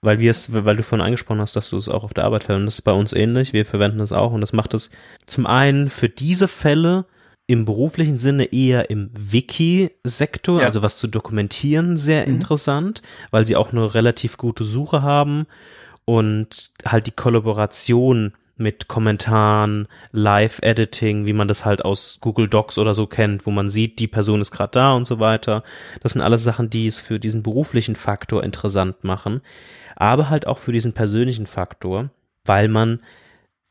weil 0.00 0.20
wir 0.20 0.30
es, 0.30 0.52
weil 0.52 0.76
du 0.76 0.82
vorhin 0.82 1.04
angesprochen 1.04 1.40
hast, 1.40 1.56
dass 1.56 1.70
du 1.70 1.76
es 1.76 1.88
auch 1.88 2.04
auf 2.04 2.14
der 2.14 2.24
Arbeit 2.24 2.44
verwendest, 2.44 2.76
das 2.76 2.78
ist 2.80 2.84
bei 2.84 2.92
uns 2.92 3.12
ähnlich, 3.12 3.52
wir 3.52 3.66
verwenden 3.66 4.00
es 4.00 4.12
auch 4.12 4.32
und 4.32 4.40
das 4.40 4.52
macht 4.52 4.74
es 4.74 4.90
zum 5.26 5.46
einen 5.46 5.88
für 5.88 6.08
diese 6.08 6.46
Fälle 6.46 7.06
im 7.48 7.64
beruflichen 7.64 8.18
Sinne 8.18 8.52
eher 8.52 8.90
im 8.90 9.10
Wiki-Sektor, 9.14 10.60
ja. 10.60 10.66
also 10.66 10.82
was 10.82 10.98
zu 10.98 11.08
dokumentieren, 11.08 11.96
sehr 11.96 12.26
mhm. 12.26 12.34
interessant, 12.34 13.02
weil 13.30 13.46
sie 13.46 13.56
auch 13.56 13.72
eine 13.72 13.94
relativ 13.94 14.36
gute 14.36 14.64
Suche 14.64 15.02
haben 15.02 15.46
und 16.04 16.70
halt 16.84 17.06
die 17.06 17.12
Kollaboration 17.12 18.34
mit 18.58 18.88
Kommentaren, 18.88 19.88
Live-Editing, 20.12 21.26
wie 21.26 21.32
man 21.32 21.48
das 21.48 21.64
halt 21.64 21.84
aus 21.86 22.18
Google 22.20 22.48
Docs 22.48 22.76
oder 22.76 22.94
so 22.94 23.06
kennt, 23.06 23.46
wo 23.46 23.50
man 23.50 23.70
sieht, 23.70 23.98
die 23.98 24.08
Person 24.08 24.42
ist 24.42 24.50
gerade 24.50 24.72
da 24.72 24.92
und 24.92 25.06
so 25.06 25.18
weiter. 25.18 25.62
Das 26.02 26.12
sind 26.12 26.20
alles 26.20 26.42
Sachen, 26.44 26.68
die 26.68 26.86
es 26.86 27.00
für 27.00 27.18
diesen 27.18 27.42
beruflichen 27.42 27.96
Faktor 27.96 28.44
interessant 28.44 29.04
machen, 29.04 29.40
aber 29.96 30.28
halt 30.28 30.46
auch 30.46 30.58
für 30.58 30.72
diesen 30.72 30.92
persönlichen 30.92 31.46
Faktor, 31.46 32.10
weil 32.44 32.68
man, 32.68 32.98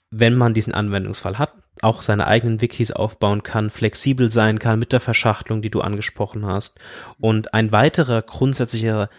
wenn 0.10 0.36
man 0.36 0.56
diesen 0.56 0.74
Anwendungsfall 0.74 1.38
hat, 1.38 1.54
auch 1.82 2.02
seine 2.02 2.28
eigenen 2.28 2.62
Wikis 2.62 2.92
aufbauen 2.92 3.44
kann, 3.44 3.70
flexibel 3.70 4.32
sein 4.32 4.60
kann 4.60 4.80
mit 4.80 4.92
der 4.92 5.00
Verschachtelung, 5.00 5.62
die 5.62 5.70
du 5.70 5.82
angesprochen 5.82 6.46
hast. 6.46 6.80
Und 7.20 7.54
ein 7.54 7.72
weiterer 7.72 8.22
grundsätzlicher 8.22 9.10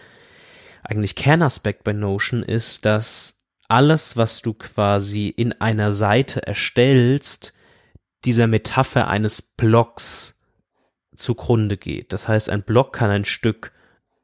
eigentlich 0.83 1.15
Kernaspekt 1.15 1.83
bei 1.83 1.93
Notion 1.93 2.43
ist, 2.43 2.85
dass 2.85 3.41
alles, 3.67 4.17
was 4.17 4.41
du 4.41 4.53
quasi 4.53 5.27
in 5.27 5.53
einer 5.61 5.93
Seite 5.93 6.45
erstellst, 6.45 7.53
dieser 8.25 8.47
Metapher 8.47 9.07
eines 9.07 9.41
Blocks 9.41 10.41
zugrunde 11.15 11.77
geht. 11.77 12.11
Das 12.11 12.27
heißt, 12.27 12.49
ein 12.49 12.63
Block 12.63 12.93
kann 12.93 13.09
ein 13.09 13.25
Stück 13.25 13.71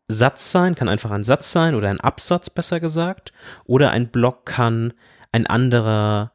Satz 0.07 0.51
sein, 0.51 0.75
kann 0.75 0.89
einfach 0.89 1.11
ein 1.11 1.23
Satz 1.23 1.51
sein 1.51 1.75
oder 1.75 1.89
ein 1.89 1.99
Absatz 1.99 2.49
besser 2.49 2.79
gesagt, 2.79 3.33
oder 3.65 3.91
ein 3.91 4.09
Block 4.09 4.45
kann 4.45 4.93
ein 5.31 5.47
anderer 5.47 6.31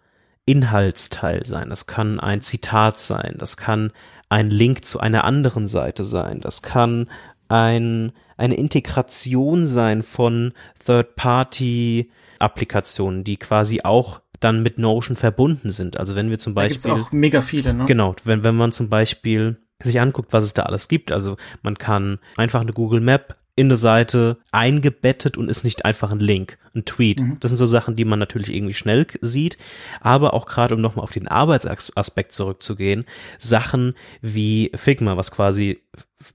Inhaltsteil 0.46 1.44
sein, 1.46 1.70
das 1.70 1.86
kann 1.86 2.20
ein 2.20 2.40
Zitat 2.40 3.00
sein, 3.00 3.34
das 3.38 3.56
kann 3.56 3.92
ein 4.28 4.50
Link 4.50 4.84
zu 4.84 5.00
einer 5.00 5.24
anderen 5.24 5.66
Seite 5.66 6.04
sein, 6.04 6.40
das 6.40 6.62
kann 6.62 7.10
ein, 7.48 8.12
eine 8.36 8.54
Integration 8.54 9.66
sein 9.66 10.02
von 10.02 10.52
Third-Party-Applikationen, 10.84 13.24
die 13.24 13.36
quasi 13.36 13.80
auch 13.82 14.20
dann 14.38 14.62
mit 14.62 14.78
Notion 14.78 15.16
verbunden 15.16 15.70
sind. 15.70 15.98
Also 15.98 16.14
wenn 16.16 16.30
wir 16.30 16.38
zum 16.38 16.54
Beispiel. 16.54 16.80
Da 16.80 16.94
gibt's 16.94 17.06
auch 17.06 17.12
mega 17.12 17.42
viele, 17.42 17.74
ne? 17.74 17.84
Genau, 17.86 18.16
wenn, 18.24 18.42
wenn 18.42 18.56
man 18.56 18.72
zum 18.72 18.88
Beispiel 18.88 19.58
sich 19.82 20.00
anguckt, 20.00 20.32
was 20.32 20.44
es 20.44 20.54
da 20.54 20.62
alles 20.62 20.88
gibt. 20.88 21.12
Also 21.12 21.36
man 21.62 21.76
kann 21.76 22.18
einfach 22.36 22.60
eine 22.60 22.72
Google 22.72 23.00
Map 23.00 23.36
in 23.56 23.66
eine 23.66 23.76
Seite 23.76 24.38
eingebettet 24.52 25.36
und 25.36 25.48
ist 25.48 25.64
nicht 25.64 25.84
einfach 25.84 26.10
ein 26.10 26.20
Link, 26.20 26.58
ein 26.74 26.84
Tweet. 26.84 27.20
Mhm. 27.20 27.36
Das 27.40 27.50
sind 27.50 27.58
so 27.58 27.66
Sachen, 27.66 27.94
die 27.94 28.04
man 28.04 28.18
natürlich 28.18 28.54
irgendwie 28.54 28.74
schnell 28.74 29.06
sieht, 29.20 29.58
aber 30.00 30.34
auch 30.34 30.46
gerade, 30.46 30.74
um 30.74 30.80
nochmal 30.80 31.02
auf 31.02 31.12
den 31.12 31.28
Arbeitsaspekt 31.28 32.34
zurückzugehen, 32.34 33.04
Sachen 33.38 33.94
wie 34.22 34.70
Figma, 34.74 35.16
was 35.16 35.30
quasi 35.30 35.80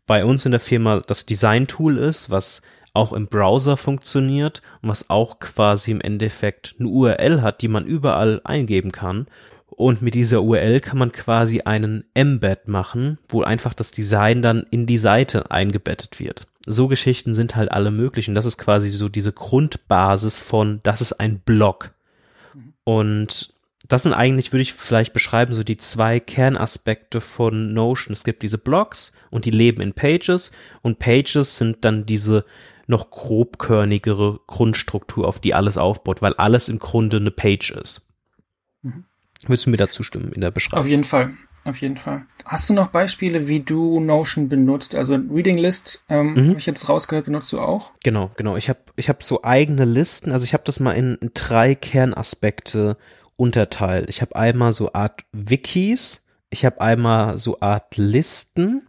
bei 0.05 0.25
uns 0.25 0.45
in 0.45 0.51
der 0.51 0.59
Firma 0.59 0.99
das 0.99 1.25
Design-Tool 1.25 1.97
ist, 1.97 2.29
was 2.29 2.61
auch 2.93 3.13
im 3.13 3.27
Browser 3.27 3.77
funktioniert 3.77 4.61
und 4.81 4.89
was 4.89 5.09
auch 5.09 5.39
quasi 5.39 5.91
im 5.91 6.01
Endeffekt 6.01 6.75
eine 6.79 6.89
URL 6.89 7.41
hat, 7.41 7.61
die 7.61 7.67
man 7.67 7.85
überall 7.85 8.41
eingeben 8.43 8.91
kann. 8.91 9.27
Und 9.67 10.01
mit 10.01 10.15
dieser 10.15 10.41
URL 10.41 10.79
kann 10.79 10.97
man 10.97 11.11
quasi 11.11 11.61
einen 11.61 12.05
Embed 12.13 12.69
machen, 12.69 13.19
wo 13.27 13.41
einfach 13.41 13.73
das 13.73 13.91
Design 13.91 14.41
dann 14.41 14.65
in 14.71 14.85
die 14.85 14.97
Seite 14.97 15.51
eingebettet 15.51 16.19
wird. 16.19 16.47
So 16.65 16.87
Geschichten 16.87 17.33
sind 17.35 17.55
halt 17.55 17.71
alle 17.71 17.91
möglich 17.91 18.27
und 18.27 18.35
das 18.35 18.45
ist 18.45 18.57
quasi 18.57 18.89
so 18.89 19.09
diese 19.09 19.31
Grundbasis 19.31 20.39
von, 20.39 20.79
das 20.83 21.01
ist 21.01 21.13
ein 21.13 21.39
Blog. 21.39 21.91
Und 22.83 23.53
das 23.87 24.03
sind 24.03 24.13
eigentlich, 24.13 24.51
würde 24.51 24.61
ich 24.61 24.73
vielleicht 24.73 25.13
beschreiben, 25.13 25.53
so 25.53 25.63
die 25.63 25.77
zwei 25.77 26.19
Kernaspekte 26.19 27.21
von 27.21 27.73
Notion. 27.73 28.13
Es 28.13 28.23
gibt 28.23 28.41
diese 28.41 28.57
Blogs 28.57 29.11
und 29.29 29.45
die 29.45 29.51
leben 29.51 29.81
in 29.81 29.93
Pages 29.93 30.51
und 30.81 30.99
Pages 30.99 31.57
sind 31.57 31.85
dann 31.85 32.05
diese 32.05 32.45
noch 32.87 33.09
grobkörnigere 33.09 34.39
Grundstruktur, 34.47 35.27
auf 35.27 35.39
die 35.39 35.53
alles 35.53 35.77
aufbaut, 35.77 36.21
weil 36.21 36.33
alles 36.33 36.69
im 36.69 36.79
Grunde 36.79 37.17
eine 37.17 37.31
Page 37.31 37.71
ist. 37.71 38.07
Mhm. 38.81 39.05
Würdest 39.47 39.65
du 39.65 39.69
mir 39.71 39.77
dazu 39.77 40.03
stimmen 40.03 40.31
in 40.31 40.41
der 40.41 40.51
Beschreibung? 40.51 40.85
Auf 40.85 40.89
jeden 40.89 41.03
Fall. 41.03 41.33
Auf 41.65 41.81
jeden 41.81 41.97
Fall. 41.97 42.25
Hast 42.45 42.69
du 42.69 42.73
noch 42.73 42.87
Beispiele, 42.87 43.47
wie 43.47 43.59
du 43.59 43.99
Notion 43.99 44.47
benutzt? 44.49 44.93
Also 44.93 45.15
Reading 45.15 45.57
List, 45.57 46.05
ähm, 46.09 46.33
mhm. 46.33 46.49
habe 46.49 46.59
ich 46.59 46.67
jetzt 46.67 46.87
rausgehört, 46.87 47.25
benutzt 47.25 47.51
du 47.51 47.59
auch? 47.59 47.91
Genau, 48.03 48.29
genau. 48.37 48.55
Ich 48.55 48.69
habe 48.69 48.79
ich 48.95 49.09
hab 49.09 49.23
so 49.23 49.43
eigene 49.43 49.83
Listen. 49.83 50.31
Also 50.31 50.43
ich 50.43 50.53
habe 50.53 50.63
das 50.63 50.79
mal 50.79 50.91
in, 50.91 51.15
in 51.15 51.31
drei 51.33 51.73
Kernaspekte 51.73 52.97
unterteilt. 53.35 54.09
Ich 54.09 54.21
habe 54.21 54.35
einmal 54.35 54.73
so 54.73 54.93
Art 54.93 55.25
Wikis, 55.31 56.25
ich 56.51 56.65
habe 56.65 56.81
einmal 56.81 57.39
so 57.39 57.59
Art 57.59 57.97
Listen 57.97 58.87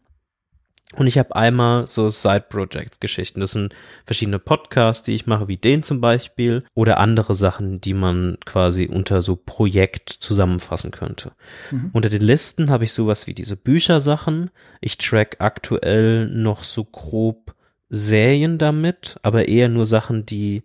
und 0.96 1.06
ich 1.06 1.18
habe 1.18 1.36
einmal 1.36 1.86
so 1.86 2.08
Side-Project-Geschichten. 2.08 3.40
Das 3.40 3.52
sind 3.52 3.74
verschiedene 4.04 4.38
Podcasts, 4.38 5.04
die 5.04 5.14
ich 5.14 5.26
mache, 5.26 5.48
wie 5.48 5.56
den 5.56 5.82
zum 5.82 6.00
Beispiel, 6.00 6.64
oder 6.74 6.98
andere 6.98 7.34
Sachen, 7.34 7.80
die 7.80 7.94
man 7.94 8.38
quasi 8.44 8.86
unter 8.86 9.22
so 9.22 9.36
Projekt 9.36 10.10
zusammenfassen 10.10 10.90
könnte. 10.90 11.32
Mhm. 11.70 11.90
Unter 11.92 12.08
den 12.08 12.22
Listen 12.22 12.70
habe 12.70 12.84
ich 12.84 12.92
sowas 12.92 13.26
wie 13.26 13.34
diese 13.34 13.56
Büchersachen. 13.56 14.50
Ich 14.80 14.98
track 14.98 15.36
aktuell 15.40 16.28
noch 16.28 16.64
so 16.64 16.84
grob 16.84 17.54
Serien 17.88 18.58
damit, 18.58 19.18
aber 19.22 19.48
eher 19.48 19.68
nur 19.68 19.86
Sachen, 19.86 20.26
die 20.26 20.64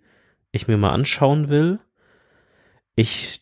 ich 0.51 0.67
mir 0.67 0.77
mal 0.77 0.91
anschauen 0.91 1.49
will. 1.49 1.79
Ich 2.95 3.40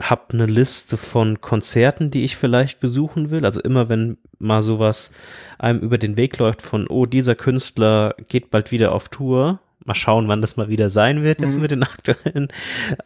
habe 0.00 0.32
eine 0.32 0.46
Liste 0.46 0.96
von 0.96 1.40
Konzerten, 1.40 2.10
die 2.10 2.24
ich 2.24 2.36
vielleicht 2.36 2.80
besuchen 2.80 3.30
will. 3.30 3.44
Also 3.44 3.60
immer 3.60 3.88
wenn 3.88 4.16
mal 4.38 4.62
sowas 4.62 5.12
einem 5.58 5.80
über 5.80 5.98
den 5.98 6.16
Weg 6.16 6.38
läuft 6.38 6.62
von, 6.62 6.86
oh, 6.86 7.04
dieser 7.06 7.34
Künstler 7.34 8.14
geht 8.28 8.50
bald 8.50 8.72
wieder 8.72 8.92
auf 8.92 9.08
Tour. 9.08 9.60
Mal 9.84 9.94
schauen, 9.94 10.28
wann 10.28 10.40
das 10.40 10.56
mal 10.56 10.68
wieder 10.68 10.90
sein 10.90 11.22
wird, 11.22 11.40
jetzt 11.40 11.56
mhm. 11.56 11.62
mit 11.62 11.70
den 11.70 11.82
aktuellen 11.82 12.48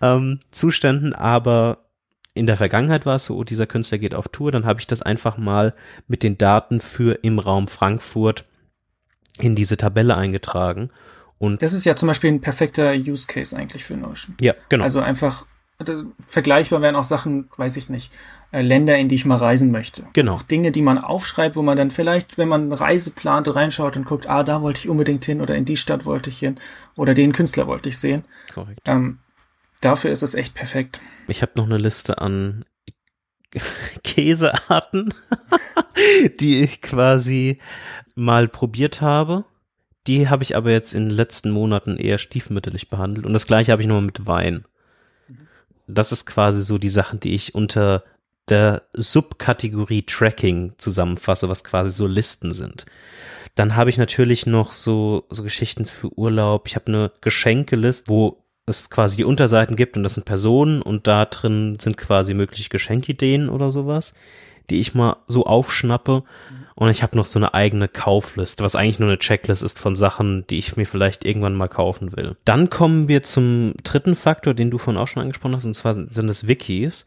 ähm, 0.01 0.41
Zuständen. 0.51 1.13
Aber 1.13 1.79
in 2.35 2.47
der 2.47 2.57
Vergangenheit 2.57 3.07
war 3.07 3.17
es 3.17 3.27
so, 3.27 3.37
oh, 3.37 3.45
dieser 3.45 3.67
Künstler 3.67 3.99
geht 3.99 4.15
auf 4.15 4.29
Tour. 4.29 4.53
Dann 4.53 4.65
habe 4.65 4.81
ich 4.81 4.87
das 4.87 5.03
einfach 5.03 5.37
mal 5.37 5.75
mit 6.07 6.23
den 6.23 6.39
Daten 6.39 6.81
für 6.81 7.19
im 7.23 7.39
Raum 7.39 7.69
Frankfurt 7.69 8.45
in 9.39 9.57
diese 9.57 9.77
Tabelle 9.77 10.17
eingetragen. 10.17 10.91
Und 11.39 11.63
das 11.63 11.73
ist 11.73 11.85
ja 11.85 11.97
zum 11.97 12.07
Beispiel 12.07 12.31
ein 12.31 12.41
perfekter 12.41 12.93
Use 12.93 13.27
Case 13.27 13.57
eigentlich 13.57 13.85
für 13.85 13.97
Notion. 13.97 14.37
Ja, 14.41 14.55
genau. 14.69 14.85
Also 14.85 15.01
einfach 15.01 15.47
vergleichbar 16.27 16.81
wären 16.83 16.97
auch 16.97 17.05
Sachen, 17.05 17.49
weiß 17.57 17.77
ich 17.77 17.89
nicht, 17.89 18.13
äh, 18.53 18.63
Länder, 18.63 18.97
in 18.97 19.09
die 19.09 19.17
ich 19.17 19.25
mal 19.25 19.37
reisen 19.37 19.71
möchte. 19.71 20.05
Genau. 20.13 20.35
Auch 20.35 20.43
Dinge, 20.43 20.71
die 20.71 20.83
man 20.83 20.99
aufschreibt, 20.99 21.57
wo 21.57 21.63
man 21.63 21.77
dann 21.77 21.91
vielleicht, 21.91 22.39
wenn 22.39 22.49
man 22.49 22.65
eine 22.65 22.81
Reise 22.81 23.11
plant, 23.11 23.53
reinschaut 23.53 23.97
und 23.97 24.07
guckt, 24.07 24.29
ah, 24.29 24.45
da 24.45 24.63
wollte 24.63 24.81
ich 24.81 24.89
unbedingt 24.89 25.25
hin 25.25 25.41
oder 25.41 25.57
in 25.57 25.65
die 25.65 25.77
Stadt 25.77 26.05
wollte 26.05 26.31
ich 26.31 26.39
hin 26.39 26.59
oder 26.97 27.15
den 27.15 27.33
Künstler 27.33 27.67
wollte 27.67 27.89
ich 27.89 27.99
sehen. 27.99 28.25
Korrekt. 28.53 28.81
Ähm, 28.85 29.19
dafür 29.81 30.13
ist 30.13 30.23
es 30.23 30.35
echt 30.35 30.55
perfekt. 30.55 31.01
Ich 31.27 31.43
habe 31.43 31.53
noch 31.57 31.65
eine 31.65 31.79
Liste 31.79 32.19
an 32.19 32.65
Käsearten, 34.05 35.13
die 36.41 36.63
ich 36.63 36.81
quasi 36.83 37.59
mal 38.15 38.47
probiert 38.47 39.01
habe. 39.01 39.45
Die 40.07 40.29
habe 40.29 40.45
ich 40.45 40.55
aber 40.55 40.71
jetzt 40.71 40.95
in 40.95 41.09
den 41.09 41.17
letzten 41.17 41.51
Monaten 41.51 41.97
eher 41.97 42.19
stiefmütterlich 42.19 42.89
behandelt. 42.89 43.27
Und 43.27 43.33
das 43.33 43.47
gleiche 43.47 43.73
habe 43.73 43.83
ich 43.83 43.89
nur 43.89 44.03
mit 44.03 44.27
Wein 44.27 44.65
das 45.87 46.13
ist 46.13 46.27
quasi 46.27 46.63
so 46.63 46.79
die 46.79 46.89
Sachen, 46.89 47.21
die 47.21 47.35
ich 47.35 47.55
unter 47.55 48.05
der 48.49 48.83
Subkategorie 48.93 50.03
Tracking 50.03 50.73
zusammenfasse, 50.77 51.49
was 51.49 51.65
quasi 51.65 51.91
so 51.91 52.07
Listen 52.07 52.53
sind. 52.53 52.85
Dann 53.55 53.77
habe 53.77 53.91
ich 53.91 53.97
natürlich 53.97 54.47
noch 54.47 54.73
so, 54.73 55.25
so 55.31 55.43
Geschichten 55.43 55.87
für 55.87 56.13
Urlaub. 56.19 56.67
Ich 56.67 56.75
habe 56.75 56.87
eine 56.89 57.13
Geschenkelist, 57.21 58.09
wo 58.09 58.45
es 58.67 58.91
quasi 58.91 59.17
die 59.17 59.25
Unterseiten 59.25 59.77
gibt 59.77 59.97
und 59.97 60.03
das 60.03 60.15
sind 60.15 60.25
Personen 60.25 60.83
und 60.83 61.07
da 61.07 61.27
drin 61.27 61.79
sind 61.81 61.97
quasi 61.97 62.35
mögliche 62.35 62.71
Geschenkideen 62.71 63.49
oder 63.49 63.71
sowas, 63.71 64.15
die 64.71 64.81
ich 64.81 64.95
mal 64.95 65.17
so 65.27 65.47
aufschnappe. 65.47 66.23
Mhm. 66.23 66.65
Und 66.77 66.91
ich 66.91 67.03
habe 67.03 67.17
noch 67.17 67.27
so 67.27 67.39
eine 67.39 67.55
eigene 67.55 67.87
Kaufliste, 67.87 68.65
was 68.65 68.75
eigentlich 68.75 68.99
nur 68.99 69.09
eine 69.09 69.19
Checklist 69.19 69.63
ist 69.63 69.79
von 69.79 69.95
Sachen, 69.95 70.45
die 70.49 70.59
ich 70.59 70.77
mir 70.77 70.87
vielleicht 70.87 71.25
irgendwann 71.25 71.55
mal 71.55 71.69
kaufen 71.69 72.17
will. 72.17 72.37
Dann 72.45 72.69
kommen 72.69 73.07
wir 73.07 73.23
zum 73.23 73.75
dritten 73.85 74.17
Faktor, 74.17 74.55
den 74.55 74.71
du 74.71 74.79
vorhin 74.79 75.01
auch 75.01 75.07
schon 75.07 75.23
angesprochen 75.23 75.55
hast, 75.55 75.67
und 75.67 75.77
zwar 75.77 75.95
sind 75.95 76.29
es 76.29 76.49
Wikis. 76.49 77.07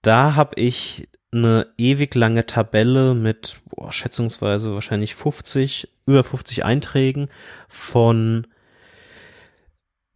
Da 0.00 0.36
habe 0.36 0.58
ich 0.58 1.08
eine 1.32 1.66
ewig 1.76 2.14
lange 2.14 2.46
Tabelle 2.46 3.14
mit 3.14 3.60
boah, 3.70 3.92
schätzungsweise 3.92 4.72
wahrscheinlich 4.72 5.14
50, 5.14 5.88
über 6.06 6.24
50 6.24 6.64
Einträgen 6.64 7.28
von 7.68 8.46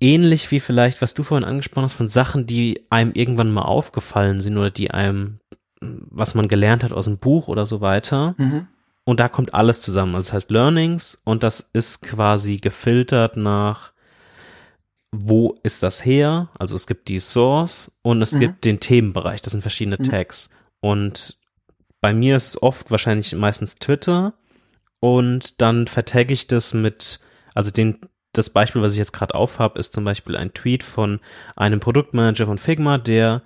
ähnlich 0.01 0.51
wie 0.51 0.61
vielleicht, 0.61 1.03
was 1.03 1.15
du 1.15 1.23
vorhin 1.23 1.47
angesprochen 1.47 1.85
hast, 1.85 1.93
von 1.93 2.09
Sachen, 2.09 2.47
die 2.47 2.87
einem 2.91 3.13
irgendwann 3.13 3.53
mal 3.53 3.63
aufgefallen 3.63 4.41
sind 4.41 4.57
oder 4.57 4.71
die 4.71 4.91
einem 4.91 5.39
was 6.11 6.35
man 6.35 6.49
gelernt 6.49 6.85
hat 6.85 6.93
aus 6.93 7.07
dem 7.07 7.19
Buch 7.19 7.49
oder 7.49 7.67
so 7.67 7.81
weiter. 7.81 8.35
Mhm. 8.39 8.67
Und 9.05 9.21
da 9.21 9.29
kommt 9.29 9.53
alles 9.53 9.81
zusammen. 9.81 10.15
Also 10.15 10.29
das 10.29 10.33
heißt 10.35 10.51
Learnings 10.51 11.21
und 11.25 11.43
das 11.43 11.71
ist 11.73 12.03
quasi 12.03 12.59
gefiltert 12.59 13.37
nach, 13.37 13.93
wo 15.11 15.59
ist 15.63 15.83
das 15.83 16.05
her? 16.05 16.49
Also 16.59 16.77
es 16.77 16.87
gibt 16.87 17.09
die 17.09 17.19
Source 17.19 17.99
und 18.03 18.23
es 18.23 18.33
mhm. 18.33 18.41
gibt 18.41 18.65
den 18.65 18.81
Themenbereich. 18.81 19.41
Das 19.41 19.53
sind 19.53 19.61
verschiedene 19.61 19.97
mhm. 19.99 20.05
Tags. 20.05 20.51
Und 20.81 21.39
bei 22.01 22.15
mir 22.15 22.37
ist 22.37 22.49
es 22.49 22.63
oft 22.63 22.91
wahrscheinlich 22.91 23.35
meistens 23.35 23.77
Twitter 23.77 24.35
und 25.01 25.61
dann 25.61 25.89
vertagge 25.89 26.33
ich 26.33 26.47
das 26.47 26.75
mit, 26.75 27.19
also 27.55 27.71
den, 27.71 27.99
das 28.33 28.51
Beispiel, 28.51 28.83
was 28.83 28.93
ich 28.93 28.99
jetzt 28.99 29.13
gerade 29.13 29.35
aufhab, 29.35 29.77
ist 29.77 29.93
zum 29.93 30.05
Beispiel 30.05 30.37
ein 30.37 30.55
Tweet 30.55 30.83
von 30.85 31.21
einem 31.57 31.81
Produktmanager 31.81 32.47
von 32.47 32.59
Figma, 32.59 32.99
der 32.99 33.43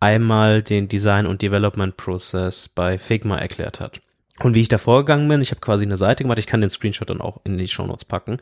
einmal 0.00 0.62
den 0.62 0.88
Design- 0.88 1.26
und 1.26 1.42
Development-Prozess 1.42 2.68
bei 2.68 2.98
Figma 2.98 3.38
erklärt 3.38 3.80
hat. 3.80 4.00
Und 4.40 4.54
wie 4.54 4.62
ich 4.62 4.68
da 4.68 4.78
vorgegangen 4.78 5.28
bin, 5.28 5.40
ich 5.40 5.50
habe 5.50 5.60
quasi 5.60 5.84
eine 5.84 5.96
Seite 5.96 6.24
gemacht, 6.24 6.38
ich 6.38 6.46
kann 6.46 6.60
den 6.60 6.70
Screenshot 6.70 7.08
dann 7.08 7.20
auch 7.20 7.40
in 7.44 7.56
die 7.56 7.68
Show 7.68 7.86
Notes 7.86 8.04
packen. 8.04 8.38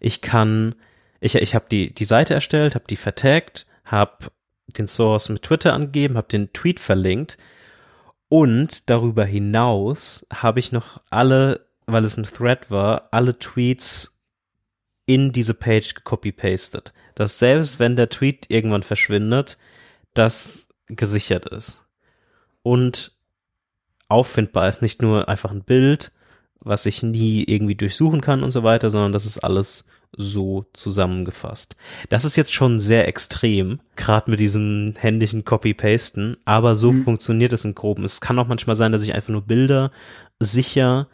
Ich 0.00 0.20
kann, 0.22 0.74
ich, 1.20 1.34
ich 1.34 1.54
habe 1.54 1.66
die, 1.70 1.92
die 1.92 2.06
Seite 2.06 2.34
erstellt, 2.34 2.74
habe 2.74 2.86
die 2.88 2.96
vertagt, 2.96 3.66
habe 3.84 4.30
den 4.78 4.88
Source 4.88 5.28
mit 5.28 5.42
Twitter 5.42 5.74
angegeben, 5.74 6.16
habe 6.16 6.28
den 6.28 6.52
Tweet 6.52 6.80
verlinkt 6.80 7.36
und 8.28 8.88
darüber 8.88 9.24
hinaus 9.24 10.26
habe 10.32 10.58
ich 10.58 10.72
noch 10.72 11.00
alle, 11.10 11.66
weil 11.86 12.04
es 12.04 12.16
ein 12.16 12.24
Thread 12.24 12.70
war, 12.70 13.08
alle 13.10 13.38
Tweets 13.38 14.18
in 15.06 15.32
diese 15.32 15.54
Page 15.54 15.94
copy-pasted. 16.02 16.92
Dass 17.14 17.38
selbst 17.38 17.78
wenn 17.78 17.96
der 17.96 18.08
Tweet 18.08 18.46
irgendwann 18.48 18.82
verschwindet, 18.82 19.58
dass 20.14 20.68
gesichert 20.88 21.46
ist 21.46 21.82
und 22.62 23.12
auffindbar 24.08 24.68
ist. 24.68 24.82
Nicht 24.82 25.02
nur 25.02 25.28
einfach 25.28 25.50
ein 25.50 25.64
Bild, 25.64 26.12
was 26.60 26.86
ich 26.86 27.02
nie 27.02 27.44
irgendwie 27.44 27.74
durchsuchen 27.74 28.20
kann 28.20 28.42
und 28.42 28.50
so 28.50 28.62
weiter, 28.62 28.90
sondern 28.90 29.12
das 29.12 29.26
ist 29.26 29.38
alles 29.38 29.84
so 30.16 30.66
zusammengefasst. 30.72 31.76
Das 32.08 32.24
ist 32.24 32.36
jetzt 32.36 32.52
schon 32.52 32.80
sehr 32.80 33.08
extrem, 33.08 33.80
gerade 33.96 34.30
mit 34.30 34.40
diesem 34.40 34.94
händischen 34.96 35.44
Copy-Pasten, 35.44 36.36
aber 36.44 36.76
so 36.76 36.92
mhm. 36.92 37.04
funktioniert 37.04 37.52
es 37.52 37.64
im 37.64 37.74
Groben. 37.74 38.04
Es 38.04 38.20
kann 38.20 38.38
auch 38.38 38.46
manchmal 38.46 38.76
sein, 38.76 38.92
dass 38.92 39.02
ich 39.02 39.14
einfach 39.14 39.30
nur 39.30 39.42
Bilder 39.42 39.90
sicher, 40.38 41.08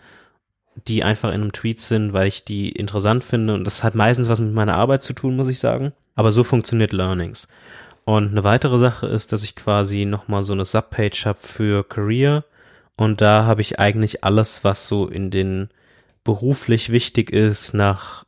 die 0.86 1.02
einfach 1.02 1.30
in 1.30 1.40
einem 1.40 1.52
Tweet 1.52 1.80
sind, 1.80 2.12
weil 2.12 2.28
ich 2.28 2.44
die 2.44 2.70
interessant 2.70 3.24
finde 3.24 3.54
und 3.54 3.66
das 3.66 3.82
hat 3.82 3.94
meistens 3.94 4.28
was 4.28 4.40
mit 4.40 4.52
meiner 4.52 4.76
Arbeit 4.76 5.02
zu 5.02 5.12
tun, 5.12 5.36
muss 5.36 5.48
ich 5.48 5.58
sagen. 5.58 5.92
Aber 6.14 6.32
so 6.32 6.44
funktioniert 6.44 6.92
Learnings. 6.92 7.48
Und 8.10 8.32
eine 8.32 8.42
weitere 8.42 8.76
Sache 8.76 9.06
ist, 9.06 9.32
dass 9.32 9.44
ich 9.44 9.54
quasi 9.54 10.04
nochmal 10.04 10.42
so 10.42 10.52
eine 10.52 10.64
Subpage 10.64 11.26
habe 11.26 11.38
für 11.38 11.84
Career. 11.84 12.44
Und 12.96 13.20
da 13.20 13.44
habe 13.44 13.60
ich 13.60 13.78
eigentlich 13.78 14.24
alles, 14.24 14.64
was 14.64 14.88
so 14.88 15.06
in 15.06 15.30
den 15.30 15.68
beruflich 16.24 16.90
wichtig 16.90 17.30
ist, 17.30 17.72
nach 17.72 18.24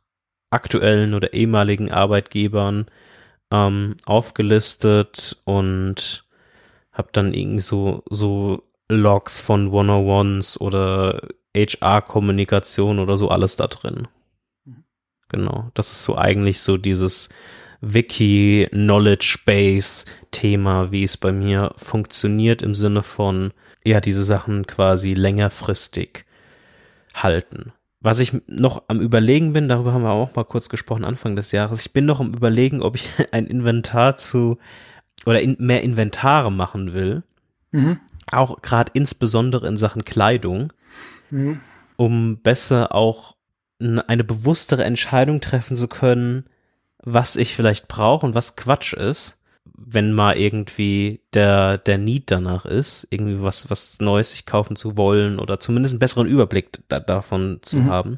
aktuellen 0.51 1.13
oder 1.13 1.33
ehemaligen 1.33 1.91
Arbeitgebern 1.91 2.85
ähm, 3.51 3.97
aufgelistet 4.05 5.41
und 5.43 6.23
habe 6.93 7.09
dann 7.11 7.33
irgendwie 7.33 7.59
so, 7.59 8.03
so 8.09 8.63
Logs 8.87 9.41
von 9.41 9.69
101s 9.69 10.61
oder 10.61 11.27
HR-Kommunikation 11.53 12.99
oder 12.99 13.17
so 13.17 13.27
alles 13.27 13.57
da 13.57 13.67
drin. 13.67 14.07
genau. 15.27 15.71
Das 15.73 15.91
ist 15.91 16.05
so 16.05 16.17
eigentlich 16.17 16.61
so 16.61 16.77
dieses 16.77 17.27
Wiki 17.85 18.69
Knowledge 18.71 19.39
Base 19.45 20.05
Thema, 20.31 20.91
wie 20.91 21.03
es 21.03 21.17
bei 21.17 21.33
mir 21.33 21.73
funktioniert 21.75 22.61
im 22.61 22.75
Sinne 22.75 23.03
von, 23.03 23.51
ja, 23.83 23.99
diese 23.99 24.23
Sachen 24.23 24.65
quasi 24.65 25.13
längerfristig 25.13 26.25
halten. 27.13 27.73
Was 27.99 28.19
ich 28.19 28.33
noch 28.47 28.83
am 28.87 29.01
Überlegen 29.01 29.51
bin, 29.51 29.67
darüber 29.67 29.91
haben 29.91 30.03
wir 30.03 30.11
auch 30.11 30.33
mal 30.33 30.45
kurz 30.45 30.69
gesprochen 30.69 31.03
Anfang 31.03 31.35
des 31.35 31.51
Jahres. 31.51 31.81
Ich 31.85 31.91
bin 31.91 32.05
noch 32.05 32.21
am 32.21 32.33
Überlegen, 32.33 32.81
ob 32.81 32.95
ich 32.95 33.09
ein 33.31 33.47
Inventar 33.47 34.15
zu 34.15 34.57
oder 35.25 35.41
in, 35.41 35.57
mehr 35.59 35.83
Inventare 35.83 36.51
machen 36.51 36.93
will. 36.93 37.23
Mhm. 37.71 37.99
Auch 38.31 38.61
gerade 38.61 38.91
insbesondere 38.93 39.67
in 39.67 39.75
Sachen 39.75 40.05
Kleidung, 40.05 40.71
mhm. 41.29 41.59
um 41.97 42.37
besser 42.37 42.95
auch 42.95 43.35
eine 43.79 44.23
bewusstere 44.23 44.85
Entscheidung 44.85 45.41
treffen 45.41 45.75
zu 45.75 45.89
können, 45.89 46.45
was 47.03 47.35
ich 47.35 47.55
vielleicht 47.55 47.87
brauche 47.87 48.25
und 48.25 48.35
was 48.35 48.55
Quatsch 48.55 48.93
ist 48.93 49.37
wenn 49.85 50.13
mal 50.13 50.37
irgendwie 50.37 51.19
der, 51.33 51.77
der 51.77 51.97
Need 51.97 52.31
danach 52.31 52.65
ist, 52.65 53.07
irgendwie 53.09 53.41
was, 53.41 53.69
was 53.69 53.99
Neues 53.99 54.31
sich 54.31 54.45
kaufen 54.45 54.75
zu 54.75 54.97
wollen 54.97 55.39
oder 55.39 55.59
zumindest 55.59 55.93
einen 55.93 55.99
besseren 55.99 56.27
Überblick 56.27 56.79
da, 56.89 56.99
davon 56.99 57.59
zu 57.61 57.77
mhm. 57.77 57.89
haben. 57.89 58.17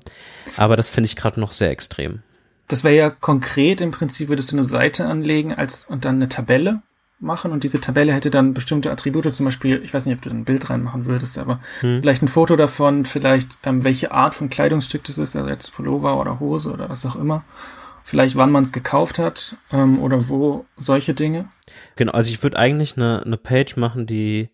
Aber 0.57 0.75
das 0.75 0.89
finde 0.89 1.07
ich 1.07 1.15
gerade 1.15 1.39
noch 1.39 1.51
sehr 1.51 1.71
extrem. 1.71 2.19
Das 2.67 2.83
wäre 2.83 2.95
ja 2.95 3.09
konkret 3.09 3.81
im 3.81 3.91
Prinzip, 3.91 4.29
würdest 4.29 4.51
du 4.51 4.55
eine 4.55 4.63
Seite 4.63 5.05
anlegen 5.05 5.53
als 5.53 5.85
und 5.85 6.03
dann 6.03 6.15
eine 6.15 6.29
Tabelle 6.29 6.81
machen 7.19 7.51
und 7.51 7.63
diese 7.63 7.79
Tabelle 7.79 8.11
hätte 8.13 8.29
dann 8.29 8.53
bestimmte 8.53 8.91
Attribute, 8.91 9.33
zum 9.33 9.45
Beispiel, 9.45 9.81
ich 9.83 9.93
weiß 9.93 10.05
nicht, 10.05 10.17
ob 10.17 10.21
du 10.23 10.29
ein 10.29 10.45
Bild 10.45 10.69
reinmachen 10.69 11.05
würdest, 11.05 11.37
aber 11.37 11.61
hm. 11.79 12.01
vielleicht 12.01 12.23
ein 12.23 12.27
Foto 12.27 12.55
davon, 12.55 13.05
vielleicht 13.05 13.57
ähm, 13.63 13.83
welche 13.83 14.11
Art 14.11 14.35
von 14.35 14.49
Kleidungsstück 14.49 15.03
das 15.05 15.17
ist, 15.17 15.35
also 15.35 15.47
jetzt 15.47 15.73
Pullover 15.73 16.19
oder 16.19 16.39
Hose 16.39 16.71
oder 16.71 16.89
was 16.89 17.05
auch 17.05 17.15
immer 17.15 17.43
vielleicht 18.05 18.37
wann 18.37 18.51
man 18.51 18.63
es 18.63 18.71
gekauft 18.71 19.19
hat 19.19 19.57
ähm, 19.73 19.99
oder 19.99 20.29
wo 20.29 20.65
solche 20.77 21.13
Dinge. 21.13 21.49
Genau, 21.97 22.13
also 22.13 22.31
ich 22.31 22.41
würde 22.41 22.57
eigentlich 22.57 22.95
eine, 22.95 23.23
eine 23.25 23.35
Page 23.35 23.75
machen, 23.75 24.05
die 24.05 24.49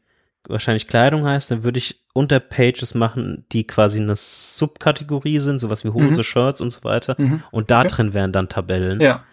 wahrscheinlich 0.48 0.88
Kleidung 0.88 1.26
heißt, 1.26 1.52
dann 1.52 1.64
würde 1.64 1.78
ich 1.78 2.04
unter 2.14 2.40
Pages 2.40 2.96
machen, 2.96 3.46
die 3.52 3.68
quasi 3.68 4.02
eine 4.02 4.16
Subkategorie 4.16 5.40
sind, 5.40 5.60
sowas 5.60 5.84
wie 5.84 5.90
Hose, 5.90 6.18
mhm. 6.18 6.24
Shirts 6.24 6.62
und 6.62 6.72
so 6.72 6.84
weiter. 6.84 7.16
Mhm. 7.18 7.44
Und 7.52 7.70
da 7.70 7.80
okay. 7.80 7.90
drin 7.90 8.14
wären 8.14 8.32
dann 8.32 8.50
Tabellen. 8.50 9.02
Ja. 9.02 9.24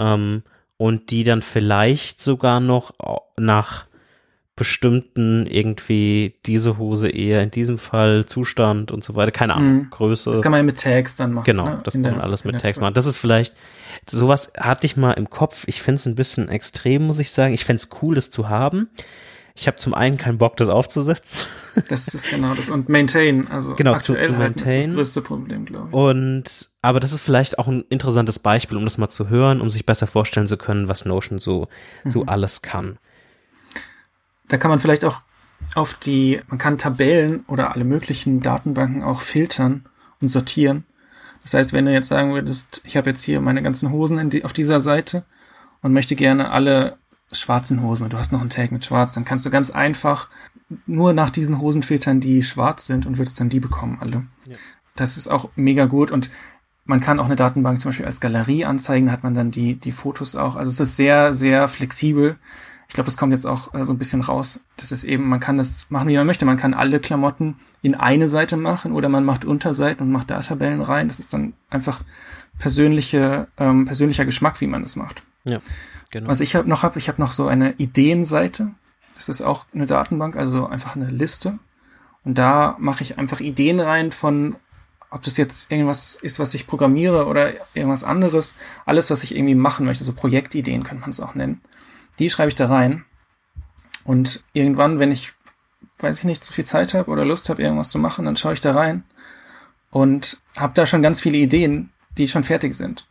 Ähm, 0.00 0.42
und 0.78 1.10
die 1.10 1.22
dann 1.22 1.42
vielleicht 1.42 2.20
sogar 2.20 2.60
noch 2.60 2.94
nach 3.36 3.85
bestimmten 4.56 5.46
irgendwie 5.46 6.34
diese 6.46 6.78
Hose 6.78 7.10
eher 7.10 7.42
in 7.42 7.50
diesem 7.50 7.76
Fall 7.76 8.24
Zustand 8.24 8.90
und 8.90 9.04
so 9.04 9.14
weiter, 9.14 9.30
keine 9.30 9.54
Ahnung, 9.54 9.74
mhm. 9.74 9.90
Größe. 9.90 10.30
Das 10.30 10.40
kann 10.40 10.50
man 10.50 10.60
ja 10.60 10.64
mit 10.64 10.80
Tags 10.80 11.14
dann 11.14 11.32
machen. 11.32 11.44
Genau, 11.44 11.66
ne? 11.66 11.80
das 11.84 11.92
kann 11.92 12.02
man 12.02 12.20
alles 12.20 12.44
mit 12.44 12.58
Tags 12.58 12.80
machen. 12.80 12.94
Das 12.94 13.04
ist 13.04 13.18
vielleicht, 13.18 13.54
sowas 14.10 14.52
hatte 14.58 14.86
ich 14.86 14.96
mal 14.96 15.12
im 15.12 15.28
Kopf. 15.28 15.64
Ich 15.66 15.82
finde 15.82 15.98
es 15.98 16.06
ein 16.06 16.14
bisschen 16.14 16.48
extrem, 16.48 17.06
muss 17.06 17.18
ich 17.18 17.30
sagen. 17.30 17.52
Ich 17.52 17.66
fände 17.66 17.82
es 17.82 17.90
cool, 18.00 18.14
das 18.14 18.30
zu 18.30 18.48
haben. 18.48 18.88
Ich 19.54 19.66
habe 19.66 19.76
zum 19.76 19.94
einen 19.94 20.16
keinen 20.16 20.38
Bock, 20.38 20.56
das 20.56 20.68
aufzusetzen. 20.68 21.46
Das 21.90 22.08
ist 22.08 22.30
genau 22.30 22.54
das. 22.54 22.70
Und 22.70 22.88
maintain, 22.88 23.48
also 23.48 23.74
genau, 23.74 23.98
zu, 23.98 24.14
zu 24.14 24.32
maintain. 24.32 24.66
Halt 24.66 24.78
ist 24.78 24.88
das 24.88 24.94
größte 24.94 25.20
Problem, 25.20 25.66
glaube 25.66 25.88
ich. 25.90 25.94
Und 25.94 26.70
aber 26.80 27.00
das 27.00 27.12
ist 27.12 27.20
vielleicht 27.20 27.58
auch 27.58 27.68
ein 27.68 27.84
interessantes 27.90 28.38
Beispiel, 28.38 28.78
um 28.78 28.84
das 28.84 28.96
mal 28.96 29.10
zu 29.10 29.28
hören, 29.28 29.60
um 29.60 29.68
sich 29.68 29.84
besser 29.84 30.06
vorstellen 30.06 30.46
zu 30.46 30.56
können, 30.56 30.88
was 30.88 31.04
Notion 31.04 31.38
so, 31.38 31.68
so 32.06 32.22
mhm. 32.22 32.28
alles 32.30 32.62
kann 32.62 32.98
da 34.48 34.56
kann 34.56 34.70
man 34.70 34.78
vielleicht 34.78 35.04
auch 35.04 35.20
auf 35.74 35.94
die, 35.94 36.40
man 36.48 36.58
kann 36.58 36.78
Tabellen 36.78 37.44
oder 37.46 37.72
alle 37.72 37.84
möglichen 37.84 38.40
Datenbanken 38.40 39.02
auch 39.02 39.20
filtern 39.20 39.84
und 40.20 40.28
sortieren. 40.28 40.84
Das 41.42 41.54
heißt, 41.54 41.72
wenn 41.72 41.86
du 41.86 41.92
jetzt 41.92 42.08
sagen 42.08 42.32
würdest, 42.32 42.82
ich 42.84 42.96
habe 42.96 43.10
jetzt 43.10 43.22
hier 43.22 43.40
meine 43.40 43.62
ganzen 43.62 43.92
Hosen 43.92 44.30
die, 44.30 44.44
auf 44.44 44.52
dieser 44.52 44.80
Seite 44.80 45.24
und 45.82 45.92
möchte 45.92 46.16
gerne 46.16 46.50
alle 46.50 46.98
schwarzen 47.32 47.82
Hosen 47.82 48.04
und 48.04 48.12
du 48.12 48.18
hast 48.18 48.32
noch 48.32 48.40
einen 48.40 48.50
Tag 48.50 48.72
mit 48.72 48.84
schwarz, 48.84 49.12
dann 49.12 49.24
kannst 49.24 49.46
du 49.46 49.50
ganz 49.50 49.70
einfach 49.70 50.28
nur 50.86 51.12
nach 51.12 51.30
diesen 51.30 51.60
Hosen 51.60 51.82
filtern, 51.82 52.20
die 52.20 52.42
schwarz 52.42 52.86
sind 52.86 53.06
und 53.06 53.18
würdest 53.18 53.38
dann 53.40 53.48
die 53.48 53.60
bekommen, 53.60 53.98
alle. 54.00 54.26
Ja. 54.46 54.56
Das 54.94 55.16
ist 55.16 55.28
auch 55.28 55.50
mega 55.56 55.86
gut 55.86 56.10
und 56.10 56.30
man 56.84 57.00
kann 57.00 57.18
auch 57.18 57.24
eine 57.24 57.36
Datenbank 57.36 57.80
zum 57.80 57.90
Beispiel 57.90 58.06
als 58.06 58.20
Galerie 58.20 58.64
anzeigen, 58.64 59.06
da 59.06 59.12
hat 59.12 59.24
man 59.24 59.34
dann 59.34 59.50
die, 59.50 59.74
die 59.74 59.92
Fotos 59.92 60.36
auch. 60.36 60.54
Also 60.54 60.70
es 60.70 60.80
ist 60.80 60.96
sehr, 60.96 61.32
sehr 61.32 61.66
flexibel 61.68 62.36
ich 62.88 62.94
glaube, 62.94 63.06
das 63.06 63.16
kommt 63.16 63.32
jetzt 63.32 63.46
auch 63.46 63.74
äh, 63.74 63.84
so 63.84 63.92
ein 63.92 63.98
bisschen 63.98 64.20
raus. 64.22 64.64
Das 64.76 64.92
ist 64.92 65.04
eben, 65.04 65.28
man 65.28 65.40
kann 65.40 65.58
das 65.58 65.86
machen, 65.90 66.08
wie 66.08 66.16
man 66.16 66.26
möchte. 66.26 66.44
Man 66.44 66.56
kann 66.56 66.74
alle 66.74 67.00
Klamotten 67.00 67.56
in 67.82 67.94
eine 67.94 68.28
Seite 68.28 68.56
machen 68.56 68.92
oder 68.92 69.08
man 69.08 69.24
macht 69.24 69.44
Unterseiten 69.44 70.02
und 70.02 70.12
macht 70.12 70.30
da 70.30 70.40
Tabellen 70.40 70.80
rein. 70.80 71.08
Das 71.08 71.18
ist 71.18 71.32
dann 71.32 71.54
einfach 71.68 72.02
persönliche, 72.58 73.48
ähm, 73.58 73.84
persönlicher 73.84 74.24
Geschmack, 74.24 74.60
wie 74.60 74.66
man 74.66 74.82
das 74.82 74.96
macht. 74.96 75.22
Ja, 75.44 75.60
genau. 76.10 76.28
Was 76.28 76.40
ich 76.40 76.54
hab 76.54 76.66
noch 76.66 76.82
habe, 76.82 76.98
ich 76.98 77.08
habe 77.08 77.20
noch 77.20 77.32
so 77.32 77.48
eine 77.48 77.72
Ideenseite. 77.74 78.70
Das 79.14 79.28
ist 79.28 79.42
auch 79.42 79.66
eine 79.74 79.86
Datenbank, 79.86 80.36
also 80.36 80.66
einfach 80.66 80.94
eine 80.96 81.10
Liste. 81.10 81.58
Und 82.24 82.38
da 82.38 82.76
mache 82.78 83.02
ich 83.02 83.18
einfach 83.18 83.40
Ideen 83.40 83.80
rein 83.80 84.12
von, 84.12 84.56
ob 85.10 85.22
das 85.22 85.36
jetzt 85.36 85.70
irgendwas 85.70 86.16
ist, 86.16 86.38
was 86.38 86.54
ich 86.54 86.66
programmiere 86.66 87.26
oder 87.26 87.52
irgendwas 87.74 88.04
anderes. 88.04 88.56
Alles, 88.84 89.10
was 89.10 89.24
ich 89.24 89.34
irgendwie 89.34 89.54
machen 89.54 89.86
möchte. 89.86 90.04
So 90.04 90.12
Projektideen 90.12 90.82
könnte 90.82 91.02
man 91.02 91.10
es 91.10 91.20
auch 91.20 91.34
nennen 91.34 91.60
die 92.18 92.30
schreibe 92.30 92.48
ich 92.48 92.54
da 92.54 92.66
rein. 92.66 93.04
Und 94.04 94.44
irgendwann, 94.52 94.98
wenn 94.98 95.10
ich, 95.10 95.32
weiß 95.98 96.20
ich 96.20 96.24
nicht, 96.24 96.44
zu 96.44 96.52
viel 96.52 96.64
Zeit 96.64 96.94
habe 96.94 97.10
oder 97.10 97.24
Lust 97.24 97.48
habe, 97.48 97.62
irgendwas 97.62 97.90
zu 97.90 97.98
machen, 97.98 98.24
dann 98.24 98.36
schaue 98.36 98.52
ich 98.52 98.60
da 98.60 98.72
rein 98.72 99.04
und 99.90 100.40
habe 100.56 100.74
da 100.74 100.86
schon 100.86 101.02
ganz 101.02 101.20
viele 101.20 101.38
Ideen, 101.38 101.90
die 102.18 102.28
schon 102.28 102.44
fertig 102.44 102.74
sind. 102.74 103.06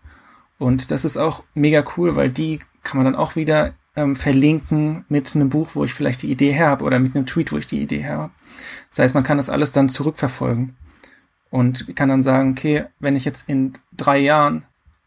Und 0.57 0.91
das 0.91 1.03
ist 1.03 1.17
auch 1.17 1.43
mega 1.53 1.83
cool, 1.97 2.15
weil 2.15 2.29
die 2.29 2.59
kann 2.83 2.97
man 2.97 3.05
dann 3.05 3.15
auch 3.15 3.35
wieder 3.35 3.73
ähm, 3.95 4.15
verlinken 4.15 5.05
mit 5.09 5.35
einem 5.35 5.49
Buch, 5.49 5.69
wo 5.73 5.83
ich 5.83 5.93
vielleicht 5.93 6.21
die 6.21 6.31
Idee 6.31 6.51
her 6.51 6.67
habe 6.67 6.85
oder 6.85 6.99
mit 6.99 7.15
einem 7.15 7.25
Tweet, 7.25 7.51
wo 7.51 7.57
ich 7.57 7.67
die 7.67 7.81
Idee 7.81 8.01
her 8.01 8.17
habe. 8.17 8.33
Das 8.89 8.99
heißt, 8.99 9.15
man 9.15 9.23
kann 9.23 9.37
das 9.37 9.49
alles 9.49 9.71
dann 9.71 9.89
zurückverfolgen 9.89 10.75
und 11.49 11.95
kann 11.95 12.09
dann 12.09 12.23
sagen, 12.23 12.51
okay, 12.51 12.85
wenn 12.99 13.15
ich 13.15 13.25
jetzt 13.25 13.49
in 13.49 13.73
drei 13.95 14.19
Jahren 14.19 14.65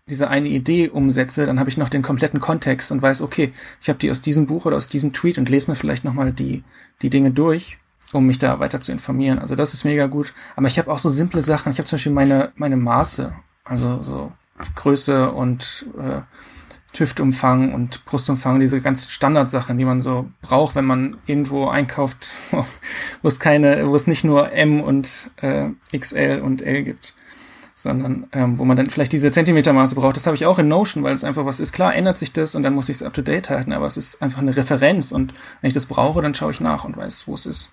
diese 0.09 0.29
eine 0.29 0.49
Idee 0.49 0.89
umsetze, 0.89 1.47
dann 1.47 1.61
habe 1.61 1.71
ich 1.71 1.77
noch 1.77 1.89
den 1.89 2.03
kompletten 2.03 2.41
Kontext 2.41 2.91
und 2.91 3.03
weiß, 3.03 3.23
okay, 3.23 3.53
ich 3.81 3.89
habe 3.89 3.99
die 3.99 4.11
aus 4.11 4.23
diesem 4.23 4.47
Buch 4.47 4.65
oder 4.65 4.77
aus 4.77 4.89
diesem 4.89 5.13
Tweet 5.13 5.39
und 5.39 5.49
lese 5.49 5.71
mir 5.71 5.77
vielleicht 5.77 6.05
nochmal 6.05 6.33
die, 6.33 6.65
die 7.03 7.11
Dinge 7.11 7.31
durch, 7.31 7.79
um 8.13 8.27
mich 8.27 8.39
da 8.39 8.59
weiter 8.59 8.81
zu 8.81 8.93
informieren. 8.93 9.39
Also 9.39 9.55
das 9.55 9.75
ist 9.75 9.85
mega 9.85 10.07
gut. 10.07 10.33
Aber 10.57 10.67
ich 10.67 10.79
habe 10.79 10.91
auch 10.91 10.99
so 10.99 11.11
simple 11.11 11.43
Sachen. 11.43 11.73
Ich 11.73 11.79
habe 11.79 11.87
zum 11.87 11.97
Beispiel 11.97 12.13
meine, 12.13 12.53
meine 12.57 12.77
Maße, 12.77 13.33
also 13.65 14.03
so 14.03 14.33
Größe 14.75 15.31
und 15.31 15.87
äh, 15.99 16.23
Hüftumfang 16.97 17.75
und 17.75 18.05
Brustumfang, 18.07 18.61
diese 18.61 18.81
ganzen 18.81 19.11
Standardsachen, 19.11 19.77
die 19.79 19.85
man 19.85 20.01
so 20.01 20.31
braucht, 20.41 20.75
wenn 20.75 20.87
man 20.87 21.19
irgendwo 21.27 21.69
einkauft, 21.69 22.35
wo 22.51 23.29
es 23.29 23.39
keine, 23.39 23.89
wo 23.89 23.95
es 23.95 24.07
nicht 24.07 24.25
nur 24.25 24.53
M 24.53 24.81
und 24.81 25.31
äh, 25.37 25.69
XL 25.97 26.41
und 26.43 26.63
L 26.63 26.83
gibt 26.83 27.15
sondern 27.79 28.27
ähm, 28.33 28.59
wo 28.59 28.65
man 28.65 28.77
dann 28.77 28.91
vielleicht 28.91 29.13
diese 29.13 29.31
Zentimetermaße 29.31 29.95
braucht. 29.95 30.17
Das 30.17 30.27
habe 30.27 30.35
ich 30.35 30.47
auch 30.47 30.59
in 30.59 30.67
Notion, 30.67 31.05
weil 31.05 31.13
es 31.13 31.23
einfach 31.23 31.47
was 31.47 31.61
ist. 31.61 31.73
Klar 31.73 31.95
ändert 31.95 32.19
sich 32.19 32.33
das 32.33 32.57
und 32.57 32.65
dann 32.65 32.75
muss 32.75 32.89
ich 32.89 32.97
es 32.97 33.03
up 33.05 33.15
to 33.15 33.23
date 33.23 33.51
halten, 33.51 33.73
aber 33.73 33.87
es 33.87 33.97
ist 33.97 34.21
einfach 34.21 34.41
eine 34.41 34.57
Referenz 34.57 35.13
und 35.13 35.33
wenn 35.61 35.69
ich 35.69 35.75
das 35.75 35.87
brauche, 35.87 36.21
dann 36.21 36.35
schaue 36.35 36.51
ich 36.51 36.61
nach 36.61 36.85
und 36.85 36.97
weiß, 36.97 37.29
wo 37.29 37.35
es 37.35 37.47
ist. 37.47 37.73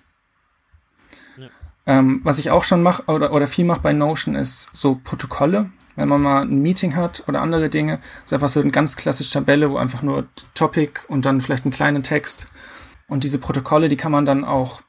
Ja. 1.36 1.48
Ähm, 1.86 2.20
was 2.22 2.38
ich 2.38 2.52
auch 2.52 2.62
schon 2.62 2.84
mache 2.84 3.02
oder, 3.12 3.32
oder 3.32 3.48
viel 3.48 3.64
mache 3.64 3.80
bei 3.80 3.92
Notion 3.92 4.36
ist 4.36 4.70
so 4.74 5.00
Protokolle. 5.02 5.70
Wenn 5.96 6.08
man 6.08 6.22
mal 6.22 6.42
ein 6.42 6.62
Meeting 6.62 6.94
hat 6.94 7.24
oder 7.26 7.40
andere 7.40 7.68
Dinge, 7.68 7.98
ist 8.24 8.32
einfach 8.32 8.50
so 8.50 8.60
eine 8.60 8.70
ganz 8.70 8.96
klassische 8.96 9.32
Tabelle, 9.32 9.72
wo 9.72 9.76
einfach 9.76 10.02
nur 10.02 10.26
Topic 10.54 11.00
und 11.08 11.26
dann 11.26 11.40
vielleicht 11.40 11.64
einen 11.64 11.72
kleinen 11.72 12.04
Text. 12.04 12.46
Und 13.08 13.24
diese 13.24 13.38
Protokolle, 13.38 13.88
die 13.88 13.96
kann 13.96 14.12
man 14.12 14.26
dann 14.26 14.44
auch 14.44 14.82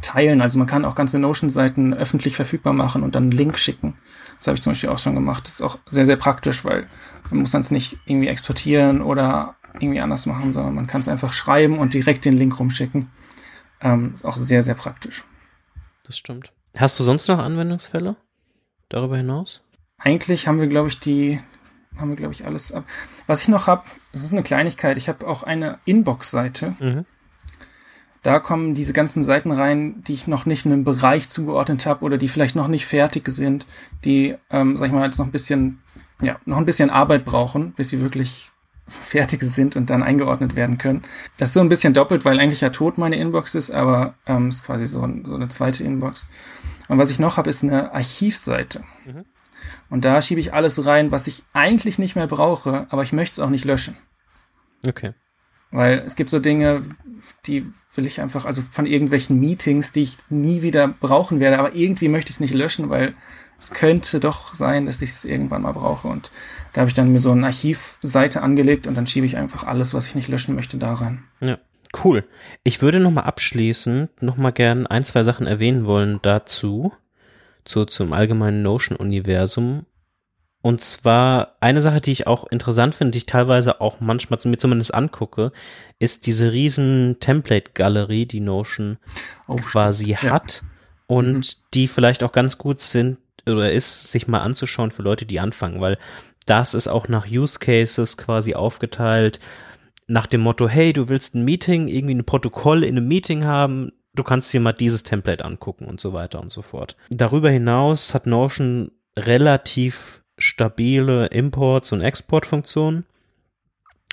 teilen. 0.00 0.40
Also 0.40 0.58
man 0.58 0.68
kann 0.68 0.84
auch 0.84 0.94
ganze 0.94 1.18
Notion-Seiten 1.18 1.92
öffentlich 1.92 2.36
verfügbar 2.36 2.72
machen 2.72 3.02
und 3.02 3.14
dann 3.14 3.24
einen 3.24 3.32
Link 3.32 3.58
schicken. 3.58 3.94
Das 4.38 4.46
habe 4.46 4.56
ich 4.56 4.62
zum 4.62 4.72
Beispiel 4.72 4.88
auch 4.88 4.98
schon 4.98 5.14
gemacht. 5.14 5.44
Das 5.44 5.54
ist 5.54 5.62
auch 5.62 5.78
sehr, 5.90 6.06
sehr 6.06 6.16
praktisch, 6.16 6.64
weil 6.64 6.86
man 7.30 7.40
muss 7.40 7.50
dann 7.50 7.60
es 7.60 7.70
nicht 7.70 7.98
irgendwie 8.06 8.28
exportieren 8.28 9.02
oder 9.02 9.56
irgendwie 9.74 10.00
anders 10.00 10.26
machen, 10.26 10.52
sondern 10.52 10.74
man 10.74 10.86
kann 10.86 11.00
es 11.00 11.08
einfach 11.08 11.32
schreiben 11.32 11.78
und 11.78 11.94
direkt 11.94 12.24
den 12.24 12.36
Link 12.36 12.58
rumschicken. 12.58 13.10
Ähm, 13.80 14.12
ist 14.12 14.24
auch 14.24 14.36
sehr, 14.36 14.62
sehr 14.62 14.74
praktisch. 14.74 15.24
Das 16.04 16.16
stimmt. 16.16 16.52
Hast 16.76 16.98
du 16.98 17.04
sonst 17.04 17.28
noch 17.28 17.38
Anwendungsfälle 17.38 18.16
darüber 18.88 19.16
hinaus? 19.16 19.62
Eigentlich 19.98 20.46
haben 20.46 20.60
wir, 20.60 20.68
glaube 20.68 20.88
ich, 20.88 21.00
die, 21.00 21.40
haben 21.96 22.10
wir, 22.10 22.16
glaube 22.16 22.32
ich, 22.32 22.46
alles 22.46 22.72
ab. 22.72 22.84
Was 23.26 23.42
ich 23.42 23.48
noch 23.48 23.66
habe, 23.66 23.84
das 24.12 24.22
ist 24.22 24.32
eine 24.32 24.42
Kleinigkeit. 24.42 24.96
Ich 24.96 25.08
habe 25.08 25.26
auch 25.26 25.42
eine 25.42 25.78
Inbox-Seite. 25.84 26.74
Mhm 26.78 27.04
da 28.28 28.40
kommen 28.40 28.74
diese 28.74 28.92
ganzen 28.92 29.22
Seiten 29.22 29.50
rein, 29.50 30.02
die 30.04 30.12
ich 30.12 30.26
noch 30.26 30.44
nicht 30.44 30.66
in 30.66 30.72
einem 30.72 30.84
Bereich 30.84 31.30
zugeordnet 31.30 31.86
habe 31.86 32.04
oder 32.04 32.18
die 32.18 32.28
vielleicht 32.28 32.56
noch 32.56 32.68
nicht 32.68 32.84
fertig 32.84 33.26
sind, 33.28 33.64
die, 34.04 34.36
ähm, 34.50 34.76
sag 34.76 34.88
ich 34.88 34.92
mal, 34.92 35.06
jetzt 35.06 35.16
noch 35.16 35.24
ein 35.24 35.32
bisschen, 35.32 35.78
ja, 36.20 36.36
noch 36.44 36.58
ein 36.58 36.66
bisschen 36.66 36.90
Arbeit 36.90 37.24
brauchen, 37.24 37.72
bis 37.72 37.88
sie 37.88 38.02
wirklich 38.02 38.50
fertig 38.86 39.42
sind 39.42 39.76
und 39.76 39.88
dann 39.88 40.02
eingeordnet 40.02 40.56
werden 40.56 40.76
können. 40.76 41.04
Das 41.38 41.48
ist 41.48 41.54
so 41.54 41.60
ein 41.60 41.70
bisschen 41.70 41.94
doppelt, 41.94 42.26
weil 42.26 42.38
eigentlich 42.38 42.60
ja 42.60 42.68
tot 42.68 42.98
meine 42.98 43.16
Inbox 43.16 43.54
ist, 43.54 43.70
aber 43.70 44.12
ähm, 44.26 44.48
ist 44.48 44.62
quasi 44.62 44.84
so, 44.84 45.00
so 45.00 45.34
eine 45.34 45.48
zweite 45.48 45.82
Inbox. 45.82 46.28
Und 46.88 46.98
was 46.98 47.10
ich 47.10 47.18
noch 47.18 47.38
habe, 47.38 47.48
ist 47.48 47.64
eine 47.64 47.94
Archivseite. 47.94 48.84
Mhm. 49.06 49.24
Und 49.88 50.04
da 50.04 50.20
schiebe 50.20 50.40
ich 50.40 50.52
alles 50.52 50.84
rein, 50.84 51.12
was 51.12 51.28
ich 51.28 51.44
eigentlich 51.54 51.98
nicht 51.98 52.14
mehr 52.14 52.26
brauche, 52.26 52.86
aber 52.90 53.04
ich 53.04 53.14
möchte 53.14 53.32
es 53.32 53.38
auch 53.40 53.48
nicht 53.48 53.64
löschen. 53.64 53.96
Okay. 54.86 55.14
Weil 55.70 56.00
es 56.00 56.14
gibt 56.14 56.28
so 56.28 56.40
Dinge, 56.40 56.82
die 57.46 57.72
will 57.98 58.06
ich 58.06 58.22
einfach, 58.22 58.46
also 58.46 58.62
von 58.70 58.86
irgendwelchen 58.86 59.38
Meetings, 59.38 59.92
die 59.92 60.04
ich 60.04 60.16
nie 60.30 60.62
wieder 60.62 60.88
brauchen 60.88 61.40
werde, 61.40 61.58
aber 61.58 61.74
irgendwie 61.74 62.08
möchte 62.08 62.30
ich 62.30 62.36
es 62.36 62.40
nicht 62.40 62.54
löschen, 62.54 62.88
weil 62.88 63.14
es 63.58 63.72
könnte 63.72 64.20
doch 64.20 64.54
sein, 64.54 64.86
dass 64.86 65.02
ich 65.02 65.10
es 65.10 65.24
irgendwann 65.24 65.62
mal 65.62 65.72
brauche. 65.72 66.08
Und 66.08 66.30
da 66.72 66.80
habe 66.80 66.88
ich 66.88 66.94
dann 66.94 67.12
mir 67.12 67.18
so 67.18 67.32
eine 67.32 67.46
Archivseite 67.46 68.40
angelegt 68.40 68.86
und 68.86 68.94
dann 68.94 69.06
schiebe 69.06 69.26
ich 69.26 69.36
einfach 69.36 69.64
alles, 69.64 69.92
was 69.92 70.06
ich 70.06 70.14
nicht 70.14 70.28
löschen 70.28 70.54
möchte, 70.54 70.78
da 70.78 70.94
rein. 70.94 71.24
Ja. 71.40 71.58
Cool. 72.04 72.24
Ich 72.64 72.82
würde 72.82 73.00
nochmal 73.00 73.24
abschließend 73.24 74.22
nochmal 74.22 74.52
gern 74.52 74.86
ein, 74.86 75.04
zwei 75.04 75.24
Sachen 75.24 75.46
erwähnen 75.46 75.86
wollen 75.86 76.18
dazu, 76.20 76.92
zu, 77.64 77.86
zum 77.86 78.12
allgemeinen 78.12 78.62
Notion-Universum. 78.62 79.86
Und 80.60 80.82
zwar 80.82 81.56
eine 81.60 81.80
Sache, 81.80 82.00
die 82.00 82.12
ich 82.12 82.26
auch 82.26 82.46
interessant 82.50 82.94
finde, 82.94 83.12
die 83.12 83.18
ich 83.18 83.26
teilweise 83.26 83.80
auch 83.80 84.00
manchmal 84.00 84.40
mir 84.44 84.58
zumindest 84.58 84.92
angucke, 84.92 85.52
ist 85.98 86.26
diese 86.26 86.52
riesen 86.52 87.16
Template-Galerie, 87.20 88.26
die 88.26 88.40
Notion 88.40 88.98
oh, 89.46 89.56
quasi 89.56 90.10
ja. 90.10 90.22
hat 90.22 90.64
und 91.06 91.36
mhm. 91.36 91.42
die 91.74 91.86
vielleicht 91.86 92.22
auch 92.22 92.32
ganz 92.32 92.58
gut 92.58 92.80
sind 92.80 93.18
oder 93.46 93.70
ist, 93.72 94.10
sich 94.10 94.26
mal 94.26 94.40
anzuschauen 94.40 94.90
für 94.90 95.02
Leute, 95.02 95.26
die 95.26 95.40
anfangen, 95.40 95.80
weil 95.80 95.96
das 96.46 96.74
ist 96.74 96.88
auch 96.88 97.08
nach 97.08 97.26
Use 97.30 97.58
Cases 97.58 98.16
quasi 98.16 98.54
aufgeteilt, 98.54 99.40
nach 100.06 100.26
dem 100.26 100.40
Motto, 100.40 100.68
hey, 100.68 100.92
du 100.92 101.08
willst 101.08 101.34
ein 101.34 101.44
Meeting, 101.44 101.86
irgendwie 101.86 102.14
ein 102.14 102.24
Protokoll 102.24 102.82
in 102.82 102.96
einem 102.96 103.06
Meeting 103.06 103.44
haben, 103.44 103.92
du 104.14 104.24
kannst 104.24 104.52
dir 104.52 104.60
mal 104.60 104.72
dieses 104.72 105.02
Template 105.02 105.44
angucken 105.44 105.84
und 105.84 106.00
so 106.00 106.12
weiter 106.12 106.40
und 106.40 106.50
so 106.50 106.62
fort. 106.62 106.96
Darüber 107.10 107.50
hinaus 107.50 108.14
hat 108.14 108.26
Notion 108.26 108.90
relativ 109.16 110.22
stabile 110.38 111.26
Imports- 111.26 111.92
und 111.92 112.00
Exportfunktionen. 112.00 113.04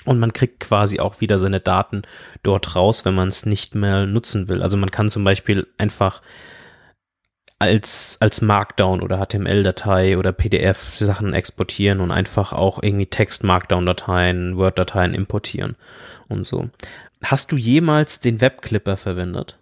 Und 0.04 0.20
man 0.20 0.32
kriegt 0.32 0.60
quasi 0.60 1.00
auch 1.00 1.20
wieder 1.20 1.38
seine 1.38 1.60
Daten 1.60 2.02
dort 2.44 2.76
raus, 2.76 3.04
wenn 3.04 3.14
man 3.14 3.28
es 3.28 3.44
nicht 3.44 3.74
mehr 3.74 4.06
nutzen 4.06 4.48
will. 4.48 4.62
Also 4.62 4.76
man 4.76 4.90
kann 4.90 5.10
zum 5.10 5.24
Beispiel 5.24 5.66
einfach 5.78 6.22
als, 7.58 8.18
als 8.20 8.40
Markdown 8.40 9.02
oder 9.02 9.18
HTML-Datei 9.18 10.18
oder 10.18 10.32
PDF-Sachen 10.32 11.32
exportieren 11.32 12.00
und 12.00 12.10
einfach 12.10 12.52
auch 12.52 12.82
irgendwie 12.82 13.06
Text-Markdown-Dateien, 13.06 14.56
Word-Dateien 14.56 15.14
importieren 15.14 15.76
und 16.28 16.44
so. 16.44 16.68
Hast 17.24 17.50
du 17.50 17.56
jemals 17.56 18.20
den 18.20 18.40
Webclipper 18.40 18.96
verwendet? 18.96 19.58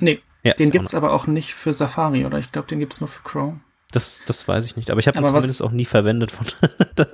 Nee, 0.00 0.20
ja, 0.42 0.52
den 0.54 0.70
gibt's 0.70 0.94
aber 0.94 1.12
auch 1.12 1.26
nicht 1.26 1.54
für 1.54 1.72
Safari, 1.72 2.26
oder? 2.26 2.38
Ich 2.38 2.52
glaube, 2.52 2.68
den 2.68 2.80
gibt's 2.80 3.00
nur 3.00 3.08
für 3.08 3.22
Chrome. 3.22 3.60
Das, 3.96 4.20
das 4.26 4.46
weiß 4.46 4.66
ich 4.66 4.76
nicht, 4.76 4.90
aber 4.90 5.00
ich 5.00 5.08
habe 5.08 5.18
ihn 5.18 5.26
zumindest 5.26 5.62
auch 5.62 5.70
nie 5.70 5.86
verwendet. 5.86 6.30
Von 6.30 6.46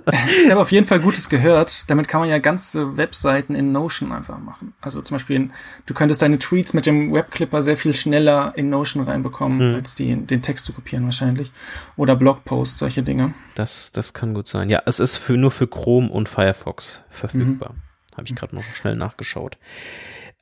ich 0.45 0.51
habe 0.51 0.61
auf 0.61 0.73
jeden 0.73 0.85
Fall 0.85 0.99
Gutes 0.99 1.29
gehört. 1.29 1.85
Damit 1.87 2.09
kann 2.09 2.19
man 2.19 2.29
ja 2.29 2.41
ganze 2.41 2.97
Webseiten 2.97 3.55
in 3.55 3.71
Notion 3.71 4.11
einfach 4.11 4.41
machen. 4.41 4.75
Also 4.81 5.01
zum 5.01 5.15
Beispiel, 5.15 5.51
du 5.87 5.95
könntest 5.95 6.23
deine 6.23 6.41
Tweets 6.41 6.75
mit 6.75 6.85
dem 6.87 7.13
Webclipper 7.13 7.63
sehr 7.63 7.77
viel 7.77 7.95
schneller 7.95 8.53
in 8.57 8.69
Notion 8.69 9.05
reinbekommen, 9.05 9.61
hm. 9.61 9.75
als 9.77 9.95
die, 9.95 10.27
den 10.27 10.43
Text 10.43 10.65
zu 10.65 10.73
kopieren 10.73 11.05
wahrscheinlich. 11.05 11.53
Oder 11.97 12.17
Blogposts, 12.17 12.81
solche 12.81 13.05
Dinge. 13.05 13.33
Das, 13.55 13.93
das 13.93 14.13
kann 14.13 14.35
gut 14.35 14.49
sein. 14.49 14.69
Ja, 14.69 14.83
es 14.85 14.99
ist 14.99 15.19
für, 15.19 15.37
nur 15.37 15.53
für 15.53 15.69
Chrome 15.69 16.11
und 16.11 16.29
Firefox 16.29 17.05
verfügbar. 17.11 17.75
Mhm. 17.75 18.17
Habe 18.17 18.27
ich 18.27 18.35
gerade 18.35 18.57
noch 18.57 18.65
schnell 18.75 18.97
nachgeschaut. 18.97 19.57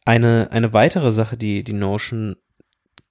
Eine, 0.06 0.48
eine 0.52 0.72
weitere 0.72 1.12
Sache, 1.12 1.36
die 1.36 1.64
die 1.64 1.74
Notion 1.74 2.36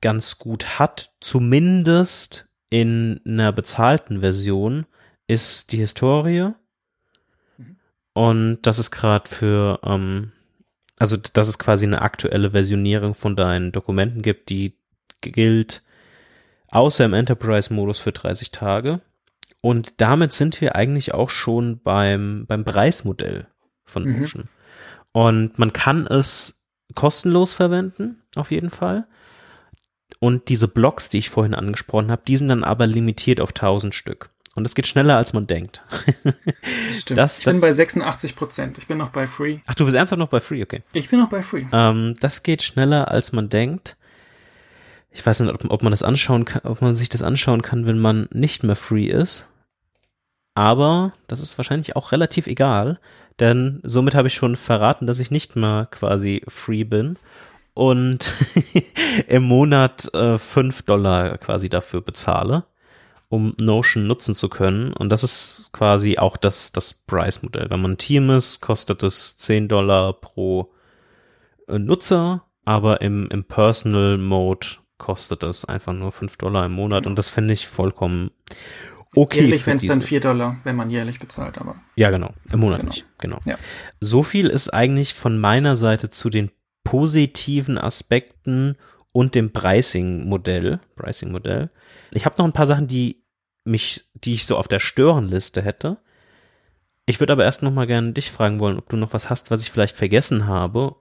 ganz 0.01 0.39
gut 0.39 0.79
hat, 0.79 1.11
zumindest 1.21 2.48
in 2.69 3.21
einer 3.25 3.51
bezahlten 3.51 4.19
Version 4.19 4.85
ist 5.27 5.71
die 5.71 5.77
Historie. 5.77 6.53
Mhm. 7.57 7.77
Und 8.13 8.61
das 8.63 8.79
ist 8.79 8.91
gerade 8.91 9.29
für, 9.29 9.79
ähm, 9.83 10.31
also 10.97 11.17
dass 11.17 11.47
es 11.47 11.59
quasi 11.59 11.85
eine 11.85 12.01
aktuelle 12.01 12.51
Versionierung 12.51 13.15
von 13.15 13.35
deinen 13.35 13.71
Dokumenten 13.71 14.21
gibt, 14.21 14.49
die 14.49 14.77
gilt 15.21 15.83
außer 16.69 17.05
im 17.05 17.13
Enterprise-Modus 17.13 17.99
für 17.99 18.11
30 18.11 18.51
Tage. 18.51 19.01
Und 19.61 19.99
damit 19.99 20.31
sind 20.31 20.61
wir 20.61 20.75
eigentlich 20.75 21.13
auch 21.13 21.29
schon 21.29 21.81
beim, 21.81 22.45
beim 22.47 22.63
Preismodell 22.63 23.47
von. 23.83 24.19
Notion. 24.19 24.43
Mhm. 24.43 24.49
Und 25.11 25.59
man 25.59 25.73
kann 25.73 26.07
es 26.07 26.61
kostenlos 26.95 27.53
verwenden, 27.53 28.21
auf 28.35 28.51
jeden 28.51 28.69
Fall. 28.69 29.07
Und 30.19 30.49
diese 30.49 30.67
Blocks, 30.67 31.09
die 31.09 31.19
ich 31.19 31.29
vorhin 31.29 31.55
angesprochen 31.55 32.11
habe, 32.11 32.21
die 32.27 32.35
sind 32.35 32.49
dann 32.49 32.63
aber 32.63 32.87
limitiert 32.87 33.39
auf 33.39 33.49
1000 33.49 33.95
Stück. 33.95 34.29
Und 34.55 34.65
das 34.65 34.75
geht 34.75 34.87
schneller, 34.87 35.15
als 35.15 35.31
man 35.31 35.47
denkt. 35.47 35.83
Stimmt. 36.97 37.17
Das, 37.17 37.39
ich 37.39 37.45
bin 37.45 37.61
bei 37.61 37.71
86 37.71 38.35
Prozent. 38.35 38.77
Ich 38.77 38.87
bin 38.87 38.97
noch 38.97 39.09
bei 39.09 39.27
Free. 39.27 39.59
Ach, 39.67 39.75
du 39.75 39.85
bist 39.85 39.95
ernsthaft 39.95 40.19
noch 40.19 40.27
bei 40.27 40.41
Free, 40.41 40.61
okay. 40.61 40.83
Ich 40.93 41.09
bin 41.09 41.19
noch 41.19 41.29
bei 41.29 41.41
Free. 41.41 41.65
Ähm, 41.71 42.15
das 42.19 42.43
geht 42.43 42.63
schneller, 42.63 43.09
als 43.09 43.31
man 43.31 43.47
denkt. 43.47 43.95
Ich 45.11 45.25
weiß 45.25 45.39
nicht, 45.39 45.53
ob, 45.53 45.71
ob 45.71 45.81
man 45.81 45.91
das 45.91 46.03
anschauen 46.03 46.45
kann, 46.45 46.63
ob 46.65 46.81
man 46.81 46.95
sich 46.95 47.09
das 47.09 47.23
anschauen 47.23 47.61
kann, 47.61 47.87
wenn 47.87 47.99
man 47.99 48.27
nicht 48.33 48.63
mehr 48.63 48.75
Free 48.75 49.07
ist. 49.07 49.47
Aber 50.55 51.13
das 51.27 51.39
ist 51.39 51.57
wahrscheinlich 51.57 51.95
auch 51.95 52.11
relativ 52.11 52.47
egal, 52.47 52.99
denn 53.39 53.79
somit 53.83 54.13
habe 54.13 54.27
ich 54.27 54.33
schon 54.33 54.57
verraten, 54.57 55.07
dass 55.07 55.19
ich 55.19 55.31
nicht 55.31 55.55
mehr 55.55 55.87
quasi 55.89 56.43
Free 56.47 56.83
bin 56.83 57.17
und 57.79 58.33
im 59.29 59.43
Monat 59.43 60.13
äh, 60.13 60.37
5 60.37 60.81
Dollar 60.81 61.37
quasi 61.37 61.69
dafür 61.69 62.01
bezahle, 62.01 62.65
um 63.29 63.55
Notion 63.57 64.05
nutzen 64.05 64.35
zu 64.35 64.49
können. 64.49 64.91
Und 64.91 65.13
das 65.13 65.23
ist 65.23 65.69
quasi 65.71 66.17
auch 66.17 66.35
das, 66.35 66.73
das 66.73 66.93
Price-Modell. 66.93 67.69
Wenn 67.69 67.81
man 67.81 67.91
ein 67.91 67.97
Team 67.97 68.31
ist, 68.31 68.59
kostet 68.59 69.01
es 69.01 69.37
10 69.37 69.69
Dollar 69.69 70.11
pro 70.11 70.73
äh, 71.69 71.79
Nutzer, 71.79 72.43
aber 72.65 72.99
im, 72.99 73.29
im 73.31 73.45
Personal 73.45 74.17
Mode 74.17 74.67
kostet 74.97 75.43
es 75.43 75.63
einfach 75.63 75.93
nur 75.93 76.11
5 76.11 76.35
Dollar 76.35 76.65
im 76.65 76.73
Monat. 76.73 77.07
Und 77.07 77.17
das 77.17 77.29
finde 77.29 77.53
ich 77.53 77.65
vollkommen 77.65 78.31
okay. 79.15 79.39
Jährlich 79.39 79.65
wenn 79.65 79.77
es 79.77 79.85
dann 79.85 80.01
4 80.01 80.19
Dollar, 80.19 80.57
wenn 80.65 80.75
man 80.75 80.89
jährlich 80.89 81.19
bezahlt, 81.19 81.57
aber. 81.59 81.77
Ja, 81.95 82.09
genau. 82.09 82.33
Im 82.51 82.59
Monat 82.59 82.81
genau. 82.81 82.89
nicht. 82.89 83.05
Genau. 83.19 83.39
Ja. 83.45 83.55
So 84.01 84.21
viel 84.21 84.47
ist 84.47 84.73
eigentlich 84.73 85.13
von 85.13 85.39
meiner 85.39 85.77
Seite 85.77 86.09
zu 86.09 86.29
den 86.29 86.51
positiven 86.89 87.77
Aspekten 87.77 88.75
und 89.11 89.35
dem 89.35 89.53
Pricing-Modell. 89.53 90.79
Pricing-Modell. 90.95 91.69
Ich 92.15 92.25
habe 92.25 92.33
noch 92.39 92.45
ein 92.45 92.53
paar 92.53 92.65
Sachen, 92.65 92.87
die 92.87 93.23
mich, 93.63 94.09
die 94.15 94.33
ich 94.33 94.47
so 94.47 94.57
auf 94.57 94.67
der 94.67 94.79
Störenliste 94.79 95.61
hätte. 95.61 95.99
Ich 97.05 97.19
würde 97.19 97.33
aber 97.33 97.43
erst 97.43 97.61
noch 97.61 97.71
mal 97.71 97.85
gerne 97.85 98.13
dich 98.13 98.31
fragen 98.31 98.59
wollen, 98.59 98.79
ob 98.79 98.89
du 98.89 98.97
noch 98.97 99.13
was 99.13 99.29
hast, 99.29 99.51
was 99.51 99.61
ich 99.61 99.69
vielleicht 99.69 99.95
vergessen 99.95 100.47
habe. 100.47 100.95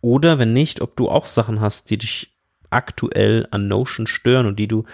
Oder 0.00 0.40
wenn 0.40 0.52
nicht, 0.52 0.80
ob 0.80 0.96
du 0.96 1.08
auch 1.08 1.26
Sachen 1.26 1.60
hast, 1.60 1.90
die 1.90 1.98
dich 1.98 2.36
aktuell 2.70 3.46
an 3.52 3.68
Notion 3.68 4.08
stören 4.08 4.46
und 4.46 4.58
die 4.58 4.66
du, 4.66 4.86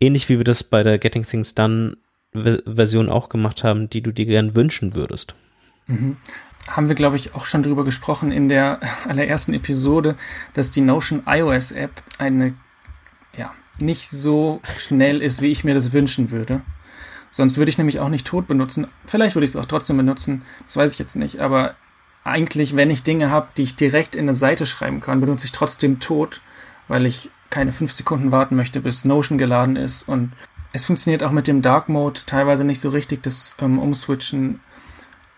ähnlich 0.00 0.30
wie 0.30 0.38
wir 0.38 0.44
das 0.44 0.64
bei 0.64 0.82
der 0.82 0.98
Getting 0.98 1.24
Things 1.24 1.54
Done 1.54 1.98
Version 2.32 3.10
auch 3.10 3.28
gemacht 3.28 3.62
haben, 3.62 3.90
die 3.90 4.00
du 4.00 4.10
dir 4.10 4.24
gern 4.24 4.56
wünschen 4.56 4.94
würdest. 4.94 5.34
Mhm 5.86 6.16
haben 6.68 6.88
wir, 6.88 6.94
glaube 6.94 7.16
ich, 7.16 7.34
auch 7.34 7.46
schon 7.46 7.62
drüber 7.62 7.84
gesprochen 7.84 8.32
in 8.32 8.48
der 8.48 8.80
allerersten 9.08 9.54
Episode, 9.54 10.16
dass 10.54 10.70
die 10.70 10.80
Notion 10.80 11.22
iOS 11.26 11.72
App 11.72 12.02
eine, 12.18 12.54
ja, 13.36 13.52
nicht 13.80 14.08
so 14.08 14.60
schnell 14.78 15.22
ist, 15.22 15.42
wie 15.42 15.50
ich 15.50 15.64
mir 15.64 15.74
das 15.74 15.92
wünschen 15.92 16.30
würde. 16.30 16.60
Sonst 17.30 17.56
würde 17.56 17.70
ich 17.70 17.78
nämlich 17.78 17.98
auch 17.98 18.10
nicht 18.10 18.26
tot 18.26 18.46
benutzen. 18.46 18.86
Vielleicht 19.06 19.34
würde 19.34 19.46
ich 19.46 19.52
es 19.52 19.56
auch 19.56 19.64
trotzdem 19.64 19.96
benutzen. 19.96 20.42
Das 20.66 20.76
weiß 20.76 20.92
ich 20.92 20.98
jetzt 20.98 21.16
nicht. 21.16 21.40
Aber 21.40 21.74
eigentlich, 22.24 22.76
wenn 22.76 22.90
ich 22.90 23.02
Dinge 23.02 23.30
habe, 23.30 23.48
die 23.56 23.62
ich 23.62 23.74
direkt 23.74 24.14
in 24.14 24.26
eine 24.26 24.34
Seite 24.34 24.66
schreiben 24.66 25.00
kann, 25.00 25.20
benutze 25.20 25.46
ich 25.46 25.52
trotzdem 25.52 25.98
tot, 25.98 26.42
weil 26.88 27.06
ich 27.06 27.30
keine 27.48 27.72
fünf 27.72 27.92
Sekunden 27.92 28.32
warten 28.32 28.54
möchte, 28.54 28.80
bis 28.80 29.06
Notion 29.06 29.38
geladen 29.38 29.76
ist. 29.76 30.08
Und 30.08 30.32
es 30.72 30.84
funktioniert 30.84 31.22
auch 31.22 31.32
mit 31.32 31.46
dem 31.46 31.62
Dark 31.62 31.88
Mode 31.88 32.20
teilweise 32.26 32.64
nicht 32.64 32.80
so 32.80 32.90
richtig, 32.90 33.22
das 33.22 33.56
ähm, 33.60 33.78
Umswitchen. 33.78 34.60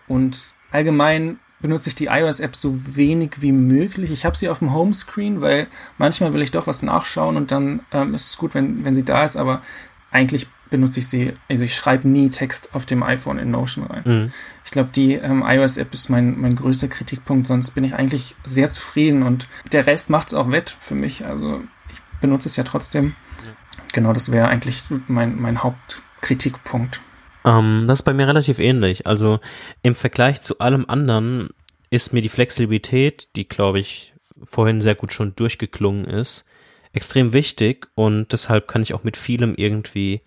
Und 0.09 0.54
allgemein 0.75 1.39
benutze 1.61 1.89
ich 1.89 1.95
die 1.95 2.07
iOS-App 2.07 2.57
so 2.57 2.79
wenig 2.85 3.41
wie 3.41 3.53
möglich. 3.53 4.11
Ich 4.11 4.27
habe 4.27 4.37
sie 4.37 4.51
auf 4.51 4.59
dem 4.59 4.75
Homescreen, 4.75 5.41
weil 5.41 5.69
manchmal 5.97 6.35
will 6.35 6.43
ich 6.43 6.51
doch 6.51 6.67
was 6.67 6.83
nachschauen 6.83 7.37
und 7.37 7.51
dann 7.53 7.81
ähm, 7.93 8.13
ist 8.13 8.27
es 8.27 8.37
gut, 8.37 8.55
wenn, 8.55 8.85
wenn 8.85 8.95
sie 8.95 9.05
da 9.05 9.25
ist, 9.25 9.37
aber 9.37 9.63
eigentlich 10.11 10.47
benutze 10.69 11.01
ich 11.01 11.09
sie, 11.09 11.33
also 11.49 11.65
ich 11.65 11.75
schreibe 11.75 12.09
nie 12.09 12.29
Text 12.29 12.75
auf 12.75 12.85
dem 12.85 13.03
iPhone 13.03 13.39
in 13.39 13.51
Notion 13.51 13.87
rein. 13.87 14.03
Mhm. 14.05 14.33
Ich 14.65 14.73
glaube, 14.73 14.91
die 14.95 15.15
ähm, 15.15 15.45
iOS-App 15.47 15.95
ist 15.95 16.11
mein, 16.11 16.39
mein 16.39 16.57
größter 16.57 16.89
Kritikpunkt, 16.89 17.47
sonst 17.47 17.71
bin 17.71 17.85
ich 17.85 17.95
eigentlich 17.95 18.35
sehr 18.45 18.69
zufrieden 18.69 19.23
und 19.23 19.49
der 19.73 19.87
Rest 19.87 20.11
macht 20.11 20.29
es 20.29 20.35
auch 20.35 20.51
wett 20.51 20.77
für 20.81 20.97
mich. 20.97 21.25
Also 21.25 21.63
ich 21.93 22.01
benutze 22.21 22.49
es 22.49 22.57
ja 22.57 22.65
trotzdem. 22.65 23.15
Ja. 23.45 23.53
Genau, 23.93 24.13
das 24.13 24.33
wäre 24.33 24.49
eigentlich 24.49 24.83
mein, 25.07 25.41
mein 25.41 25.63
Hauptkritikpunkt. 25.63 27.01
Ähm, 27.45 27.85
das 27.87 28.01
ist 28.01 28.05
bei 28.05 28.15
mir 28.15 28.27
relativ 28.27 28.59
ähnlich. 28.59 29.07
Also 29.07 29.41
im 29.83 29.95
Vergleich 29.95 30.43
zu 30.43 30.59
allem 30.59 30.87
anderen 30.89 31.51
ist 31.91 32.13
mir 32.13 32.23
die 32.23 32.29
Flexibilität, 32.29 33.29
die 33.37 33.47
glaube 33.47 33.79
ich 33.79 34.15
vorhin 34.43 34.81
sehr 34.81 34.95
gut 34.95 35.13
schon 35.13 35.37
durchgeklungen 35.37 36.05
ist, 36.05 36.47
extrem 36.93 37.33
wichtig 37.33 37.89
und 37.95 38.33
deshalb 38.33 38.69
kann 38.69 38.83
ich 38.83 38.95
auch 38.95 39.05
mit 39.05 39.17
vielem 39.17 39.55
irgendwie 39.55 40.23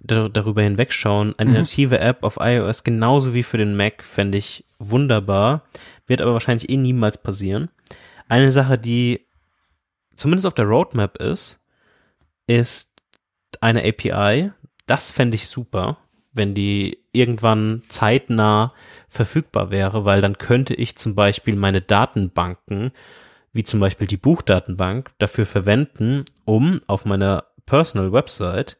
darüber 0.00 0.62
hinwegschauen. 0.62 1.34
Eine 1.38 1.50
mhm. 1.50 1.56
native 1.56 1.98
App 1.98 2.24
auf 2.24 2.38
iOS 2.40 2.82
genauso 2.84 3.34
wie 3.34 3.42
für 3.42 3.58
den 3.58 3.76
Mac 3.76 4.02
fände 4.02 4.38
ich 4.38 4.64
wunderbar, 4.78 5.64
wird 6.06 6.20
aber 6.20 6.32
wahrscheinlich 6.32 6.68
eh 6.70 6.76
niemals 6.76 7.18
passieren. 7.18 7.68
Eine 8.28 8.52
Sache, 8.52 8.78
die 8.78 9.26
zumindest 10.16 10.46
auf 10.46 10.54
der 10.54 10.66
Roadmap 10.66 11.18
ist, 11.18 11.64
ist 12.46 12.90
eine 13.60 13.84
API. 13.84 14.52
Das 14.86 15.12
fände 15.12 15.36
ich 15.36 15.46
super, 15.46 15.98
wenn 16.32 16.54
die 16.54 16.98
irgendwann 17.12 17.82
zeitnah 17.88 18.72
verfügbar 19.08 19.70
wäre, 19.70 20.04
weil 20.04 20.20
dann 20.20 20.38
könnte 20.38 20.74
ich 20.74 20.96
zum 20.96 21.14
Beispiel 21.14 21.56
meine 21.56 21.82
Datenbanken, 21.82 22.92
wie 23.52 23.64
zum 23.64 23.80
Beispiel 23.80 24.06
die 24.06 24.16
Buchdatenbank, 24.16 25.10
dafür 25.18 25.46
verwenden, 25.46 26.24
um 26.44 26.80
auf 26.86 27.04
meiner 27.04 27.44
Personal 27.66 28.12
Website 28.12 28.78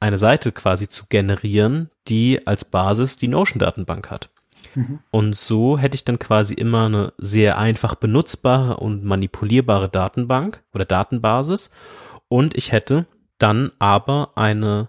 eine 0.00 0.18
Seite 0.18 0.52
quasi 0.52 0.88
zu 0.88 1.04
generieren, 1.08 1.88
die 2.08 2.46
als 2.46 2.64
Basis 2.64 3.16
die 3.16 3.28
Notion-Datenbank 3.28 4.10
hat. 4.10 4.30
Mhm. 4.74 4.98
Und 5.10 5.36
so 5.36 5.78
hätte 5.78 5.94
ich 5.94 6.04
dann 6.04 6.18
quasi 6.18 6.54
immer 6.54 6.86
eine 6.86 7.12
sehr 7.18 7.58
einfach 7.58 7.94
benutzbare 7.94 8.78
und 8.78 9.04
manipulierbare 9.04 9.88
Datenbank 9.88 10.62
oder 10.74 10.84
Datenbasis. 10.84 11.70
Und 12.28 12.56
ich 12.56 12.72
hätte 12.72 13.06
dann 13.38 13.72
aber 13.78 14.30
eine, 14.34 14.88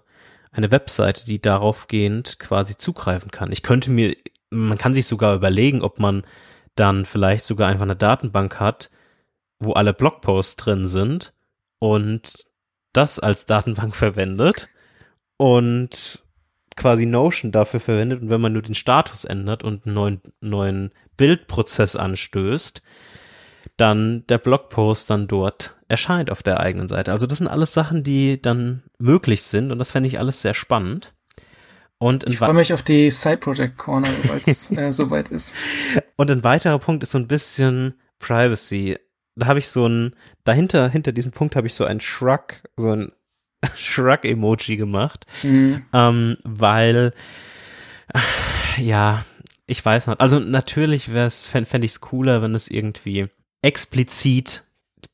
eine 0.54 0.70
Webseite, 0.70 1.24
die 1.24 1.42
darauf 1.42 1.88
gehend 1.88 2.38
quasi 2.38 2.78
zugreifen 2.78 3.30
kann. 3.30 3.52
Ich 3.52 3.62
könnte 3.62 3.90
mir, 3.90 4.16
man 4.50 4.78
kann 4.78 4.94
sich 4.94 5.06
sogar 5.06 5.34
überlegen, 5.34 5.82
ob 5.82 5.98
man 5.98 6.22
dann 6.76 7.04
vielleicht 7.04 7.44
sogar 7.44 7.68
einfach 7.68 7.82
eine 7.82 7.96
Datenbank 7.96 8.60
hat, 8.60 8.90
wo 9.58 9.72
alle 9.72 9.92
Blogposts 9.92 10.56
drin 10.56 10.86
sind 10.86 11.32
und 11.80 12.46
das 12.92 13.18
als 13.18 13.46
Datenbank 13.46 13.94
verwendet 13.96 14.68
und 15.36 16.22
quasi 16.76 17.06
Notion 17.06 17.52
dafür 17.52 17.80
verwendet 17.80 18.22
und 18.22 18.30
wenn 18.30 18.40
man 18.40 18.52
nur 18.52 18.62
den 18.62 18.74
Status 18.74 19.24
ändert 19.24 19.62
und 19.62 19.86
einen 19.86 19.94
neuen, 19.94 20.20
neuen 20.40 20.90
Bildprozess 21.16 21.96
anstößt, 21.96 22.82
dann 23.76 24.26
der 24.28 24.38
Blogpost 24.38 25.10
dann 25.10 25.26
dort 25.26 25.76
erscheint 25.88 26.30
auf 26.30 26.42
der 26.42 26.60
eigenen 26.60 26.88
Seite. 26.88 27.12
Also 27.12 27.26
das 27.26 27.38
sind 27.38 27.48
alles 27.48 27.72
Sachen, 27.72 28.02
die 28.02 28.40
dann 28.40 28.82
möglich 28.98 29.42
sind 29.42 29.70
und 29.70 29.78
das 29.78 29.92
fände 29.92 30.06
ich 30.08 30.18
alles 30.18 30.42
sehr 30.42 30.54
spannend. 30.54 31.14
Und 31.98 32.26
ich 32.26 32.38
freue 32.38 32.52
mich 32.52 32.72
auf 32.72 32.82
die 32.82 33.10
Side 33.10 33.38
Project 33.38 33.78
Corner, 33.78 34.08
weil 34.24 34.40
es 34.44 34.70
äh, 34.76 34.90
soweit 34.90 35.28
ist. 35.30 35.54
Und 36.16 36.30
ein 36.30 36.44
weiterer 36.44 36.78
Punkt 36.78 37.02
ist 37.02 37.12
so 37.12 37.18
ein 37.18 37.28
bisschen 37.28 37.94
Privacy. 38.18 38.98
Da 39.36 39.46
habe 39.46 39.58
ich 39.58 39.68
so 39.68 39.86
ein, 39.86 40.14
dahinter, 40.44 40.88
hinter 40.88 41.12
diesem 41.12 41.32
Punkt 41.32 41.56
habe 41.56 41.66
ich 41.66 41.74
so 41.74 41.84
ein 41.84 42.00
Shrug, 42.00 42.62
so 42.76 42.90
ein 42.90 43.12
Shrug-Emoji 43.76 44.76
gemacht, 44.76 45.26
mhm. 45.42 45.84
ähm, 45.92 46.36
weil, 46.44 47.12
ja, 48.76 49.24
ich 49.66 49.84
weiß 49.84 50.08
nicht. 50.08 50.20
Also 50.20 50.40
natürlich 50.40 51.12
wäre 51.12 51.26
es, 51.26 51.44
fände 51.46 51.84
ich 51.84 51.92
es 51.92 52.00
cooler, 52.00 52.42
wenn 52.42 52.54
es 52.54 52.68
irgendwie 52.68 53.28
explizit 53.64 54.62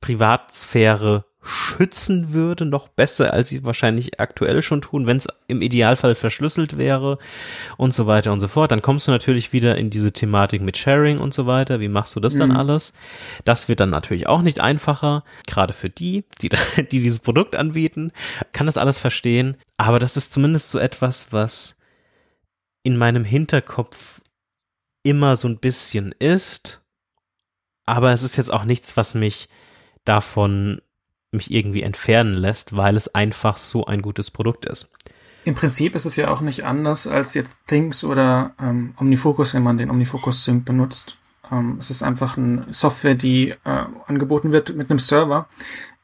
Privatsphäre 0.00 1.24
schützen 1.42 2.32
würde, 2.34 2.66
noch 2.66 2.88
besser, 2.88 3.32
als 3.32 3.48
sie 3.48 3.64
wahrscheinlich 3.64 4.20
aktuell 4.20 4.62
schon 4.62 4.82
tun, 4.82 5.06
wenn 5.06 5.16
es 5.16 5.28
im 5.46 5.62
Idealfall 5.62 6.14
verschlüsselt 6.14 6.76
wäre 6.76 7.18
und 7.78 7.94
so 7.94 8.06
weiter 8.06 8.32
und 8.32 8.40
so 8.40 8.48
fort. 8.48 8.72
Dann 8.72 8.82
kommst 8.82 9.08
du 9.08 9.12
natürlich 9.12 9.52
wieder 9.54 9.78
in 9.78 9.88
diese 9.88 10.12
Thematik 10.12 10.60
mit 10.60 10.76
Sharing 10.76 11.18
und 11.18 11.32
so 11.32 11.46
weiter. 11.46 11.80
Wie 11.80 11.88
machst 11.88 12.14
du 12.14 12.20
das 12.20 12.34
mhm. 12.34 12.40
dann 12.40 12.56
alles? 12.56 12.92
Das 13.44 13.68
wird 13.68 13.80
dann 13.80 13.88
natürlich 13.90 14.26
auch 14.26 14.42
nicht 14.42 14.60
einfacher, 14.60 15.24
gerade 15.46 15.72
für 15.72 15.88
die, 15.88 16.24
die, 16.42 16.50
die 16.76 17.00
dieses 17.00 17.20
Produkt 17.20 17.56
anbieten, 17.56 18.12
kann 18.52 18.66
das 18.66 18.76
alles 18.76 18.98
verstehen. 18.98 19.56
Aber 19.78 19.98
das 19.98 20.18
ist 20.18 20.32
zumindest 20.32 20.70
so 20.70 20.78
etwas, 20.78 21.32
was 21.32 21.78
in 22.82 22.98
meinem 22.98 23.24
Hinterkopf 23.24 24.20
immer 25.02 25.36
so 25.36 25.48
ein 25.48 25.58
bisschen 25.58 26.14
ist. 26.18 26.79
Aber 27.90 28.12
es 28.12 28.22
ist 28.22 28.36
jetzt 28.36 28.52
auch 28.52 28.64
nichts, 28.64 28.96
was 28.96 29.14
mich 29.14 29.48
davon 30.04 30.80
mich 31.32 31.50
irgendwie 31.50 31.82
entfernen 31.82 32.34
lässt, 32.34 32.76
weil 32.76 32.96
es 32.96 33.12
einfach 33.16 33.58
so 33.58 33.84
ein 33.86 34.00
gutes 34.00 34.30
Produkt 34.30 34.64
ist. 34.66 34.92
Im 35.44 35.56
Prinzip 35.56 35.96
ist 35.96 36.04
es 36.04 36.14
ja 36.14 36.30
auch 36.30 36.40
nicht 36.40 36.64
anders 36.64 37.08
als 37.08 37.34
jetzt 37.34 37.56
Things 37.66 38.04
oder 38.04 38.54
ähm, 38.60 38.94
Omnifocus, 38.96 39.54
wenn 39.54 39.64
man 39.64 39.76
den 39.76 39.90
Omnifocus 39.90 40.44
Sync 40.44 40.64
benutzt. 40.64 41.16
Ähm, 41.50 41.78
es 41.80 41.90
ist 41.90 42.04
einfach 42.04 42.36
eine 42.36 42.66
Software, 42.70 43.16
die 43.16 43.50
äh, 43.64 43.84
angeboten 44.06 44.52
wird 44.52 44.76
mit 44.76 44.88
einem 44.88 45.00
Server. 45.00 45.48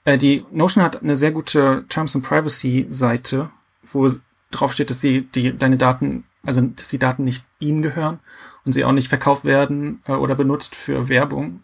Äh, 0.04 0.18
die 0.18 0.44
Notion 0.50 0.82
hat 0.82 1.00
eine 1.00 1.14
sehr 1.14 1.30
gute 1.30 1.84
Terms 1.88 2.16
and 2.16 2.24
Privacy 2.24 2.86
Seite, 2.88 3.50
wo 3.92 4.10
drauf 4.50 4.72
steht, 4.72 4.90
dass 4.90 5.00
sie 5.00 5.22
die 5.22 5.56
deine 5.56 5.76
Daten, 5.76 6.24
also 6.44 6.62
dass 6.62 6.88
die 6.88 6.98
Daten 6.98 7.22
nicht 7.22 7.44
ihnen 7.60 7.82
gehören 7.82 8.18
und 8.64 8.72
sie 8.72 8.84
auch 8.84 8.92
nicht 8.92 9.08
verkauft 9.08 9.44
werden 9.44 10.02
äh, 10.06 10.12
oder 10.12 10.34
benutzt 10.34 10.74
für 10.74 11.08
Werbung. 11.08 11.62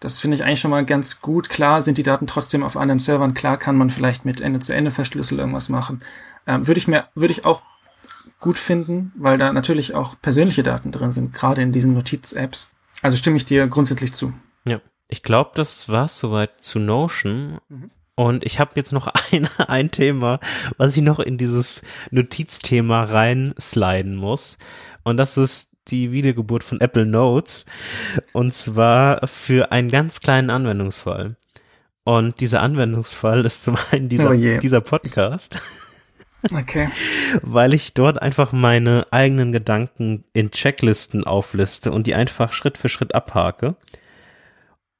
Das 0.00 0.20
finde 0.20 0.36
ich 0.36 0.44
eigentlich 0.44 0.60
schon 0.60 0.70
mal 0.70 0.84
ganz 0.84 1.20
gut. 1.20 1.48
Klar 1.48 1.82
sind 1.82 1.98
die 1.98 2.02
Daten 2.02 2.26
trotzdem 2.26 2.62
auf 2.62 2.76
anderen 2.76 3.00
Servern. 3.00 3.34
Klar 3.34 3.56
kann 3.56 3.76
man 3.76 3.90
vielleicht 3.90 4.24
mit 4.24 4.40
Ende-zu-Ende-Verschlüssel 4.40 5.38
irgendwas 5.38 5.68
machen. 5.68 6.02
Ähm, 6.46 6.66
würde 6.66 6.78
ich 6.78 6.88
mir, 6.88 7.08
würde 7.14 7.32
ich 7.32 7.44
auch 7.44 7.62
gut 8.38 8.58
finden, 8.58 9.12
weil 9.16 9.38
da 9.38 9.52
natürlich 9.52 9.94
auch 9.94 10.14
persönliche 10.20 10.62
Daten 10.62 10.92
drin 10.92 11.10
sind, 11.10 11.32
gerade 11.32 11.62
in 11.62 11.72
diesen 11.72 11.94
Notiz-Apps. 11.94 12.74
Also 13.02 13.16
stimme 13.16 13.36
ich 13.36 13.44
dir 13.44 13.66
grundsätzlich 13.66 14.12
zu. 14.12 14.32
Ja, 14.66 14.80
ich 15.08 15.22
glaube, 15.22 15.50
das 15.54 15.88
war's 15.88 16.18
soweit 16.18 16.64
zu 16.64 16.78
Notion. 16.78 17.58
Mhm. 17.68 17.90
Und 18.14 18.44
ich 18.44 18.58
habe 18.58 18.72
jetzt 18.74 18.92
noch 18.92 19.06
ein, 19.32 19.48
ein 19.58 19.90
Thema, 19.90 20.40
was 20.76 20.96
ich 20.96 21.02
noch 21.02 21.18
in 21.18 21.38
dieses 21.38 21.82
Notizthema 22.10 23.04
reinsliden 23.04 24.16
muss. 24.16 24.58
Und 25.02 25.16
das 25.16 25.36
ist 25.36 25.70
die 25.90 26.12
Wiedergeburt 26.12 26.64
von 26.64 26.80
Apple 26.80 27.06
Notes. 27.06 27.66
Und 28.32 28.54
zwar 28.54 29.26
für 29.26 29.72
einen 29.72 29.90
ganz 29.90 30.20
kleinen 30.20 30.50
Anwendungsfall. 30.50 31.36
Und 32.04 32.40
dieser 32.40 32.62
Anwendungsfall 32.62 33.44
ist 33.44 33.62
zum 33.62 33.76
einen 33.90 34.08
dieser, 34.08 34.30
oh 34.30 34.58
dieser 34.60 34.80
Podcast. 34.80 35.60
Okay. 36.52 36.88
Weil 37.42 37.74
ich 37.74 37.94
dort 37.94 38.22
einfach 38.22 38.52
meine 38.52 39.06
eigenen 39.10 39.52
Gedanken 39.52 40.24
in 40.32 40.50
Checklisten 40.50 41.24
aufliste 41.24 41.92
und 41.92 42.06
die 42.06 42.14
einfach 42.14 42.52
Schritt 42.52 42.78
für 42.78 42.88
Schritt 42.88 43.14
abhake. 43.14 43.76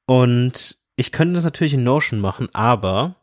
Und 0.05 0.77
ich 0.95 1.11
könnte 1.11 1.35
das 1.35 1.43
natürlich 1.43 1.73
in 1.73 1.83
Notion 1.83 2.19
machen, 2.19 2.49
aber 2.53 3.15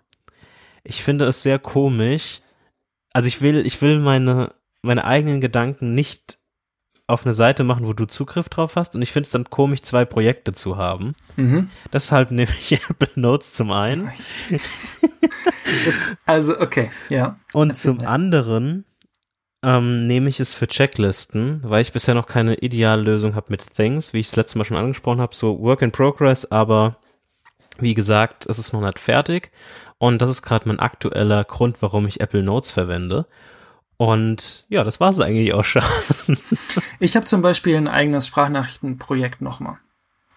ich 0.82 1.02
finde 1.02 1.26
es 1.26 1.42
sehr 1.42 1.58
komisch. 1.58 2.40
Also 3.12 3.28
ich 3.28 3.40
will, 3.40 3.66
ich 3.66 3.82
will 3.82 3.98
meine, 3.98 4.54
meine 4.82 5.04
eigenen 5.04 5.40
Gedanken 5.40 5.94
nicht 5.94 6.38
auf 7.06 7.24
eine 7.24 7.32
Seite 7.32 7.62
machen, 7.62 7.86
wo 7.86 7.92
du 7.92 8.06
Zugriff 8.06 8.48
drauf 8.48 8.76
hast. 8.76 8.96
Und 8.96 9.02
ich 9.02 9.12
finde 9.12 9.26
es 9.26 9.30
dann 9.30 9.48
komisch, 9.48 9.82
zwei 9.82 10.04
Projekte 10.04 10.52
zu 10.52 10.76
haben. 10.76 11.12
Mhm. 11.36 11.70
Deshalb 11.92 12.30
nehme 12.30 12.50
ich 12.50 12.72
Apple 12.90 13.10
Notes 13.14 13.52
zum 13.52 13.70
einen. 13.70 14.10
das, 14.50 16.16
also, 16.24 16.58
okay, 16.58 16.90
ja. 17.08 17.38
Und 17.52 17.76
zum 17.76 18.00
ja. 18.00 18.08
anderen 18.08 18.84
ähm, 19.62 20.06
nehme 20.06 20.28
ich 20.28 20.40
es 20.40 20.52
für 20.52 20.66
Checklisten, 20.66 21.60
weil 21.62 21.82
ich 21.82 21.92
bisher 21.92 22.14
noch 22.14 22.26
keine 22.26 22.56
ideale 22.56 23.02
Lösung 23.02 23.34
habe 23.34 23.46
mit 23.50 23.74
Things, 23.74 24.12
wie 24.12 24.20
ich 24.20 24.28
es 24.28 24.36
letztes 24.36 24.56
Mal 24.56 24.64
schon 24.64 24.76
angesprochen 24.76 25.20
habe. 25.20 25.34
So 25.34 25.60
Work 25.60 25.82
in 25.82 25.92
Progress, 25.92 26.44
aber 26.44 26.96
wie 27.78 27.94
gesagt, 27.94 28.46
es 28.46 28.58
ist 28.58 28.72
noch 28.72 28.80
nicht 28.80 28.98
fertig. 28.98 29.52
Und 29.98 30.20
das 30.20 30.30
ist 30.30 30.42
gerade 30.42 30.68
mein 30.68 30.80
aktueller 30.80 31.44
Grund, 31.44 31.76
warum 31.80 32.06
ich 32.06 32.20
Apple 32.20 32.42
Notes 32.42 32.70
verwende. 32.70 33.26
Und 33.96 34.64
ja, 34.68 34.84
das 34.84 35.00
war 35.00 35.10
es 35.10 35.20
eigentlich 35.20 35.54
auch 35.54 35.64
schon. 35.64 35.82
ich 37.00 37.16
habe 37.16 37.24
zum 37.24 37.42
Beispiel 37.42 37.76
ein 37.76 37.88
eigenes 37.88 38.26
Sprachnachrichtenprojekt 38.26 39.40
nochmal. 39.40 39.78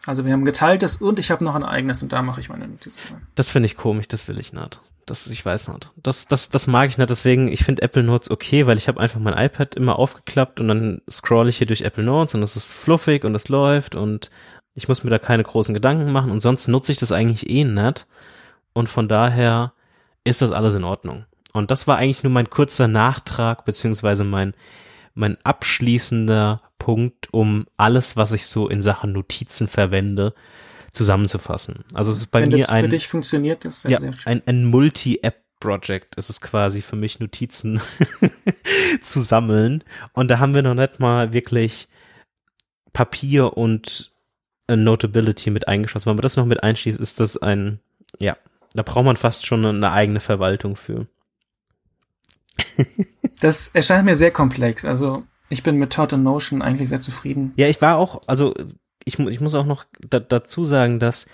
Also 0.06 0.26
wir 0.26 0.32
haben 0.32 0.46
geteiltes 0.46 1.02
und 1.02 1.20
ich 1.20 1.30
habe 1.30 1.44
noch 1.44 1.56
ein 1.56 1.64
eigenes 1.64 2.02
und 2.02 2.14
da 2.14 2.22
mache 2.22 2.40
ich 2.40 2.50
meine 2.50 2.68
Notizen 2.68 3.02
rein. 3.12 3.28
Das 3.36 3.52
finde 3.52 3.66
ich 3.66 3.76
komisch, 3.76 4.08
das 4.08 4.28
will 4.28 4.40
ich 4.40 4.54
nicht. 4.54 4.80
Das, 5.06 5.28
ich 5.28 5.46
weiß 5.46 5.70
nicht. 5.70 5.92
Das, 5.98 6.28
das, 6.28 6.50
das 6.50 6.68
mag 6.68 6.90
ich 6.90 6.98
nicht. 6.98 7.10
Deswegen, 7.10 7.48
ich 7.50 7.66
finde 7.66 7.82
Apple 7.82 8.04
Notes 8.04 8.32
okay, 8.32 8.66
weil 8.66 8.78
ich 8.78 8.88
habe 8.88 9.00
einfach 9.00 9.20
mein 9.20 9.38
iPad 9.38 9.76
immer 9.76 10.00
aufgeklappt 10.00 10.60
und 10.60 10.68
dann 10.68 11.02
scroll 11.10 11.50
ich 11.50 11.58
hier 11.58 11.68
durch 11.68 11.82
Apple 11.82 12.04
Notes 12.04 12.36
und 12.36 12.44
es 12.44 12.56
ist 12.56 12.74
fluffig 12.74 13.26
und 13.26 13.36
es 13.36 13.50
läuft 13.50 13.96
und 13.96 14.30
ich 14.74 14.88
muss 14.88 15.04
mir 15.04 15.10
da 15.10 15.20
keine 15.20 15.44
großen 15.44 15.74
Gedanken 15.74 16.12
machen 16.12 16.32
und 16.32 16.42
sonst 16.42 16.68
nutze 16.68 16.92
ich 16.92 16.98
das 16.98 17.12
eigentlich 17.12 17.50
eh 17.50 17.66
nicht. 17.66 18.08
Und 18.74 18.88
von 18.88 19.10
daher 19.10 19.74
ist 20.24 20.42
das 20.42 20.52
alles 20.52 20.76
in 20.76 20.84
Ordnung. 20.84 21.26
Und 21.54 21.72
das 21.72 21.88
war 21.88 21.98
eigentlich 21.98 22.24
nur 22.24 22.32
mein 22.32 22.50
kurzer 22.50 22.88
Nachtrag, 22.88 23.66
beziehungsweise 23.66 24.24
mein, 24.24 24.54
mein 25.14 25.38
abschließender 25.44 26.62
Punkt, 26.78 27.34
um 27.34 27.66
alles, 27.78 28.18
was 28.18 28.32
ich 28.32 28.46
so 28.46 28.68
in 28.68 28.82
Sachen 28.82 29.12
Notizen 29.12 29.68
verwende, 29.68 30.34
zusammenzufassen. 30.94 31.84
Also 31.94 32.12
es 32.12 32.18
ist 32.20 32.28
bei 32.32 32.42
Wenn 32.42 32.50
mir 32.50 32.70
ein. 32.70 32.86
Für 32.86 32.90
dich 32.90 33.08
funktioniert 33.08 33.66
das 33.66 33.84
ja, 33.84 34.00
ein, 34.26 34.42
ein 34.46 34.66
Multi-App 34.66 35.44
Project. 35.60 36.18
Es 36.18 36.30
ist 36.30 36.42
quasi 36.42 36.82
für 36.82 36.96
mich 36.96 37.20
Notizen 37.20 37.82
zu 39.02 39.20
sammeln. 39.20 39.84
Und 40.14 40.30
da 40.30 40.40
haben 40.40 40.56
wir 40.56 40.62
noch 40.62 40.74
nicht 40.74 41.00
mal 41.00 41.34
wirklich 41.34 41.88
Papier 42.94 43.58
und 43.58 44.12
Notability 44.70 45.50
mit 45.50 45.68
eingeschlossen. 45.68 46.08
Wenn 46.08 46.16
man 46.16 46.24
das 46.24 46.38
noch 46.38 46.46
mit 46.46 46.64
einschließt, 46.64 47.00
ist 47.00 47.20
das 47.20 47.38
ein, 47.38 47.80
ja, 48.20 48.38
da 48.74 48.84
braucht 48.84 49.06
man 49.06 49.18
fast 49.18 49.46
schon 49.46 49.66
eine 49.66 49.92
eigene 49.92 50.20
Verwaltung 50.20 50.76
für. 50.76 51.08
das 53.42 53.70
erscheint 53.70 54.06
mir 54.06 54.16
sehr 54.16 54.32
komplex. 54.32 54.86
Also 54.86 55.24
ich 55.50 55.64
bin 55.64 55.78
mit 55.78 55.94
Todd 55.94 56.14
und 56.14 56.24
Notion 56.24 56.62
eigentlich 56.62 56.90
sehr 56.90 57.02
zufrieden. 57.02 57.54
Ja, 57.56 57.68
ich 57.68 57.82
war 57.82 57.98
auch, 57.98 58.22
also 58.28 58.54
ich, 59.06 59.20
ich 59.20 59.42
muss 59.42 59.56
auch 59.56 59.66
noch 59.66 59.86
da, 60.08 60.20
dazu 60.20 60.64
sagen, 60.64 61.00
dass 61.00 61.28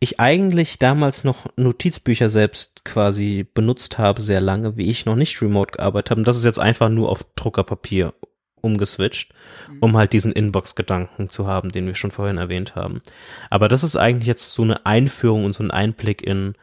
ich 0.00 0.20
eigentlich 0.20 0.78
damals 0.78 1.24
noch 1.24 1.46
Notizbücher 1.56 2.28
selbst 2.28 2.84
quasi 2.84 3.46
benutzt 3.54 3.98
habe, 3.98 4.20
sehr 4.20 4.40
lange, 4.40 4.76
wie 4.76 4.90
ich 4.90 5.06
noch 5.06 5.16
nicht 5.16 5.40
remote 5.40 5.72
gearbeitet 5.72 6.10
habe. 6.10 6.20
Und 6.20 6.28
das 6.28 6.36
ist 6.36 6.44
jetzt 6.44 6.58
einfach 6.58 6.88
nur 6.88 7.08
auf 7.08 7.24
Druckerpapier 7.36 8.12
umgeswitcht, 8.60 9.32
mhm. 9.70 9.78
um 9.80 9.96
halt 9.96 10.12
diesen 10.12 10.32
Inbox-Gedanken 10.32 11.28
zu 11.28 11.46
haben, 11.46 11.70
den 11.70 11.86
wir 11.86 11.94
schon 11.94 12.10
vorhin 12.10 12.38
erwähnt 12.38 12.74
haben. 12.74 13.02
Aber 13.50 13.68
das 13.68 13.84
ist 13.84 13.96
eigentlich 13.96 14.26
jetzt 14.26 14.52
so 14.54 14.62
eine 14.62 14.84
Einführung 14.84 15.44
und 15.44 15.54
so 15.54 15.62
ein 15.62 15.70
Einblick 15.70 16.22
in, 16.22 16.54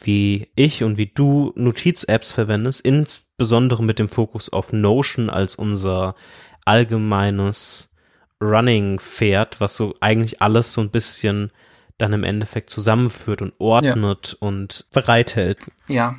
wie 0.00 0.48
ich 0.54 0.84
und 0.84 0.98
wie 0.98 1.06
du 1.06 1.52
Notiz-Apps 1.56 2.32
verwendest, 2.32 2.82
insbesondere 3.38 3.84
mit 3.84 4.00
dem 4.00 4.08
Fokus 4.08 4.52
auf 4.52 4.72
Notion 4.72 5.30
als 5.30 5.54
unser 5.54 6.16
allgemeines 6.64 7.88
Running-Pferd, 8.40 9.60
was 9.60 9.76
so 9.76 9.94
eigentlich 10.00 10.42
alles 10.42 10.72
so 10.72 10.80
ein 10.80 10.90
bisschen 10.90 11.52
dann 11.98 12.12
im 12.12 12.24
Endeffekt 12.24 12.68
zusammenführt 12.68 13.40
und 13.40 13.52
ordnet 13.58 14.36
ja. 14.40 14.46
und 14.48 14.86
bereithält. 14.92 15.58
Ja, 15.86 16.16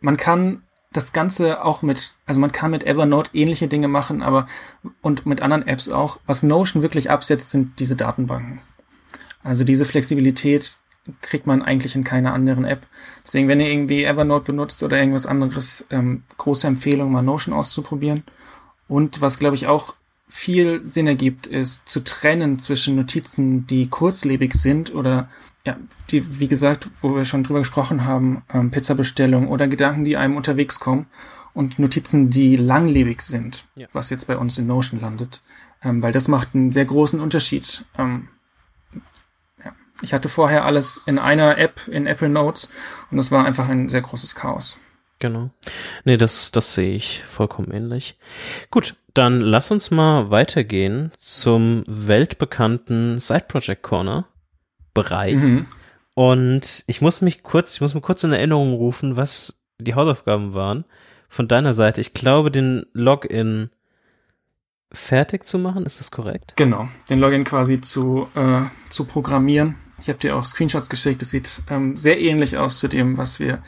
man 0.00 0.18
kann 0.18 0.62
das 0.92 1.14
Ganze 1.14 1.64
auch 1.64 1.80
mit, 1.80 2.14
also 2.26 2.40
man 2.42 2.52
kann 2.52 2.72
mit 2.72 2.84
Evernote 2.84 3.30
ähnliche 3.32 3.66
Dinge 3.66 3.88
machen, 3.88 4.20
aber 4.22 4.46
und 5.00 5.24
mit 5.24 5.40
anderen 5.40 5.66
Apps 5.66 5.88
auch. 5.88 6.18
Was 6.26 6.42
Notion 6.42 6.82
wirklich 6.82 7.10
absetzt, 7.10 7.50
sind 7.50 7.80
diese 7.80 7.96
Datenbanken. 7.96 8.60
Also 9.42 9.64
diese 9.64 9.86
Flexibilität 9.86 10.76
kriegt 11.22 11.46
man 11.46 11.62
eigentlich 11.62 11.94
in 11.94 12.04
keiner 12.04 12.32
anderen 12.32 12.64
App. 12.64 12.86
Deswegen, 13.24 13.48
wenn 13.48 13.60
ihr 13.60 13.70
irgendwie 13.70 14.04
Evernote 14.04 14.52
benutzt 14.52 14.82
oder 14.82 14.98
irgendwas 14.98 15.26
anderes, 15.26 15.86
ähm, 15.90 16.24
große 16.38 16.66
Empfehlung, 16.66 17.12
mal 17.12 17.22
Notion 17.22 17.54
auszuprobieren. 17.54 18.24
Und 18.88 19.20
was, 19.20 19.38
glaube 19.38 19.56
ich, 19.56 19.66
auch 19.66 19.94
viel 20.28 20.82
Sinn 20.84 21.06
ergibt, 21.06 21.46
ist 21.46 21.88
zu 21.88 22.04
trennen 22.04 22.58
zwischen 22.58 22.96
Notizen, 22.96 23.66
die 23.66 23.88
kurzlebig 23.88 24.54
sind 24.54 24.94
oder 24.94 25.28
ja, 25.66 25.76
die, 26.10 26.40
wie 26.40 26.48
gesagt, 26.48 26.88
wo 27.02 27.14
wir 27.14 27.24
schon 27.24 27.42
drüber 27.42 27.58
gesprochen 27.58 28.04
haben, 28.04 28.42
ähm, 28.52 28.70
Pizzabestellung 28.70 29.48
oder 29.48 29.68
Gedanken, 29.68 30.04
die 30.04 30.16
einem 30.16 30.36
unterwegs 30.36 30.80
kommen 30.80 31.06
und 31.52 31.78
Notizen, 31.78 32.30
die 32.30 32.56
langlebig 32.56 33.20
sind, 33.20 33.66
ja. 33.76 33.86
was 33.92 34.10
jetzt 34.10 34.26
bei 34.26 34.38
uns 34.38 34.56
in 34.56 34.66
Notion 34.66 35.00
landet, 35.00 35.42
ähm, 35.82 36.02
weil 36.02 36.12
das 36.12 36.28
macht 36.28 36.54
einen 36.54 36.72
sehr 36.72 36.86
großen 36.86 37.20
Unterschied. 37.20 37.84
Ähm. 37.98 38.28
Ich 40.02 40.12
hatte 40.12 40.28
vorher 40.28 40.64
alles 40.64 41.02
in 41.06 41.18
einer 41.18 41.58
App, 41.58 41.86
in 41.88 42.06
Apple 42.06 42.28
Notes 42.28 42.70
und 43.10 43.16
das 43.16 43.30
war 43.30 43.44
einfach 43.44 43.68
ein 43.68 43.88
sehr 43.88 44.00
großes 44.00 44.34
Chaos. 44.34 44.78
Genau. 45.18 45.50
Nee, 46.04 46.16
das, 46.16 46.50
das 46.50 46.74
sehe 46.74 46.96
ich 46.96 47.22
vollkommen 47.24 47.70
ähnlich. 47.70 48.18
Gut, 48.70 48.96
dann 49.12 49.40
lass 49.40 49.70
uns 49.70 49.90
mal 49.90 50.30
weitergehen 50.30 51.12
zum 51.18 51.84
weltbekannten 51.86 53.18
Side 53.18 53.44
Project 53.46 53.82
Corner 53.82 54.26
Bereich. 54.94 55.36
Mhm. 55.36 55.66
Und 56.14 56.84
ich 56.86 57.00
muss 57.00 57.20
mich 57.20 57.42
kurz, 57.42 57.74
ich 57.74 57.80
muss 57.80 57.94
mir 57.94 58.00
kurz 58.00 58.24
in 58.24 58.32
Erinnerung 58.32 58.74
rufen, 58.74 59.16
was 59.16 59.62
die 59.78 59.94
Hausaufgaben 59.94 60.54
waren 60.54 60.84
von 61.28 61.48
deiner 61.48 61.74
Seite. 61.74 62.00
Ich 62.00 62.14
glaube, 62.14 62.50
den 62.50 62.86
Login 62.92 63.70
fertig 64.92 65.46
zu 65.46 65.58
machen, 65.58 65.86
ist 65.86 66.00
das 66.00 66.10
korrekt? 66.10 66.54
Genau, 66.56 66.88
den 67.08 67.20
Login 67.20 67.44
quasi 67.44 67.80
zu, 67.80 68.28
äh, 68.34 68.62
zu 68.88 69.04
programmieren. 69.04 69.76
Ich 70.00 70.08
habe 70.08 70.18
dir 70.18 70.36
auch 70.36 70.44
Screenshots 70.44 70.88
geschickt. 70.88 71.22
Es 71.22 71.30
sieht 71.30 71.62
ähm, 71.68 71.96
sehr 71.96 72.20
ähnlich 72.20 72.56
aus 72.56 72.78
zu 72.78 72.88
dem, 72.88 73.18
was 73.18 73.40
wir 73.40 73.62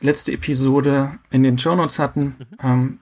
letzte 0.00 0.32
Episode 0.32 1.18
in 1.30 1.42
den 1.42 1.58
Show 1.58 1.74
Notes 1.74 1.98
hatten. 1.98 2.20
Mhm. 2.38 2.46
Ähm, 2.62 2.98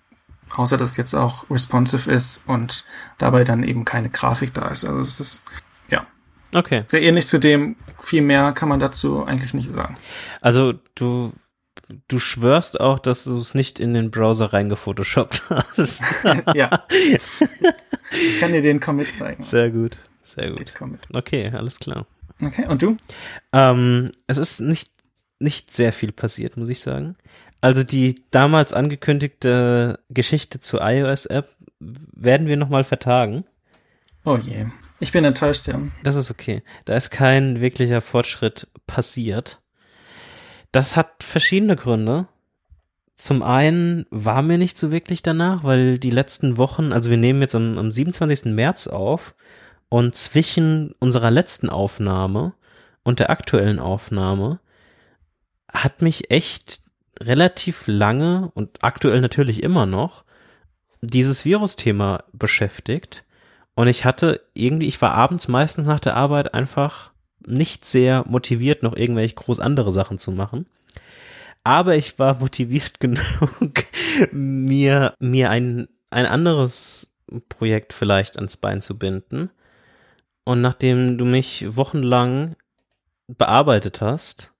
außer 0.54 0.76
dass 0.76 0.96
jetzt 0.96 1.14
auch 1.14 1.50
responsive 1.50 2.10
ist 2.10 2.42
und 2.46 2.84
dabei 3.18 3.44
dann 3.44 3.64
eben 3.64 3.84
keine 3.84 4.10
Grafik 4.10 4.54
da 4.54 4.68
ist. 4.68 4.84
Also 4.84 5.00
es 5.00 5.20
ist 5.20 5.44
ja 5.88 6.06
okay. 6.54 6.84
sehr 6.88 7.02
ähnlich 7.02 7.26
zu 7.26 7.38
dem. 7.38 7.76
Viel 8.00 8.22
mehr 8.22 8.52
kann 8.52 8.68
man 8.68 8.80
dazu 8.80 9.24
eigentlich 9.24 9.54
nicht 9.54 9.70
sagen. 9.70 9.96
Also 10.40 10.74
du 10.94 11.32
du 12.08 12.18
schwörst 12.18 12.80
auch, 12.80 12.98
dass 12.98 13.24
du 13.24 13.36
es 13.36 13.54
nicht 13.54 13.78
in 13.78 13.94
den 13.94 14.10
Browser 14.10 14.52
reingefotoshoppt 14.52 15.50
hast. 15.50 16.02
ja. 16.54 16.86
Ich 18.12 18.40
kann 18.40 18.52
dir 18.52 18.62
den 18.62 18.78
Commit 18.78 19.08
zeigen. 19.08 19.42
Sehr 19.42 19.68
gut, 19.68 19.98
sehr 20.22 20.52
gut. 20.52 20.72
Okay, 21.12 21.50
alles 21.52 21.80
klar. 21.80 22.06
Okay, 22.40 22.66
und 22.68 22.82
du? 22.82 22.96
Ähm, 23.52 24.12
es 24.26 24.36
ist 24.36 24.60
nicht 24.60 24.90
nicht 25.38 25.74
sehr 25.74 25.92
viel 25.92 26.12
passiert, 26.12 26.56
muss 26.56 26.68
ich 26.68 26.80
sagen. 26.80 27.14
Also 27.60 27.82
die 27.82 28.22
damals 28.30 28.72
angekündigte 28.72 29.98
Geschichte 30.08 30.60
zur 30.60 30.80
iOS-App 30.82 31.50
werden 31.78 32.46
wir 32.46 32.56
nochmal 32.56 32.84
vertagen. 32.84 33.44
Oh 34.24 34.36
je. 34.36 34.66
Ich 34.98 35.12
bin 35.12 35.24
enttäuscht, 35.24 35.66
ja. 35.66 35.80
Das 36.02 36.16
ist 36.16 36.30
okay. 36.30 36.62
Da 36.84 36.96
ist 36.96 37.10
kein 37.10 37.60
wirklicher 37.60 38.00
Fortschritt 38.00 38.68
passiert. 38.86 39.60
Das 40.72 40.96
hat 40.96 41.22
verschiedene 41.22 41.76
Gründe. 41.76 42.28
Zum 43.14 43.42
einen 43.42 44.06
war 44.10 44.42
mir 44.42 44.58
nicht 44.58 44.76
so 44.76 44.90
wirklich 44.90 45.22
danach, 45.22 45.64
weil 45.64 45.98
die 45.98 46.10
letzten 46.10 46.58
Wochen, 46.58 46.92
also 46.92 47.10
wir 47.10 47.16
nehmen 47.16 47.40
jetzt 47.40 47.54
am, 47.54 47.78
am 47.78 47.90
27. 47.90 48.46
März 48.46 48.86
auf 48.86 49.34
und 49.96 50.14
zwischen 50.14 50.92
unserer 50.98 51.30
letzten 51.30 51.70
Aufnahme 51.70 52.52
und 53.02 53.18
der 53.18 53.30
aktuellen 53.30 53.78
Aufnahme 53.78 54.60
hat 55.72 56.02
mich 56.02 56.30
echt 56.30 56.80
relativ 57.18 57.84
lange 57.86 58.50
und 58.52 58.84
aktuell 58.84 59.22
natürlich 59.22 59.62
immer 59.62 59.86
noch 59.86 60.26
dieses 61.00 61.46
Virusthema 61.46 62.24
beschäftigt. 62.34 63.24
Und 63.74 63.88
ich 63.88 64.04
hatte 64.04 64.42
irgendwie, 64.52 64.86
ich 64.86 65.00
war 65.00 65.12
abends 65.12 65.48
meistens 65.48 65.86
nach 65.86 66.00
der 66.00 66.14
Arbeit 66.14 66.52
einfach 66.52 67.12
nicht 67.46 67.86
sehr 67.86 68.22
motiviert, 68.28 68.82
noch 68.82 68.94
irgendwelche 68.94 69.36
groß 69.36 69.60
andere 69.60 69.92
Sachen 69.92 70.18
zu 70.18 70.30
machen. 70.30 70.66
Aber 71.64 71.96
ich 71.96 72.18
war 72.18 72.34
motiviert 72.38 73.00
genug, 73.00 73.86
mir, 74.30 75.14
mir 75.20 75.48
ein, 75.48 75.88
ein 76.10 76.26
anderes 76.26 77.14
Projekt 77.48 77.94
vielleicht 77.94 78.36
ans 78.36 78.58
Bein 78.58 78.82
zu 78.82 78.98
binden. 78.98 79.48
Und 80.46 80.60
nachdem 80.60 81.18
du 81.18 81.24
mich 81.24 81.66
wochenlang 81.76 82.54
bearbeitet 83.26 84.00
hast, 84.00 84.54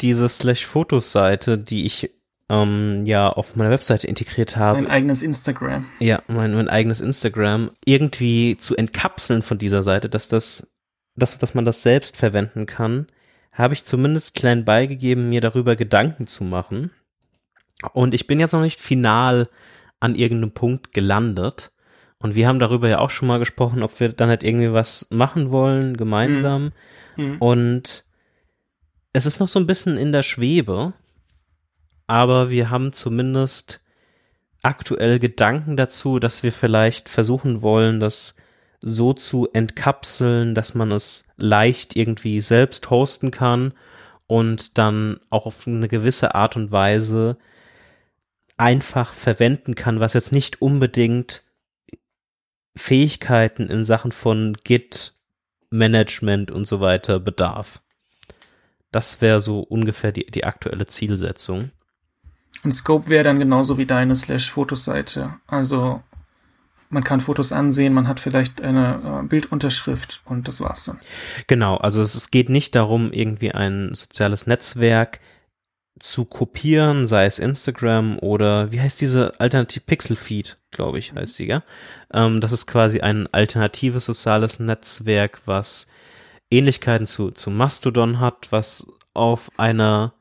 diese 0.00 0.28
Slash-Fotos-Seite, 0.28 1.58
die 1.58 1.86
ich 1.86 2.10
ähm, 2.48 3.06
ja 3.06 3.28
auf 3.28 3.54
meiner 3.54 3.70
Webseite 3.70 4.08
integriert 4.08 4.56
habe. 4.56 4.80
Mein 4.82 4.90
eigenes 4.90 5.22
Instagram. 5.22 5.86
Ja, 6.00 6.20
mein, 6.26 6.54
mein 6.54 6.68
eigenes 6.68 7.00
Instagram 7.00 7.70
irgendwie 7.84 8.56
zu 8.56 8.74
entkapseln 8.74 9.42
von 9.42 9.58
dieser 9.58 9.84
Seite, 9.84 10.08
dass 10.08 10.26
das, 10.26 10.66
dass, 11.14 11.38
dass 11.38 11.54
man 11.54 11.64
das 11.64 11.84
selbst 11.84 12.16
verwenden 12.16 12.66
kann, 12.66 13.06
habe 13.52 13.74
ich 13.74 13.84
zumindest 13.84 14.34
klein 14.34 14.64
beigegeben, 14.64 15.28
mir 15.28 15.40
darüber 15.40 15.76
Gedanken 15.76 16.26
zu 16.26 16.42
machen. 16.42 16.90
Und 17.92 18.12
ich 18.12 18.26
bin 18.26 18.40
jetzt 18.40 18.52
noch 18.52 18.60
nicht 18.60 18.80
final 18.80 19.48
an 20.00 20.16
irgendeinem 20.16 20.52
Punkt 20.52 20.92
gelandet. 20.92 21.70
Und 22.18 22.34
wir 22.34 22.48
haben 22.48 22.58
darüber 22.58 22.88
ja 22.88 22.98
auch 22.98 23.10
schon 23.10 23.28
mal 23.28 23.38
gesprochen, 23.38 23.82
ob 23.82 23.98
wir 24.00 24.10
dann 24.10 24.28
halt 24.28 24.42
irgendwie 24.42 24.72
was 24.72 25.08
machen 25.10 25.52
wollen, 25.52 25.96
gemeinsam. 25.96 26.72
Mhm. 27.16 27.36
Und 27.38 28.04
es 29.12 29.26
ist 29.26 29.40
noch 29.40 29.48
so 29.48 29.58
ein 29.58 29.66
bisschen 29.66 29.96
in 29.96 30.12
der 30.12 30.22
Schwebe, 30.22 30.92
aber 32.06 32.50
wir 32.50 32.70
haben 32.70 32.92
zumindest 32.92 33.82
aktuell 34.62 35.18
Gedanken 35.18 35.76
dazu, 35.76 36.18
dass 36.18 36.42
wir 36.42 36.52
vielleicht 36.52 37.08
versuchen 37.08 37.62
wollen, 37.62 38.00
das 38.00 38.34
so 38.80 39.12
zu 39.12 39.48
entkapseln, 39.52 40.54
dass 40.54 40.74
man 40.74 40.92
es 40.92 41.24
leicht 41.36 41.96
irgendwie 41.96 42.40
selbst 42.40 42.90
hosten 42.90 43.30
kann 43.30 43.72
und 44.26 44.78
dann 44.78 45.20
auch 45.30 45.46
auf 45.46 45.66
eine 45.66 45.88
gewisse 45.88 46.34
Art 46.34 46.56
und 46.56 46.72
Weise 46.72 47.38
einfach 48.56 49.12
verwenden 49.12 49.74
kann, 49.74 50.00
was 50.00 50.14
jetzt 50.14 50.32
nicht 50.32 50.62
unbedingt 50.62 51.42
Fähigkeiten 52.76 53.68
in 53.68 53.84
Sachen 53.84 54.12
von 54.12 54.56
Git 54.64 55.14
Management 55.70 56.50
und 56.50 56.66
so 56.66 56.80
weiter 56.80 57.18
bedarf. 57.18 57.80
Das 58.92 59.20
wäre 59.20 59.40
so 59.40 59.60
ungefähr 59.60 60.12
die, 60.12 60.26
die 60.26 60.44
aktuelle 60.44 60.86
Zielsetzung. 60.86 61.70
Und 62.64 62.72
Scope 62.72 63.08
wäre 63.08 63.24
dann 63.24 63.38
genauso 63.38 63.78
wie 63.78 63.86
deine 63.86 64.16
Slash-Fotos-Seite. 64.16 65.34
Also 65.46 66.02
man 66.88 67.04
kann 67.04 67.20
Fotos 67.20 67.52
ansehen, 67.52 67.92
man 67.92 68.08
hat 68.08 68.20
vielleicht 68.20 68.62
eine 68.62 69.22
äh, 69.24 69.26
Bildunterschrift 69.26 70.22
und 70.24 70.48
das 70.48 70.60
war's 70.60 70.84
dann. 70.84 71.00
Genau, 71.46 71.76
also 71.76 72.00
es, 72.00 72.14
es 72.14 72.30
geht 72.30 72.48
nicht 72.48 72.74
darum, 72.74 73.12
irgendwie 73.12 73.52
ein 73.52 73.92
soziales 73.92 74.46
Netzwerk 74.46 75.20
zu 75.98 76.24
kopieren, 76.24 77.06
sei 77.06 77.26
es 77.26 77.38
Instagram 77.38 78.18
oder 78.18 78.70
wie 78.70 78.80
heißt 78.80 79.00
diese 79.00 79.38
Alternativ 79.40 79.86
Pixel 79.86 80.16
Feed, 80.16 80.58
glaube 80.70 80.98
ich, 80.98 81.14
heißt 81.14 81.38
die, 81.38 81.46
ja. 81.46 81.62
Ähm, 82.12 82.40
das 82.40 82.52
ist 82.52 82.66
quasi 82.66 83.00
ein 83.00 83.28
alternatives 83.32 84.06
soziales 84.06 84.60
Netzwerk, 84.60 85.40
was 85.46 85.86
Ähnlichkeiten 86.50 87.06
zu, 87.06 87.30
zu 87.30 87.50
Mastodon 87.50 88.20
hat, 88.20 88.48
was 88.50 88.86
auf 89.14 89.50
einer 89.56 90.12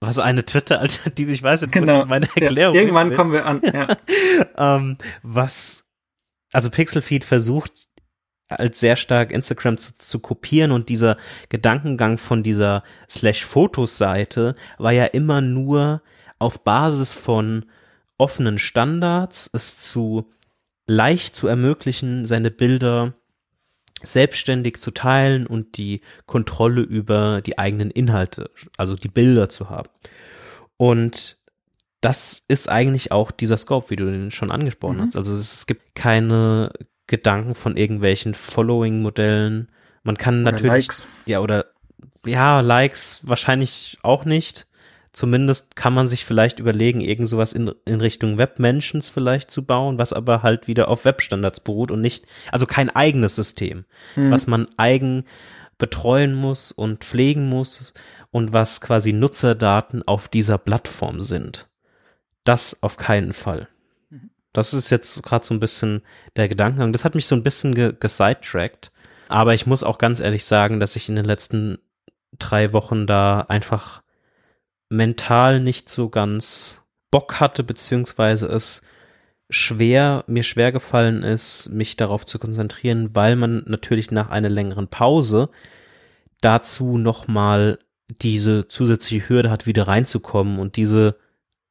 was 0.00 0.20
eine 0.20 0.44
Twitter-Alternative, 0.44 1.32
ich 1.32 1.42
weiß 1.42 1.62
nicht, 1.62 1.72
genau. 1.72 2.04
meine 2.04 2.28
Erklärung. 2.36 2.76
Ja, 2.76 2.82
irgendwann 2.82 3.14
kommen 3.14 3.34
wir 3.34 3.46
an, 3.46 3.60
ja. 3.64 3.88
ähm, 4.76 4.96
was, 5.22 5.86
also 6.52 6.70
Pixelfeed 6.70 7.24
versucht 7.24 7.87
als 8.48 8.80
sehr 8.80 8.96
stark 8.96 9.30
Instagram 9.30 9.78
zu, 9.78 9.96
zu 9.98 10.18
kopieren 10.20 10.72
und 10.72 10.88
dieser 10.88 11.16
Gedankengang 11.48 12.18
von 12.18 12.42
dieser 12.42 12.82
Slash-Fotos-Seite 13.08 14.54
war 14.78 14.92
ja 14.92 15.04
immer 15.04 15.40
nur 15.40 16.02
auf 16.38 16.64
Basis 16.64 17.12
von 17.12 17.66
offenen 18.16 18.58
Standards, 18.58 19.50
es 19.52 19.80
zu 19.80 20.30
leicht 20.86 21.36
zu 21.36 21.46
ermöglichen, 21.46 22.24
seine 22.24 22.50
Bilder 22.50 23.14
selbstständig 24.02 24.78
zu 24.78 24.92
teilen 24.92 25.46
und 25.46 25.76
die 25.76 26.00
Kontrolle 26.26 26.82
über 26.82 27.42
die 27.42 27.58
eigenen 27.58 27.90
Inhalte, 27.90 28.50
also 28.76 28.94
die 28.94 29.08
Bilder 29.08 29.48
zu 29.48 29.70
haben. 29.70 29.90
Und 30.76 31.36
das 32.00 32.42
ist 32.46 32.68
eigentlich 32.68 33.10
auch 33.10 33.30
dieser 33.30 33.56
Scope, 33.56 33.90
wie 33.90 33.96
du 33.96 34.04
den 34.04 34.30
schon 34.30 34.52
angesprochen 34.52 34.98
mhm. 34.98 35.02
hast. 35.02 35.16
Also 35.16 35.34
es 35.34 35.66
gibt 35.66 35.94
keine 35.94 36.70
Gedanken 37.08 37.56
von 37.56 37.76
irgendwelchen 37.76 38.34
Following-Modellen. 38.34 39.68
Man 40.04 40.16
kann 40.16 40.42
oder 40.42 40.52
natürlich, 40.52 40.86
Likes. 40.86 41.08
ja, 41.26 41.40
oder 41.40 41.66
ja, 42.24 42.60
Likes 42.60 43.22
wahrscheinlich 43.24 43.98
auch 44.02 44.24
nicht. 44.24 44.66
Zumindest 45.12 45.74
kann 45.74 45.94
man 45.94 46.06
sich 46.06 46.24
vielleicht 46.24 46.60
überlegen, 46.60 47.00
irgend 47.00 47.28
sowas 47.28 47.52
in, 47.52 47.72
in 47.86 48.00
Richtung 48.00 48.38
Webmentions 48.38 49.08
vielleicht 49.08 49.50
zu 49.50 49.64
bauen, 49.64 49.98
was 49.98 50.12
aber 50.12 50.42
halt 50.42 50.68
wieder 50.68 50.88
auf 50.88 51.04
Webstandards 51.04 51.60
beruht 51.60 51.90
und 51.90 52.00
nicht, 52.00 52.26
also 52.52 52.66
kein 52.66 52.90
eigenes 52.90 53.34
System, 53.34 53.84
hm. 54.14 54.30
was 54.30 54.46
man 54.46 54.66
eigen 54.76 55.24
betreuen 55.78 56.34
muss 56.34 56.72
und 56.72 57.04
pflegen 57.04 57.48
muss 57.48 57.94
und 58.30 58.52
was 58.52 58.80
quasi 58.80 59.12
Nutzerdaten 59.12 60.06
auf 60.06 60.28
dieser 60.28 60.58
Plattform 60.58 61.20
sind. 61.20 61.68
Das 62.44 62.82
auf 62.82 62.96
keinen 62.96 63.32
Fall. 63.32 63.68
Das 64.52 64.74
ist 64.74 64.90
jetzt 64.90 65.22
gerade 65.22 65.44
so 65.44 65.54
ein 65.54 65.60
bisschen 65.60 66.02
der 66.36 66.48
Gedankengang. 66.48 66.92
Das 66.92 67.04
hat 67.04 67.14
mich 67.14 67.26
so 67.26 67.34
ein 67.34 67.42
bisschen 67.42 67.74
ge 67.74 67.94
gesidetrackt. 67.98 68.92
Aber 69.28 69.54
ich 69.54 69.66
muss 69.66 69.82
auch 69.82 69.98
ganz 69.98 70.20
ehrlich 70.20 70.44
sagen, 70.44 70.80
dass 70.80 70.96
ich 70.96 71.08
in 71.08 71.16
den 71.16 71.26
letzten 71.26 71.78
drei 72.38 72.72
Wochen 72.72 73.06
da 73.06 73.40
einfach 73.40 74.02
mental 74.88 75.60
nicht 75.60 75.90
so 75.90 76.08
ganz 76.08 76.82
Bock 77.10 77.40
hatte, 77.40 77.62
beziehungsweise 77.62 78.46
es 78.46 78.82
schwer, 79.50 80.24
mir 80.26 80.42
schwer 80.42 80.72
gefallen 80.72 81.22
ist, 81.22 81.70
mich 81.70 81.96
darauf 81.96 82.26
zu 82.26 82.38
konzentrieren, 82.38 83.14
weil 83.14 83.36
man 83.36 83.62
natürlich 83.66 84.10
nach 84.10 84.28
einer 84.30 84.50
längeren 84.50 84.88
Pause 84.88 85.50
dazu 86.40 86.98
nochmal 86.98 87.78
diese 88.08 88.68
zusätzliche 88.68 89.28
Hürde 89.28 89.50
hat, 89.50 89.66
wieder 89.66 89.88
reinzukommen 89.88 90.58
und 90.58 90.76
diese 90.76 91.16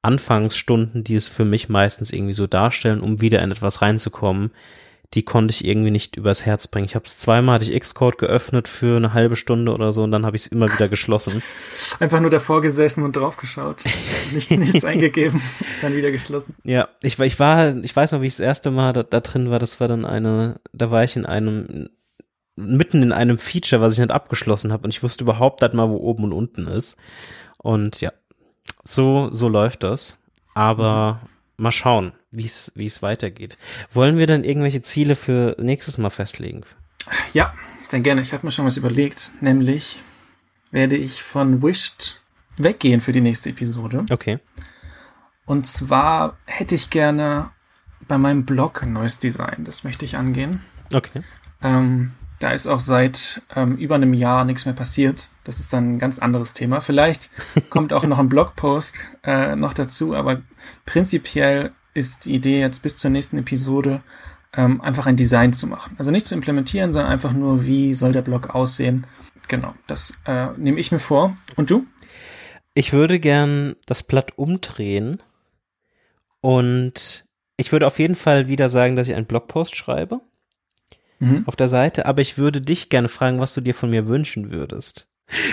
Anfangsstunden, 0.08 1.04
die 1.04 1.16
es 1.16 1.28
für 1.28 1.46
mich 1.46 1.68
meistens 1.68 2.12
irgendwie 2.12 2.34
so 2.34 2.48
darstellen, 2.48 3.02
um 3.02 3.20
wieder 3.20 3.42
in 3.42 3.52
etwas 3.52 3.82
reinzukommen, 3.82 4.52
die 5.14 5.24
konnte 5.24 5.54
ich 5.54 5.66
irgendwie 5.66 5.92
nicht 5.92 6.16
übers 6.16 6.46
Herz 6.46 6.68
bringen. 6.68 6.86
Ich 6.86 6.96
habe 6.96 7.06
es 7.06 7.18
zweimal, 7.18 7.56
hatte 7.56 7.72
ich 7.72 7.80
Xcode 7.80 8.18
geöffnet 8.18 8.68
für 8.68 8.98
eine 8.98 9.14
halbe 9.14 9.36
Stunde 9.36 9.74
oder 9.74 9.94
so 9.94 10.04
und 10.04 10.12
dann 10.12 10.26
habe 10.26 10.36
ich 10.36 10.46
es 10.46 10.48
immer 10.48 10.72
wieder 10.72 10.90
geschlossen. 10.90 11.42
Einfach 12.00 12.20
nur 12.20 12.30
davor 12.30 12.62
gesessen 12.62 13.04
und 13.04 13.16
draufgeschaut. 13.16 13.84
Nicht, 14.34 14.52
nichts 14.52 14.84
eingegeben, 14.86 15.42
dann 15.82 15.96
wieder 15.96 16.12
geschlossen. 16.12 16.56
Ja, 16.64 16.90
ich, 17.02 17.20
ich 17.20 17.40
war, 17.40 17.76
ich 17.76 17.96
weiß 17.96 18.14
noch, 18.14 18.22
wie 18.22 18.28
ich 18.28 18.34
das 18.34 18.42
erste 18.42 18.72
Mal 18.72 18.94
da, 18.94 19.04
da 19.04 19.20
drin 19.20 19.50
war, 19.50 19.60
das 19.60 19.80
war 19.80 19.88
dann 19.88 20.06
eine, 20.06 20.60
da 20.74 20.92
war 20.92 21.04
ich 21.04 21.16
in 21.16 21.26
einem, 21.26 21.90
mitten 22.56 23.04
in 23.04 23.12
einem 23.12 23.38
Feature, 23.38 23.82
was 23.82 23.94
ich 23.94 24.00
nicht 24.00 24.12
abgeschlossen 24.12 24.74
habe 24.74 24.84
und 24.84 24.90
ich 24.90 25.04
wusste 25.04 25.24
überhaupt 25.24 25.62
nicht 25.62 25.74
mal, 25.74 25.90
wo 25.90 25.98
oben 25.98 26.26
und 26.26 26.34
unten 26.34 26.68
ist. 26.68 26.98
Und 27.60 28.02
ja, 28.02 28.12
so, 28.84 29.30
so 29.32 29.50
läuft 29.50 29.84
das. 29.84 30.20
Aber 30.54 31.20
mhm 31.24 31.38
mal 31.58 31.72
schauen, 31.72 32.14
wie 32.32 32.46
es 32.46 33.02
weitergeht. 33.02 33.58
Wollen 33.92 34.18
wir 34.18 34.28
dann 34.28 34.44
irgendwelche 34.44 34.82
Ziele 34.82 35.16
für 35.16 35.56
nächstes 35.60 35.98
Mal 35.98 36.12
festlegen? 36.12 36.62
Ja, 37.34 37.54
sehr 37.90 38.00
gerne. 38.00 38.22
Ich 38.22 38.34
habe 38.34 38.46
mir 38.46 38.52
schon 38.52 38.66
was 38.66 38.78
überlegt. 38.78 39.32
Nämlich 39.42 40.02
werde 40.72 40.96
ich 40.96 41.24
von 41.24 41.64
Wished 41.64 42.22
weggehen 42.58 43.02
für 43.02 43.12
die 43.12 43.22
nächste 43.22 43.50
Episode. 43.50 44.06
Okay. 44.12 44.40
Und 45.46 45.66
zwar 45.66 46.38
hätte 46.46 46.76
ich 46.76 46.90
gerne 46.90 47.50
bei 48.08 48.18
meinem 48.18 48.46
Blog 48.46 48.84
ein 48.84 48.94
neues 48.94 49.20
Design. 49.20 49.64
Das 49.66 49.84
möchte 49.84 50.06
ich 50.06 50.18
angehen. 50.18 50.62
Okay. 50.94 51.24
Ähm, 51.64 52.12
da 52.40 52.52
ist 52.52 52.68
auch 52.68 52.80
seit 52.80 53.42
ähm, 53.56 53.78
über 53.78 53.96
einem 53.96 54.14
Jahr 54.14 54.46
nichts 54.46 54.66
mehr 54.66 54.76
passiert. 54.76 55.30
Das 55.44 55.60
ist 55.60 55.74
dann 55.74 55.96
ein 55.96 56.00
ganz 56.00 56.20
anderes 56.20 56.54
Thema. 56.54 56.82
Vielleicht 56.82 57.30
kommt 57.70 57.94
auch 57.94 58.04
noch 58.04 58.20
ein 58.20 58.30
Blogpost 58.30 58.96
äh, 59.24 59.56
noch 59.56 59.74
dazu, 59.74 60.16
aber 60.16 60.42
prinzipiell 60.86 61.72
ist 61.94 62.26
die 62.26 62.36
Idee 62.36 62.60
jetzt 62.60 62.84
bis 62.84 62.98
zur 62.98 63.10
nächsten 63.10 63.40
Episode 63.40 64.02
ähm, 64.56 64.82
einfach 64.82 65.08
ein 65.08 65.16
Design 65.16 65.54
zu 65.54 65.68
machen. 65.68 65.96
Also 65.98 66.12
nicht 66.12 66.28
zu 66.28 66.36
implementieren, 66.36 66.94
sondern 66.94 67.12
einfach 67.12 67.34
nur, 67.34 67.66
wie 67.66 67.94
soll 67.94 68.12
der 68.12 68.22
Blog 68.22 68.54
aussehen. 68.54 69.08
Genau, 69.48 69.74
das 69.88 70.14
äh, 70.26 70.50
nehme 70.58 70.80
ich 70.80 70.92
mir 70.92 71.00
vor. 71.00 71.34
Und 71.56 71.70
du? 71.70 71.86
Ich 72.74 72.94
würde 72.94 73.20
gern 73.20 73.76
das 73.88 74.04
Blatt 74.04 74.38
umdrehen 74.38 75.24
und 76.42 77.26
ich 77.56 77.72
würde 77.72 77.88
auf 77.88 77.98
jeden 77.98 78.16
Fall 78.16 78.48
wieder 78.48 78.70
sagen, 78.70 78.96
dass 78.96 79.08
ich 79.08 79.16
einen 79.16 79.26
Blogpost 79.26 79.76
schreibe 79.76 80.22
mhm. 81.20 81.44
auf 81.46 81.56
der 81.56 81.68
Seite, 81.68 82.06
aber 82.06 82.22
ich 82.22 82.38
würde 82.38 82.62
dich 82.62 82.90
gerne 82.90 83.08
fragen, 83.08 83.40
was 83.40 83.54
du 83.54 83.62
dir 83.62 83.74
von 83.74 83.90
mir 83.90 84.08
wünschen 84.08 84.52
würdest. 84.52 85.08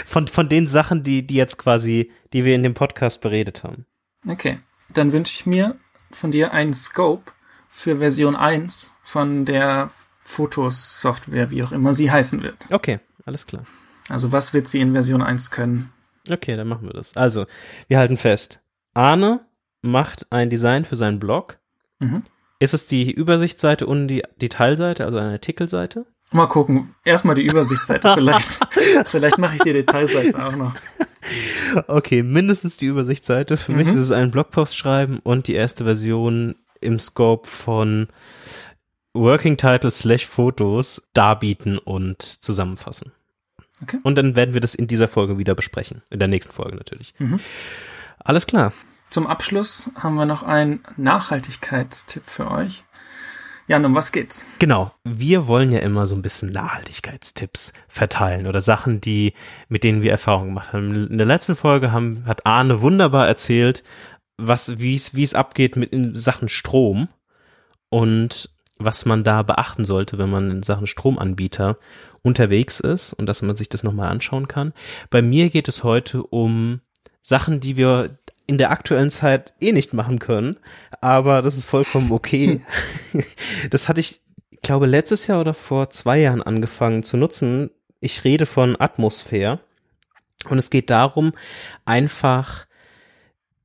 Von, 0.07 0.29
von 0.29 0.49
den 0.49 0.69
Sachen, 0.69 1.03
die, 1.03 1.27
die 1.27 1.35
jetzt 1.35 1.59
quasi, 1.59 2.13
die 2.33 2.45
wir 2.45 2.55
in 2.55 2.63
dem 2.63 2.75
Podcast 2.75 3.21
beredet 3.21 3.65
haben. 3.65 3.87
Okay. 4.29 4.59
Dann 4.93 5.13
wünsche 5.13 5.33
ich 5.35 5.47
mir 5.47 5.77
von 6.13 6.31
dir 6.31 6.53
einen 6.53 6.75
Scope 6.75 7.33
für 7.69 7.99
Version 7.99 8.37
1 8.37 8.93
von 9.03 9.45
der 9.45 9.91
Fotosoftware, 10.23 11.51
wie 11.51 11.63
auch 11.63 11.73
immer 11.73 11.93
sie 11.93 12.11
heißen 12.11 12.43
wird. 12.43 12.69
Okay, 12.71 13.01
alles 13.27 13.47
klar. 13.47 13.65
Also 14.09 14.33
was 14.33 14.55
wird 14.55 14.69
sie 14.69 14.81
in 14.81 14.93
Version 14.93 15.23
1 15.23 15.51
können? 15.51 15.93
Okay, 16.31 16.57
dann 16.57 16.69
machen 16.69 16.87
wir 16.87 16.93
das. 16.95 17.17
Also, 17.17 17.47
wir 17.89 17.99
halten 17.99 18.17
fest. 18.17 18.61
Arne 18.95 19.45
macht 19.83 20.31
ein 20.31 20.49
Design 20.49 20.85
für 20.85 20.97
seinen 20.97 21.19
Blog. 21.19 21.59
Mhm. 21.99 22.23
Ist 22.65 22.73
es 22.73 22.87
die 22.87 23.13
Übersichtsseite 23.13 23.87
und 23.87 24.09
die 24.09 24.23
Detailseite, 24.41 25.05
also 25.05 25.19
eine 25.19 25.33
Artikelseite? 25.33 26.07
Mal 26.33 26.47
gucken. 26.47 26.95
Erstmal 27.05 27.35
die 27.35 27.45
Übersichtsseite. 27.45 28.11
Vielleicht, 28.15 28.59
vielleicht 29.07 29.37
mache 29.37 29.57
ich 29.57 29.63
die 29.63 29.75
Detailseite 29.75 30.43
auch 30.43 30.57
noch. 30.57 30.75
Okay, 31.87 32.23
mindestens 32.23 32.79
die 32.79 32.87
Übersichtsseite. 32.87 33.59
Für 33.59 33.73
mhm. 33.73 33.79
mich 33.79 33.89
ist 33.89 33.99
es 33.99 34.11
ein 34.11 34.31
Blogpost 34.31 34.79
schreiben 34.79 35.21
und 35.23 35.47
die 35.47 35.53
erste 35.53 35.85
Version 35.85 36.55
im 36.81 36.99
Scope 36.99 37.47
von 37.47 38.09
Working 39.13 39.59
Title 39.59 39.91
slash 39.91 40.27
Fotos 40.27 41.03
darbieten 41.13 41.77
und 41.77 42.23
zusammenfassen. 42.23 43.13
Okay. 43.83 43.99
Und 44.03 44.17
dann 44.17 44.37
werden 44.37 44.55
wir 44.55 44.63
das 44.63 44.75
in 44.75 44.87
dieser 44.87 45.09
Folge 45.09 45.37
wieder 45.37 45.55
besprechen. 45.55 46.01
In 46.09 46.19
der 46.19 46.29
nächsten 46.29 46.55
Folge 46.55 46.77
natürlich. 46.77 47.13
Mhm. 47.19 47.41
Alles 48.19 48.47
klar. 48.47 48.73
Zum 49.15 49.29
Abschluss 49.29 49.93
haben 49.95 50.17
wir 50.17 50.27
noch 50.27 50.43
einen 50.43 50.83
Nachhaltigkeitstipp 50.97 52.25
für 52.27 52.51
euch. 52.51 52.83
Jan, 53.69 53.85
um 53.85 53.95
was 53.95 54.11
geht's? 54.11 54.45
Genau. 54.59 54.91
Wir 55.09 55.47
wollen 55.47 55.71
ja 55.71 55.79
immer 55.79 56.07
so 56.07 56.17
ein 56.17 56.23
bisschen 56.23 56.49
Nachhaltigkeitstipps 56.49 57.75
verteilen 57.87 58.49
oder 58.49 58.61
Sachen, 58.61 59.01
die, 59.01 59.35
mit 59.69 59.85
denen 59.85 60.03
wir 60.03 60.11
Erfahrungen 60.11 60.49
gemacht 60.49 60.73
haben. 60.73 61.07
In 61.11 61.17
der 61.17 61.29
letzten 61.29 61.55
Folge 61.55 61.93
haben, 61.93 62.25
hat 62.27 62.45
Arne 62.45 62.81
wunderbar 62.83 63.29
erzählt, 63.29 63.85
was, 64.37 64.81
wie 64.81 64.97
es, 64.97 65.15
wie 65.15 65.23
es 65.23 65.35
abgeht 65.35 65.77
mit 65.77 65.93
in 65.93 66.17
Sachen 66.17 66.49
Strom 66.49 67.07
und 67.91 68.51
was 68.79 69.05
man 69.05 69.23
da 69.23 69.45
beachten 69.45 69.85
sollte, 69.85 70.19
wenn 70.19 70.31
man 70.31 70.51
in 70.51 70.63
Sachen 70.65 70.89
Stromanbieter 70.89 71.79
unterwegs 72.23 72.81
ist 72.81 73.13
und 73.13 73.27
dass 73.27 73.43
man 73.43 73.55
sich 73.55 73.69
das 73.69 73.85
nochmal 73.85 74.09
anschauen 74.09 74.49
kann. 74.49 74.73
Bei 75.09 75.23
mir 75.23 75.51
geht 75.51 75.69
es 75.69 75.85
heute 75.85 76.25
um 76.25 76.81
Sachen, 77.23 77.61
die 77.61 77.77
wir 77.77 78.19
in 78.47 78.59
der 78.59 78.71
aktuellen 78.71 79.11
Zeit 79.11 79.55
eh 79.61 79.73
nicht 79.73 79.95
machen 79.95 80.19
können, 80.19 80.57
aber 81.01 81.43
das 81.43 81.57
ist 81.57 81.65
vollkommen 81.65 82.13
okay. 82.13 82.61
das 83.71 83.89
hatte 83.89 84.01
ich, 84.01 84.21
glaube, 84.65 84.87
letztes 84.87 85.27
Jahr 85.29 85.41
oder 85.41 85.55
vor 85.55 85.91
zwei 85.91 86.19
Jahren 86.19 86.43
angefangen 86.43 87.05
zu 87.05 87.17
nutzen. 87.17 87.71
Ich 88.01 88.25
rede 88.25 88.47
von 88.47 88.81
Atmosphäre 88.81 89.61
und 90.49 90.59
es 90.59 90.71
geht 90.71 90.91
darum, 90.91 91.33
einfach 91.85 92.67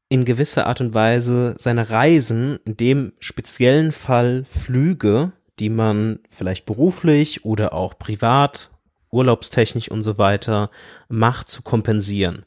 in 0.09 0.25
gewisser 0.25 0.67
Art 0.67 0.82
und 0.82 0.93
Weise 0.93 1.55
seine 1.57 1.89
Reisen, 1.89 2.59
in 2.65 2.77
dem 2.77 3.13
speziellen 3.19 3.91
Fall 3.91 4.43
Flüge, 4.47 5.32
die 5.59 5.69
man 5.69 6.19
vielleicht 6.30 6.65
beruflich 6.65 7.45
oder 7.45 7.73
auch 7.73 7.97
privat, 7.97 8.71
urlaubstechnisch 9.11 9.89
und 9.89 10.01
so 10.01 10.17
weiter 10.17 10.69
macht, 11.09 11.49
zu 11.49 11.61
kompensieren. 11.61 12.45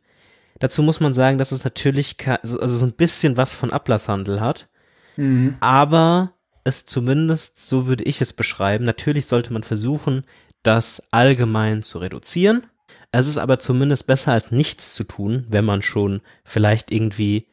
Dazu 0.63 0.85
muss 0.85 1.01
man 1.01 1.13
sagen, 1.13 1.39
dass 1.39 1.51
es 1.51 1.65
natürlich 1.65 2.17
also 2.29 2.69
so 2.69 2.87
ein 2.87 2.93
bisschen 2.93 3.37
was 3.37 3.53
von 3.53 3.73
Ablasshandel 3.73 4.41
hat. 4.41 4.69
Mhm. 5.17 5.57
Aber 5.59 6.35
es 6.63 6.87
zumindest, 6.87 7.69
so 7.69 7.89
würde 7.89 8.05
ich 8.05 8.21
es 8.21 8.33
beschreiben, 8.33 8.85
natürlich 8.85 9.27
sollte 9.27 9.53
man 9.53 9.65
versuchen, 9.65 10.25
das 10.63 11.03
allgemein 11.11 11.83
zu 11.83 11.99
reduzieren. 11.99 12.65
Es 13.11 13.27
ist 13.27 13.39
aber 13.39 13.59
zumindest 13.59 14.07
besser 14.07 14.35
als 14.35 14.53
nichts 14.53 14.95
zu 14.95 15.03
tun, 15.03 15.47
wenn 15.49 15.65
man 15.65 15.83
schon 15.83 16.21
vielleicht 16.45 16.93
irgendwie 16.93 17.49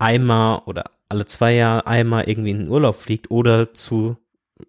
einmal 0.00 0.62
oder 0.66 0.90
alle 1.08 1.26
zwei 1.26 1.54
Jahre 1.54 1.86
einmal 1.86 2.28
irgendwie 2.28 2.50
in 2.50 2.58
den 2.58 2.70
Urlaub 2.70 2.96
fliegt 2.96 3.30
oder 3.30 3.72
zu 3.72 4.16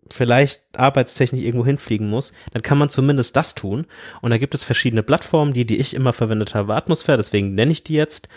vielleicht 0.10 0.62
arbeitstechnisch 0.78 1.44
irgendwo 1.44 1.66
hinfliegen 1.66 2.10
muss, 2.10 2.34
dann 2.52 2.62
kann 2.62 2.78
man 2.78 2.90
zumindest 2.90 3.36
das 3.36 3.56
tun. 3.56 3.86
Und 4.22 4.32
da 4.32 4.38
gibt 4.38 4.56
es 4.56 4.64
verschiedene 4.64 5.04
Plattformen, 5.04 5.54
die, 5.54 5.66
die 5.66 5.78
ich 5.78 5.94
immer 5.94 6.14
verwendet 6.14 6.56
habe, 6.56 6.76
Atmosphäre, 6.76 7.18
deswegen 7.18 7.56
nenne 7.56 7.72
ich 7.72 7.84
die 7.84 7.94
jetzt. 7.94 8.28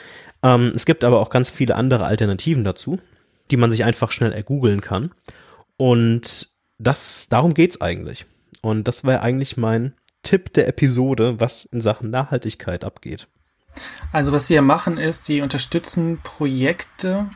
Ähm, 0.42 0.72
es 0.74 0.86
gibt 0.86 1.04
aber 1.04 1.20
auch 1.20 1.30
ganz 1.30 1.50
viele 1.50 1.74
andere 1.74 2.04
Alternativen 2.04 2.64
dazu, 2.64 2.98
die 3.50 3.56
man 3.56 3.70
sich 3.70 3.84
einfach 3.84 4.10
schnell 4.10 4.32
ergoogeln 4.32 4.80
kann. 4.80 5.12
Und 5.76 6.48
das, 6.78 7.28
darum 7.28 7.54
geht's 7.54 7.80
eigentlich. 7.80 8.26
Und 8.62 8.88
das 8.88 9.04
wäre 9.04 9.20
eigentlich 9.20 9.56
mein 9.56 9.94
Tipp 10.22 10.52
der 10.54 10.68
Episode, 10.68 11.40
was 11.40 11.64
in 11.64 11.80
Sachen 11.80 12.10
Nachhaltigkeit 12.10 12.84
abgeht. 12.84 13.28
Also 14.12 14.32
was 14.32 14.46
sie 14.46 14.54
ja 14.54 14.62
machen 14.62 14.98
ist, 14.98 15.28
die 15.28 15.40
unterstützen 15.40 16.20
Projekte, 16.22 17.26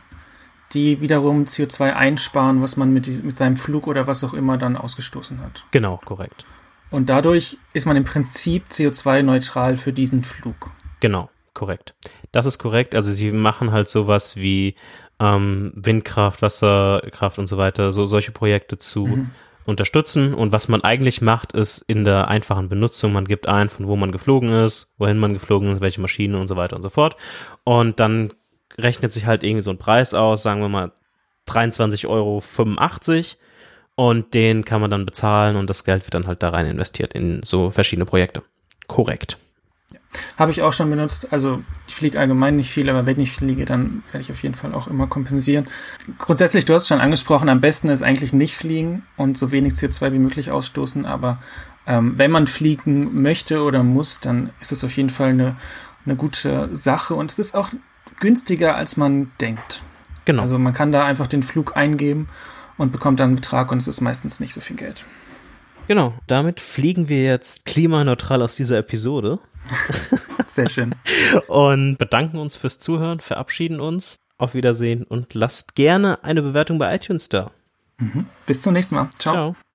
die 0.72 1.00
wiederum 1.00 1.44
CO2 1.44 1.94
einsparen, 1.94 2.60
was 2.62 2.76
man 2.76 2.92
mit, 2.92 3.24
mit 3.24 3.36
seinem 3.36 3.56
Flug 3.56 3.86
oder 3.86 4.06
was 4.06 4.22
auch 4.24 4.34
immer 4.34 4.58
dann 4.58 4.76
ausgestoßen 4.76 5.40
hat. 5.40 5.64
Genau, 5.70 5.98
korrekt. 6.04 6.44
Und 6.90 7.08
dadurch 7.08 7.58
ist 7.72 7.86
man 7.86 7.96
im 7.96 8.04
Prinzip 8.04 8.66
CO2-neutral 8.70 9.76
für 9.76 9.92
diesen 9.92 10.24
Flug. 10.24 10.70
Genau, 11.00 11.30
korrekt. 11.54 11.94
Das 12.32 12.46
ist 12.46 12.58
korrekt. 12.58 12.94
Also 12.94 13.12
sie 13.12 13.30
machen 13.30 13.72
halt 13.72 13.88
sowas 13.88 14.36
wie 14.36 14.74
ähm, 15.20 15.72
Windkraft, 15.74 16.42
Wasserkraft 16.42 17.38
und 17.38 17.46
so 17.46 17.58
weiter, 17.58 17.92
so 17.92 18.06
solche 18.06 18.32
Projekte 18.32 18.78
zu 18.78 19.06
mhm. 19.06 19.30
unterstützen. 19.64 20.32
Und 20.34 20.52
was 20.52 20.68
man 20.68 20.82
eigentlich 20.82 21.20
macht, 21.20 21.52
ist 21.52 21.78
in 21.86 22.04
der 22.04 22.28
einfachen 22.28 22.68
Benutzung, 22.68 23.12
man 23.12 23.26
gibt 23.26 23.48
ein, 23.48 23.68
von 23.68 23.86
wo 23.86 23.96
man 23.96 24.12
geflogen 24.12 24.52
ist, 24.52 24.94
wohin 24.98 25.18
man 25.18 25.34
geflogen 25.34 25.72
ist, 25.74 25.80
welche 25.80 26.00
Maschine 26.00 26.38
und 26.38 26.48
so 26.48 26.56
weiter 26.56 26.76
und 26.76 26.82
so 26.82 26.90
fort. 26.90 27.16
Und 27.64 28.00
dann 28.00 28.32
rechnet 28.78 29.12
sich 29.12 29.26
halt 29.26 29.44
irgendwie 29.44 29.62
so 29.62 29.70
ein 29.70 29.78
Preis 29.78 30.14
aus, 30.14 30.42
sagen 30.42 30.60
wir 30.60 30.68
mal 30.68 30.92
23,85 31.48 32.06
Euro 32.08 32.42
und 33.94 34.34
den 34.34 34.64
kann 34.64 34.80
man 34.80 34.90
dann 34.90 35.06
bezahlen 35.06 35.56
und 35.56 35.68
das 35.68 35.84
Geld 35.84 36.04
wird 36.04 36.14
dann 36.14 36.26
halt 36.26 36.42
da 36.42 36.50
rein 36.50 36.66
investiert 36.66 37.14
in 37.14 37.42
so 37.42 37.70
verschiedene 37.70 38.06
Projekte. 38.06 38.42
Korrekt. 38.86 39.38
Ja. 39.90 39.98
Habe 40.36 40.52
ich 40.52 40.62
auch 40.62 40.72
schon 40.72 40.88
benutzt. 40.88 41.32
Also 41.32 41.62
ich 41.86 41.94
fliege 41.94 42.18
allgemein 42.20 42.56
nicht 42.56 42.70
viel, 42.70 42.88
aber 42.88 43.06
wenn 43.06 43.18
ich 43.18 43.32
fliege, 43.32 43.64
dann 43.64 44.02
werde 44.12 44.20
ich 44.20 44.30
auf 44.30 44.42
jeden 44.42 44.54
Fall 44.54 44.72
auch 44.72 44.86
immer 44.86 45.06
kompensieren. 45.06 45.66
Grundsätzlich, 46.18 46.64
du 46.64 46.74
hast 46.74 46.82
es 46.82 46.88
schon 46.88 47.00
angesprochen, 47.00 47.48
am 47.48 47.60
besten 47.60 47.88
ist 47.88 48.02
eigentlich 48.02 48.32
nicht 48.32 48.54
fliegen 48.54 49.02
und 49.16 49.36
so 49.36 49.50
wenig 49.50 49.74
CO2 49.74 50.12
wie 50.12 50.18
möglich 50.18 50.50
ausstoßen. 50.50 51.04
Aber 51.04 51.42
ähm, 51.86 52.14
wenn 52.16 52.30
man 52.30 52.46
fliegen 52.46 53.20
möchte 53.22 53.62
oder 53.62 53.82
muss, 53.82 54.20
dann 54.20 54.50
ist 54.60 54.72
es 54.72 54.84
auf 54.84 54.96
jeden 54.96 55.10
Fall 55.10 55.30
eine, 55.30 55.56
eine 56.06 56.16
gute 56.16 56.74
Sache. 56.74 57.14
Und 57.14 57.30
es 57.30 57.38
ist 57.38 57.54
auch 57.54 57.70
günstiger, 58.20 58.76
als 58.76 58.96
man 58.96 59.30
denkt. 59.40 59.82
Genau. 60.24 60.42
Also 60.42 60.58
man 60.58 60.72
kann 60.72 60.92
da 60.92 61.04
einfach 61.04 61.26
den 61.26 61.42
Flug 61.42 61.76
eingeben 61.76 62.28
und 62.76 62.92
bekommt 62.92 63.20
dann 63.20 63.30
einen 63.30 63.36
Betrag 63.36 63.72
und 63.72 63.78
es 63.78 63.88
ist 63.88 64.00
meistens 64.00 64.40
nicht 64.40 64.54
so 64.54 64.60
viel 64.60 64.76
Geld. 64.76 65.04
Genau, 65.86 66.12
damit 66.26 66.60
fliegen 66.60 67.08
wir 67.08 67.24
jetzt 67.24 67.64
klimaneutral 67.64 68.42
aus 68.42 68.56
dieser 68.56 68.78
Episode. 68.78 69.38
Sehr 70.48 70.68
schön. 70.68 70.94
und 71.46 71.96
bedanken 71.96 72.38
uns 72.38 72.56
fürs 72.56 72.78
Zuhören, 72.78 73.20
verabschieden 73.20 73.80
uns. 73.80 74.18
Auf 74.40 74.54
Wiedersehen 74.54 75.02
und 75.02 75.34
lasst 75.34 75.74
gerne 75.74 76.22
eine 76.22 76.42
Bewertung 76.42 76.78
bei 76.78 76.94
iTunes 76.94 77.28
da. 77.28 77.50
Mhm. 77.98 78.26
Bis 78.46 78.62
zum 78.62 78.72
nächsten 78.72 78.94
Mal. 78.94 79.08
Ciao. 79.18 79.34
Ciao. 79.34 79.56